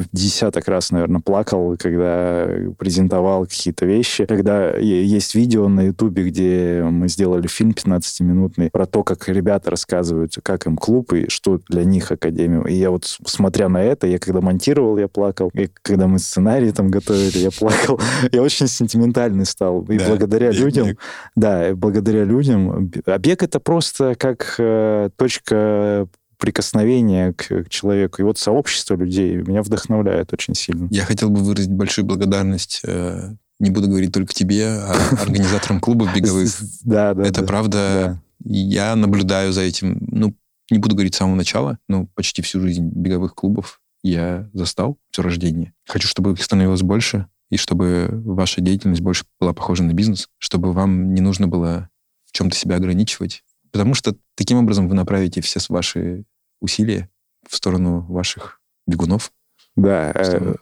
в 0.00 0.16
десяток 0.16 0.66
раз, 0.68 0.90
наверное, 0.90 1.20
плакал, 1.20 1.76
когда 1.78 2.48
презентовал 2.78 3.44
какие-то 3.46 3.86
вещи. 3.86 4.24
Когда 4.24 4.76
есть 4.76 5.34
видео 5.34 5.68
на 5.68 5.82
Ютубе, 5.82 6.24
где 6.24 6.82
мы 6.84 7.08
сделали 7.08 7.46
фильм 7.46 7.70
15-минутный 7.70 8.70
про 8.70 8.86
то, 8.86 9.02
как 9.02 9.28
ребята 9.28 9.70
рассказывают, 9.70 10.34
как 10.42 10.66
им 10.66 10.76
клуб 10.76 11.12
и 11.12 11.28
что 11.28 11.60
для 11.68 11.84
них 11.84 12.10
Академия. 12.10 12.62
И 12.66 12.74
я 12.74 12.90
вот, 12.90 13.04
смотря 13.04 13.68
на 13.68 13.82
это, 13.82 14.06
я 14.06 14.18
когда 14.18 14.40
монтировал, 14.40 14.98
я 14.98 15.08
плакал. 15.08 15.50
И 15.54 15.68
когда 15.82 16.06
мы 16.06 16.18
сценарий 16.18 16.72
там 16.72 16.90
готовили, 16.90 17.38
я 17.38 17.50
плакал. 17.50 18.00
Я 18.32 18.42
очень 18.42 18.66
сентиментальный 18.68 19.44
стал. 19.44 19.82
И 19.82 19.98
Да, 19.98 20.08
благодаря 20.08 20.50
людям, 20.50 20.88
бег. 20.88 20.98
да, 21.36 21.74
благодаря 21.74 22.24
людям. 22.24 22.90
А 23.06 23.18
бег 23.18 23.42
это 23.42 23.60
просто 23.60 24.14
как 24.16 24.54
э, 24.58 25.10
точка 25.16 26.06
прикосновения 26.40 27.32
к, 27.32 27.64
к 27.64 27.68
человеку. 27.68 28.20
И 28.20 28.24
вот 28.24 28.38
сообщество 28.38 28.96
людей 28.96 29.36
меня 29.36 29.62
вдохновляет 29.62 30.32
очень 30.32 30.54
сильно. 30.54 30.88
Я 30.90 31.04
хотел 31.04 31.30
бы 31.30 31.40
выразить 31.40 31.70
большую 31.70 32.06
благодарность, 32.06 32.80
э, 32.82 33.34
не 33.60 33.70
буду 33.70 33.88
говорить 33.88 34.12
только 34.12 34.34
тебе, 34.34 34.66
а 34.66 34.94
организаторам 35.20 35.80
клубов 35.80 36.12
беговых. 36.12 36.50
Да, 36.82 37.14
да. 37.14 37.22
Это 37.22 37.42
да, 37.42 37.46
правда, 37.46 38.22
да. 38.40 38.52
я 38.52 38.96
наблюдаю 38.96 39.52
за 39.52 39.60
этим, 39.60 39.98
ну, 40.10 40.34
не 40.70 40.78
буду 40.78 40.96
говорить 40.96 41.14
с 41.14 41.18
самого 41.18 41.36
начала, 41.36 41.78
но 41.88 42.06
почти 42.14 42.42
всю 42.42 42.60
жизнь 42.60 42.88
беговых 42.88 43.34
клубов 43.34 43.80
я 44.02 44.48
застал, 44.54 44.98
все 45.10 45.22
рождение. 45.22 45.74
Хочу, 45.86 46.08
чтобы 46.08 46.32
их 46.32 46.42
становилось 46.42 46.82
больше, 46.82 47.26
и 47.50 47.56
чтобы 47.56 48.08
ваша 48.24 48.60
деятельность 48.60 49.02
больше 49.02 49.24
была 49.38 49.52
похожа 49.52 49.82
на 49.82 49.92
бизнес, 49.92 50.28
чтобы 50.38 50.72
вам 50.72 51.12
не 51.14 51.20
нужно 51.20 51.48
было 51.48 51.90
в 52.24 52.32
чем-то 52.32 52.56
себя 52.56 52.76
ограничивать. 52.76 53.42
Потому 53.72 53.94
что 53.94 54.16
таким 54.36 54.58
образом 54.58 54.88
вы 54.88 54.94
направите 54.94 55.40
все 55.40 55.60
ваши 55.68 56.24
усилия 56.60 57.08
в 57.48 57.56
сторону 57.56 58.06
ваших 58.08 58.62
бегунов, 58.86 59.32
Да, 59.76 60.12
э. 60.14 60.54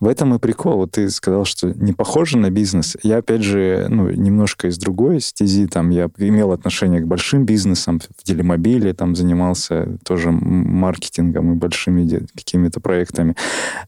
В 0.00 0.08
этом 0.08 0.34
и 0.34 0.38
прикол. 0.38 0.78
Вот 0.78 0.92
ты 0.92 1.08
сказал, 1.10 1.44
что 1.44 1.72
не 1.72 1.92
похоже 1.92 2.38
на 2.38 2.50
бизнес. 2.50 2.96
Я, 3.02 3.18
опять 3.18 3.42
же, 3.42 3.86
ну, 3.88 4.10
немножко 4.10 4.66
из 4.66 4.78
другой 4.78 5.20
стези. 5.20 5.66
Там 5.66 5.90
я 5.90 6.10
имел 6.18 6.52
отношение 6.52 7.00
к 7.00 7.06
большим 7.06 7.44
бизнесам. 7.44 8.00
В 8.16 8.24
телемобиле 8.24 8.92
там 8.94 9.14
занимался 9.14 9.96
тоже 10.04 10.30
маркетингом 10.32 11.52
и 11.52 11.56
большими 11.56 12.26
какими-то 12.34 12.80
проектами. 12.80 13.36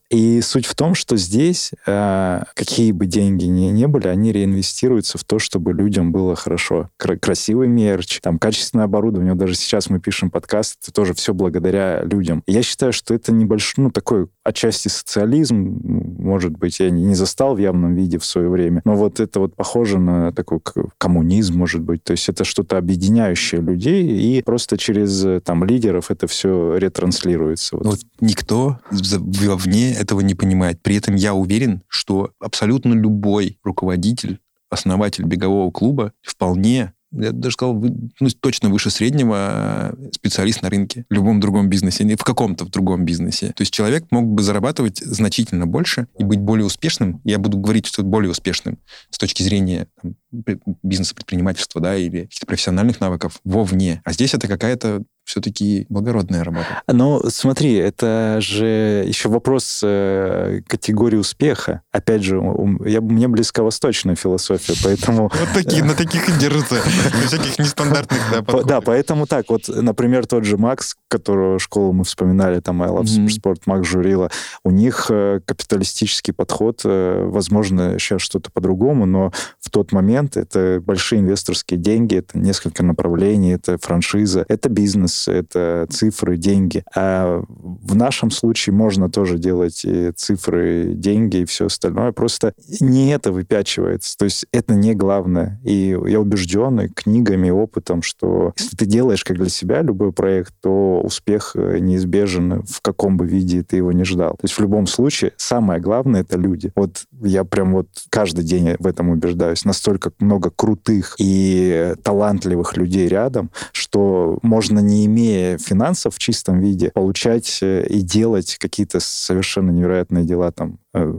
И 0.08 0.40
суть 0.40 0.66
в 0.66 0.74
том, 0.74 0.94
что 0.94 1.16
здесь, 1.16 1.72
э, 1.86 2.42
какие 2.54 2.92
бы 2.92 3.06
деньги 3.06 3.46
ни, 3.46 3.66
не 3.70 3.86
были, 3.86 4.08
они 4.08 4.32
реинвестируются 4.32 5.18
в 5.18 5.24
то, 5.24 5.38
чтобы 5.38 5.72
людям 5.72 6.12
было 6.12 6.36
хорошо. 6.36 6.90
Кра- 6.96 7.16
красивый 7.16 7.68
мерч, 7.68 8.20
там, 8.20 8.38
качественное 8.38 8.86
оборудование. 8.86 9.32
Вот 9.32 9.40
даже 9.40 9.54
сейчас 9.54 9.90
мы 9.90 10.00
пишем 10.00 10.30
подкаст, 10.30 10.78
это 10.82 10.92
тоже 10.92 11.14
все 11.14 11.34
благодаря 11.34 12.02
людям. 12.02 12.42
И 12.46 12.52
я 12.52 12.62
считаю, 12.62 12.92
что 12.92 13.14
это 13.14 13.32
небольшой, 13.32 13.84
ну, 13.84 13.90
такой 13.90 14.28
отчасти 14.60 14.88
социализм, 14.88 15.80
может 16.18 16.52
быть, 16.52 16.80
я 16.80 16.90
не 16.90 17.14
застал 17.14 17.54
в 17.54 17.58
явном 17.58 17.94
виде 17.94 18.18
в 18.18 18.24
свое 18.24 18.48
время, 18.48 18.82
но 18.84 18.94
вот 18.94 19.18
это 19.20 19.40
вот 19.40 19.56
похоже 19.56 19.98
на 19.98 20.32
такой 20.32 20.60
коммунизм, 20.98 21.58
может 21.58 21.80
быть, 21.80 22.04
то 22.04 22.12
есть 22.12 22.28
это 22.28 22.44
что-то 22.44 22.76
объединяющее 22.76 23.60
людей, 23.60 24.04
и 24.04 24.42
просто 24.42 24.76
через 24.76 25.24
э, 25.24 25.40
там 25.40 25.64
лидеров 25.64 26.10
это 26.10 26.26
все 26.26 26.76
ретранслируется. 26.76 27.76
Вот. 27.76 27.86
Вот 27.86 28.00
никто 28.20 28.78
вовне 28.90 29.94
этого 29.94 30.20
не 30.20 30.34
понимает. 30.34 30.80
При 30.82 30.96
этом 30.96 31.14
я 31.14 31.34
уверен, 31.34 31.82
что 31.88 32.30
абсолютно 32.38 32.92
любой 32.92 33.58
руководитель, 33.64 34.40
основатель 34.68 35.24
бегового 35.24 35.70
клуба 35.70 36.12
вполне 36.22 36.92
я 37.12 37.32
даже 37.32 37.54
сказал, 37.54 37.74
ну, 37.74 38.28
точно 38.40 38.68
выше 38.68 38.90
среднего 38.90 39.96
специалист 40.12 40.62
на 40.62 40.70
рынке, 40.70 41.06
в 41.10 41.14
любом 41.14 41.40
другом 41.40 41.68
бизнесе, 41.68 42.04
в 42.16 42.24
каком-то 42.24 42.64
в 42.64 42.70
другом 42.70 43.04
бизнесе. 43.04 43.48
То 43.48 43.62
есть 43.62 43.72
человек 43.72 44.06
мог 44.10 44.26
бы 44.26 44.42
зарабатывать 44.42 44.98
значительно 44.98 45.66
больше 45.66 46.06
и 46.18 46.24
быть 46.24 46.40
более 46.40 46.66
успешным. 46.66 47.20
Я 47.24 47.38
буду 47.38 47.58
говорить, 47.58 47.86
что 47.86 48.02
более 48.02 48.30
успешным 48.30 48.78
с 49.10 49.18
точки 49.18 49.42
зрения 49.42 49.88
там, 50.00 50.14
бизнеса, 50.30 51.14
предпринимательства, 51.14 51.80
да, 51.80 51.96
или 51.96 52.22
каких-то 52.22 52.46
профессиональных 52.46 53.00
навыков 53.00 53.40
вовне. 53.44 54.00
А 54.04 54.12
здесь 54.12 54.34
это 54.34 54.48
какая-то 54.48 55.02
все-таки 55.24 55.86
благородная 55.88 56.42
работа. 56.42 56.82
Ну, 56.88 57.22
смотри, 57.28 57.74
это 57.74 58.38
же 58.40 59.04
еще 59.06 59.28
вопрос 59.28 59.80
э, 59.84 60.60
категории 60.66 61.16
успеха. 61.16 61.82
Опять 61.92 62.24
же, 62.24 62.38
у, 62.38 62.84
я, 62.84 63.00
мне 63.00 63.28
близка 63.28 63.62
восточная 63.62 64.16
философия, 64.16 64.74
поэтому... 64.84 65.30
Вот 65.38 65.48
такие, 65.54 65.84
на 65.84 65.94
таких 65.94 66.28
и 66.28 66.32
держатся, 66.32 66.74
на 66.74 67.26
всяких 67.26 67.58
нестандартных, 67.58 68.20
да, 68.32 68.62
Да, 68.62 68.80
поэтому 68.80 69.26
так, 69.26 69.50
вот, 69.50 69.68
например, 69.68 70.26
тот 70.26 70.44
же 70.44 70.56
Макс, 70.56 70.96
которого 71.10 71.58
школу 71.58 71.92
мы 71.92 72.04
вспоминали, 72.04 72.60
там, 72.60 72.82
I 72.82 72.88
Love 72.88 73.26
Sport, 73.26 73.62
Макс 73.66 73.86
Журила, 73.86 74.30
у 74.64 74.70
них 74.70 75.06
э, 75.10 75.40
капиталистический 75.44 76.32
подход, 76.32 76.80
э, 76.84 77.24
возможно, 77.26 77.98
сейчас 77.98 78.22
что-то 78.22 78.50
по-другому, 78.50 79.06
но 79.06 79.32
в 79.60 79.70
тот 79.70 79.92
момент 79.92 80.36
это 80.36 80.82
большие 80.84 81.20
инвесторские 81.20 81.78
деньги, 81.78 82.16
это 82.16 82.38
несколько 82.38 82.82
направлений, 82.82 83.52
это 83.52 83.76
франшиза, 83.78 84.44
это 84.48 84.68
бизнес, 84.68 85.28
это 85.28 85.86
цифры, 85.90 86.36
деньги. 86.36 86.84
А 86.94 87.42
в 87.48 87.94
нашем 87.94 88.30
случае 88.30 88.74
можно 88.74 89.10
тоже 89.10 89.38
делать 89.38 89.84
и 89.84 90.12
цифры, 90.12 90.92
деньги 90.94 91.38
и 91.38 91.44
все 91.44 91.66
остальное. 91.66 92.12
Просто 92.12 92.54
не 92.80 93.10
это 93.10 93.32
выпячивается. 93.32 94.16
То 94.16 94.24
есть 94.24 94.46
это 94.52 94.74
не 94.74 94.94
главное. 94.94 95.60
И 95.64 95.96
я 96.06 96.20
убежден 96.20 96.80
и 96.80 96.88
книгами, 96.88 97.50
опытом, 97.50 98.02
что 98.02 98.52
если 98.56 98.76
ты 98.76 98.86
делаешь 98.86 99.24
как 99.24 99.36
для 99.36 99.48
себя 99.48 99.82
любой 99.82 100.12
проект, 100.12 100.54
то 100.60 100.99
успех 101.00 101.52
э, 101.54 101.78
неизбежен 101.78 102.62
в 102.64 102.80
каком 102.80 103.16
бы 103.16 103.26
виде 103.26 103.62
ты 103.62 103.76
его 103.76 103.92
не 103.92 104.04
ждал. 104.04 104.32
То 104.32 104.44
есть 104.44 104.54
в 104.54 104.60
любом 104.60 104.86
случае 104.86 105.32
самое 105.36 105.80
главное— 105.80 106.20
это 106.22 106.38
люди. 106.38 106.72
Вот 106.76 107.04
я 107.22 107.44
прям 107.44 107.72
вот 107.72 107.88
каждый 108.10 108.44
день 108.44 108.76
в 108.78 108.86
этом 108.86 109.10
убеждаюсь. 109.10 109.64
Настолько 109.64 110.12
много 110.18 110.50
крутых 110.50 111.16
и 111.18 111.94
талантливых 112.02 112.76
людей 112.76 113.08
рядом, 113.08 113.50
что 113.72 114.38
можно 114.42 114.78
не 114.80 115.06
имея 115.06 115.58
финансов 115.58 116.14
в 116.14 116.18
чистом 116.18 116.60
виде, 116.60 116.90
получать 116.94 117.58
э, 117.62 117.86
и 117.86 118.00
делать 118.00 118.56
какие-то 118.58 119.00
совершенно 119.00 119.70
невероятные 119.70 120.24
дела 120.24 120.52
там 120.52 120.78
э, 120.94 121.14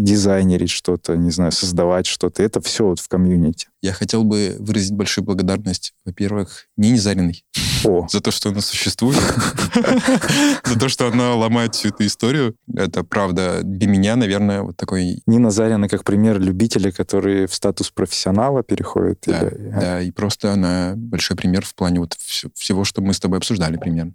дизайнерить 0.00 0.70
что-то, 0.70 1.16
не 1.16 1.30
знаю, 1.30 1.52
создавать 1.52 2.06
что-то. 2.06 2.42
Это 2.42 2.60
все 2.60 2.86
вот 2.86 3.00
в 3.00 3.08
комьюнити. 3.08 3.68
Я 3.80 3.92
хотел 3.92 4.24
бы 4.24 4.56
выразить 4.58 4.92
большую 4.92 5.24
благодарность, 5.24 5.92
во-первых, 6.04 6.66
Нине 6.76 6.98
Зариной 6.98 7.44
О. 7.84 8.08
за 8.10 8.20
то, 8.20 8.30
что 8.30 8.48
она 8.48 8.60
существует, 8.60 9.18
за 10.64 10.78
то, 10.78 10.88
что 10.88 11.06
она 11.06 11.34
ломает 11.34 11.74
всю 11.74 11.88
эту 11.88 12.06
историю. 12.06 12.56
Это 12.74 13.04
правда 13.04 13.60
для 13.62 13.86
меня, 13.86 14.16
наверное, 14.16 14.62
вот 14.62 14.76
такой... 14.76 15.22
Нина 15.26 15.50
Зарина 15.50 15.88
как 15.88 16.02
пример 16.04 16.40
любителя, 16.40 16.90
который 16.90 17.46
в 17.46 17.54
статус 17.54 17.90
профессионала 17.90 18.62
переходит. 18.62 19.24
Да, 19.26 19.50
да, 19.52 20.00
и 20.00 20.10
просто 20.10 20.52
она 20.52 20.94
большой 20.96 21.36
пример 21.36 21.64
в 21.64 21.74
плане 21.74 22.00
вот 22.00 22.14
всего, 22.14 22.84
что 22.84 23.02
мы 23.02 23.12
с 23.12 23.20
тобой 23.20 23.38
обсуждали 23.38 23.76
примерно. 23.76 24.14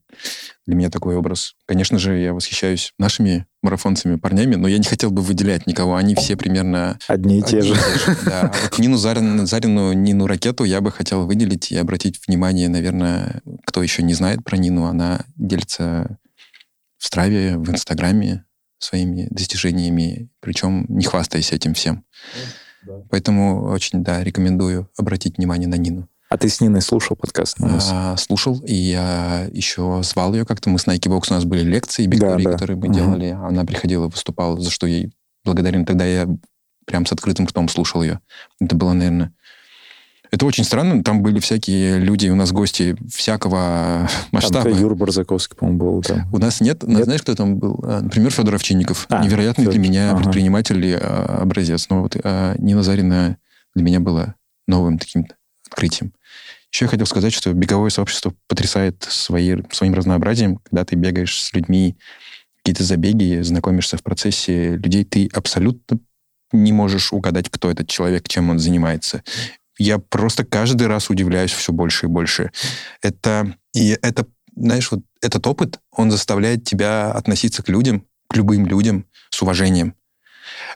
Для 0.65 0.75
меня 0.75 0.89
такой 0.89 1.15
образ. 1.15 1.55
Конечно 1.65 1.99
же, 1.99 2.17
я 2.17 2.33
восхищаюсь 2.33 2.93
нашими 2.97 3.45
марафонцами, 3.61 4.15
парнями, 4.15 4.55
но 4.55 4.67
я 4.67 4.77
не 4.77 4.83
хотел 4.83 5.11
бы 5.11 5.21
выделять 5.21 5.67
никого. 5.69 5.95
Они 5.95 6.15
все 6.15 6.35
примерно... 6.35 6.99
Одни 7.07 7.39
и 7.39 7.41
те 7.41 7.61
же. 7.61 7.75
Да. 8.25 8.41
А 8.41 8.55
вот 8.63 8.79
Нину 8.79 8.97
Зарину, 8.97 9.45
Зарину, 9.45 9.93
Нину 9.93 10.27
Ракету 10.27 10.63
я 10.63 10.81
бы 10.81 10.91
хотел 10.91 11.25
выделить 11.25 11.71
и 11.71 11.77
обратить 11.77 12.19
внимание, 12.27 12.69
наверное, 12.69 13.41
кто 13.65 13.81
еще 13.81 14.03
не 14.03 14.13
знает 14.13 14.43
про 14.43 14.57
Нину, 14.57 14.85
она 14.85 15.25
делится 15.35 16.17
в 16.97 17.05
Страве, 17.05 17.57
в 17.57 17.69
Инстаграме 17.71 18.45
своими 18.79 19.27
достижениями, 19.29 20.29
причем 20.39 20.85
не 20.89 21.05
хвастаясь 21.05 21.51
этим 21.51 21.73
всем. 21.73 22.05
Да. 22.85 22.93
Поэтому 23.09 23.65
очень, 23.65 24.03
да, 24.03 24.23
рекомендую 24.23 24.89
обратить 24.97 25.37
внимание 25.37 25.67
на 25.67 25.75
Нину. 25.75 26.07
А 26.29 26.37
ты 26.37 26.47
с 26.47 26.61
Ниной 26.61 26.81
слушал 26.81 27.17
подкаст? 27.17 27.57
А, 27.59 28.15
слушал, 28.15 28.59
и 28.59 28.73
я 28.73 29.49
еще 29.51 30.01
звал 30.03 30.33
ее 30.35 30.45
как-то. 30.45 30.69
Мы 30.69 30.77
с 30.77 30.85
Nike 30.85 31.09
Box, 31.09 31.25
у 31.31 31.33
нас 31.33 31.43
были 31.43 31.63
лекции 31.63 32.05
бигтори, 32.05 32.43
да, 32.43 32.51
да. 32.51 32.55
которые 32.55 32.77
мы 32.77 32.87
угу. 32.87 32.93
делали. 32.93 33.29
Она 33.29 33.65
приходила, 33.65 34.07
выступала, 34.07 34.59
за 34.59 34.69
что 34.69 34.85
ей 34.85 35.11
благодарен. 35.43 35.85
Тогда 35.85 36.05
я 36.05 36.27
прям 36.85 37.05
с 37.05 37.11
открытым 37.11 37.45
ртом 37.45 37.69
слушал 37.69 38.03
ее. 38.03 38.19
Это 38.59 38.75
было, 38.75 38.93
наверное... 38.93 39.33
Это 40.31 40.45
очень 40.45 40.63
странно. 40.63 41.03
Там 41.03 41.23
были 41.23 41.39
всякие 41.39 41.97
люди, 41.97 42.29
у 42.29 42.35
нас 42.35 42.51
гости 42.51 42.95
всякого 43.11 44.07
масштаба. 44.31 44.69
Там 44.69 44.79
Юр 44.79 44.95
Барзаковский, 44.95 45.57
по-моему, 45.57 45.79
был. 45.79 46.03
Да. 46.07 46.27
У 46.31 46.37
нас 46.37 46.61
нет, 46.61 46.83
нет. 46.83 47.05
Знаешь, 47.05 47.23
кто 47.23 47.33
там 47.33 47.57
был? 47.57 47.79
А, 47.83 48.01
например, 48.01 48.31
Федор 48.31 48.55
Овчинников. 48.55 49.07
А, 49.09 49.23
Невероятный 49.23 49.65
Федор. 49.65 49.73
для 49.73 49.81
меня 49.81 50.11
ага. 50.11 50.21
предприниматель 50.21 50.85
и 50.85 50.93
а, 50.93 51.39
образец. 51.41 51.87
Но 51.89 52.03
вот 52.03 52.15
а, 52.23 52.55
Нина 52.59 52.83
Зарина 52.83 53.37
для 53.73 53.83
меня 53.83 53.99
была 53.99 54.35
новым 54.67 54.99
таким 54.99 55.25
открытием. 55.67 56.13
Еще 56.71 56.85
я 56.85 56.89
хотел 56.89 57.07
сказать, 57.07 57.33
что 57.33 57.51
беговое 57.53 57.89
сообщество 57.89 58.33
потрясает 58.47 59.03
свои, 59.09 59.57
своим 59.71 59.95
разнообразием. 59.95 60.57
Когда 60.57 60.85
ты 60.85 60.95
бегаешь 60.95 61.41
с 61.41 61.53
людьми, 61.53 61.97
какие-то 62.69 62.83
забеги, 62.83 63.41
знакомишься 63.41 63.97
в 63.97 64.03
процессе 64.03 64.75
людей, 64.75 65.03
ты 65.03 65.29
абсолютно 65.33 65.99
не 66.51 66.71
можешь 66.71 67.13
угадать, 67.13 67.49
кто 67.49 67.69
этот 67.69 67.87
человек, 67.87 68.27
чем 68.27 68.49
он 68.49 68.59
занимается. 68.59 69.23
Я 69.77 69.99
просто 69.99 70.43
каждый 70.45 70.87
раз 70.87 71.09
удивляюсь 71.09 71.51
все 71.51 71.71
больше 71.71 72.07
и 72.07 72.09
больше. 72.09 72.51
Это, 73.01 73.55
и 73.73 73.97
это, 74.01 74.25
знаешь, 74.55 74.91
вот 74.91 75.01
этот 75.21 75.45
опыт, 75.47 75.79
он 75.91 76.11
заставляет 76.11 76.63
тебя 76.63 77.11
относиться 77.11 77.63
к 77.63 77.69
людям, 77.69 78.05
к 78.27 78.35
любым 78.35 78.65
людям 78.65 79.05
с 79.29 79.41
уважением. 79.41 79.95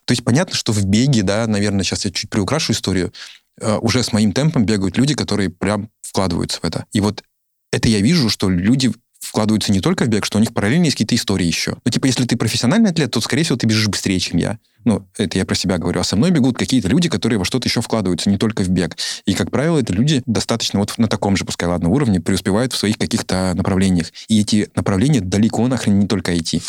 То 0.06 0.12
есть 0.14 0.24
понятно, 0.24 0.56
что 0.56 0.72
в 0.72 0.86
беге, 0.86 1.24
да, 1.24 1.48
наверное, 1.48 1.84
сейчас 1.84 2.06
я 2.06 2.12
чуть 2.12 2.30
приукрашу 2.30 2.74
историю, 2.74 3.12
Э, 3.60 3.78
уже 3.78 4.04
с 4.04 4.12
моим 4.12 4.34
темпом 4.34 4.66
бегают 4.66 4.98
люди, 4.98 5.14
которые 5.14 5.50
прям 5.50 5.90
вкладываются 6.02 6.60
в 6.62 6.64
это. 6.66 6.86
И 6.92 7.02
вот 7.02 7.24
это 7.72 7.90
я 7.90 8.00
вижу, 8.00 8.30
что 8.30 8.50
люди 8.50 8.92
вкладываются 9.24 9.72
не 9.72 9.80
только 9.80 10.06
в 10.06 10.08
бег, 10.10 10.26
что 10.26 10.38
у 10.38 10.42
них 10.42 10.54
параллельно 10.54 10.86
есть 10.86 10.96
какие-то 10.96 11.16
истории 11.16 11.46
еще. 11.46 11.78
Ну, 11.86 11.92
типа, 11.92 12.06
если 12.06 12.26
ты 12.26 12.36
профессиональный 12.38 12.92
атлет, 12.92 13.12
то, 13.12 13.22
скорее 13.22 13.44
всего, 13.44 13.58
ты 13.58 13.68
бежишь 13.68 13.88
быстрее, 13.88 14.20
чем 14.20 14.38
я. 14.38 14.60
Ну, 14.86 15.08
это 15.18 15.38
я 15.38 15.46
про 15.46 15.56
себя 15.56 15.78
говорю. 15.78 16.02
А 16.02 16.04
со 16.04 16.16
мной 16.16 16.32
бегут 16.32 16.58
какие-то 16.58 16.90
люди, 16.90 17.08
которые 17.08 17.40
во 17.40 17.46
что-то 17.46 17.68
еще 17.68 17.82
вкладываются, 17.82 18.30
не 18.30 18.38
только 18.38 18.64
в 18.64 18.70
бег. 18.70 18.98
И, 19.26 19.34
как 19.34 19.50
правило, 19.50 19.80
это 19.80 19.94
люди 19.94 20.22
достаточно 20.26 20.80
вот 20.80 20.98
на 20.98 21.08
таком 21.08 21.38
же, 21.38 21.46
пускай 21.46 21.70
ладно, 21.70 21.90
уровне, 21.90 22.20
преуспевают 22.20 22.74
в 22.74 22.78
своих 22.78 22.98
каких-то 22.98 23.54
направлениях. 23.56 24.12
И 24.28 24.42
эти 24.42 24.70
направления 24.76 25.22
далеко 25.22 25.66
нахрен 25.68 26.00
не 26.00 26.08
только 26.08 26.34
IT. 26.34 26.62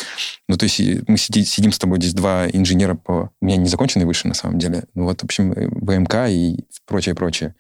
Ну, 0.49 0.57
то 0.57 0.65
есть 0.65 0.81
мы 1.09 1.19
сиди, 1.19 1.45
сидим 1.45 1.73
с 1.73 1.79
тобой 1.79 1.99
здесь 1.99 2.15
два 2.15 2.49
инженера 2.49 2.95
по... 2.95 3.31
У 3.41 3.47
меня 3.47 3.57
не 3.57 3.69
законченный 3.69 4.07
выше, 4.07 4.29
на 4.29 4.35
самом 4.35 4.59
деле. 4.59 4.85
Ну, 4.95 5.05
вот, 5.05 5.21
в 5.21 5.25
общем, 5.25 5.53
ВМК 5.53 6.29
и 6.29 6.65
прочее, 6.87 7.17
прочее. 7.17 7.55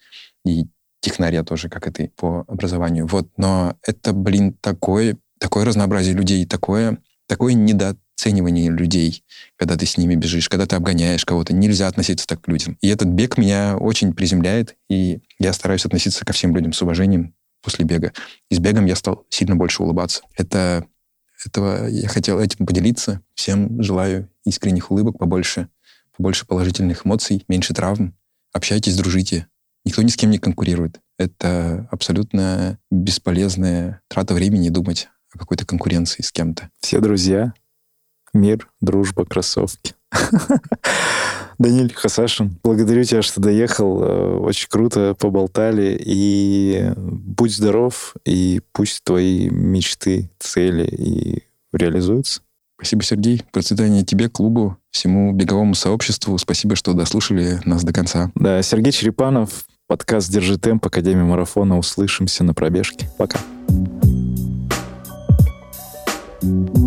И 0.46 0.66
технарь 1.04 1.34
я 1.34 1.44
тоже, 1.44 1.68
как 1.68 1.86
и 1.86 1.90
ты, 1.90 2.12
по 2.16 2.44
образованию. 2.48 3.06
Вот, 3.06 3.28
но 3.36 3.76
это, 3.86 4.14
блин, 4.14 4.54
такое, 4.54 5.18
такое 5.38 5.64
разнообразие 5.64 6.14
людей, 6.14 6.46
такое, 6.46 6.98
такое 7.26 7.52
недооценивание 7.52 8.70
людей, 8.70 9.22
когда 9.56 9.76
ты 9.76 9.84
с 9.84 9.98
ними 9.98 10.14
бежишь, 10.14 10.48
когда 10.48 10.64
ты 10.66 10.76
обгоняешь 10.76 11.26
кого-то. 11.26 11.54
Нельзя 11.54 11.88
относиться 11.88 12.26
так 12.26 12.40
к 12.40 12.48
людям. 12.48 12.78
И 12.80 12.88
этот 12.88 13.08
бег 13.08 13.36
меня 13.36 13.76
очень 13.76 14.14
приземляет, 14.14 14.76
и 14.88 15.20
я 15.38 15.52
стараюсь 15.52 15.84
относиться 15.84 16.24
ко 16.24 16.32
всем 16.32 16.56
людям 16.56 16.72
с 16.72 16.80
уважением 16.80 17.34
после 17.62 17.84
бега. 17.84 18.12
И 18.50 18.54
с 18.54 18.58
бегом 18.58 18.86
я 18.86 18.96
стал 18.96 19.26
сильно 19.28 19.56
больше 19.56 19.82
улыбаться. 19.82 20.22
Это, 20.36 20.86
этого 21.44 21.86
я 21.86 22.08
хотел 22.08 22.40
этим 22.40 22.64
поделиться. 22.64 23.20
Всем 23.34 23.82
желаю 23.82 24.30
искренних 24.46 24.90
улыбок 24.90 25.18
побольше, 25.18 25.68
побольше 26.16 26.46
положительных 26.46 27.06
эмоций, 27.06 27.44
меньше 27.46 27.74
травм. 27.74 28.14
Общайтесь, 28.52 28.96
дружите, 28.96 29.48
Никто 29.84 30.02
ни 30.02 30.08
с 30.08 30.16
кем 30.16 30.30
не 30.30 30.38
конкурирует. 30.38 31.00
Это 31.18 31.86
абсолютно 31.90 32.78
бесполезная 32.90 34.00
трата 34.08 34.34
времени 34.34 34.68
думать 34.70 35.08
о 35.32 35.38
какой-то 35.38 35.66
конкуренции 35.66 36.22
с 36.22 36.32
кем-то. 36.32 36.70
Все 36.80 37.00
друзья, 37.00 37.52
мир, 38.32 38.68
дружба, 38.80 39.24
кроссовки. 39.24 39.94
Даниль 41.58 41.92
Хасашин, 41.94 42.58
благодарю 42.62 43.04
тебя, 43.04 43.22
что 43.22 43.40
доехал. 43.40 44.02
Э, 44.02 44.36
очень 44.38 44.68
круто 44.68 45.14
поболтали. 45.18 45.96
И 46.00 46.92
будь 46.96 47.54
здоров, 47.54 48.14
и 48.24 48.60
пусть 48.72 49.04
твои 49.04 49.48
мечты, 49.50 50.30
цели 50.38 50.84
и 50.86 51.44
реализуются. 51.72 52.42
Спасибо, 52.76 53.02
Сергей. 53.04 53.42
Процветания 53.52 54.04
тебе, 54.04 54.28
клубу, 54.28 54.76
всему 54.90 55.32
беговому 55.32 55.74
сообществу. 55.74 56.36
Спасибо, 56.38 56.74
что 56.74 56.92
дослушали 56.92 57.60
нас 57.64 57.84
до 57.84 57.92
конца. 57.92 58.30
Да, 58.34 58.60
Сергей 58.62 58.92
Черепанов, 58.92 59.64
Подкаст 59.86 60.30
«Держи 60.32 60.56
темп» 60.56 60.86
Академии 60.86 61.24
Марафона. 61.24 61.78
Услышимся 61.78 62.42
на 62.42 62.54
пробежке. 62.54 63.06
Пока. 63.18 63.38
thank 66.40 66.76
you 66.76 66.83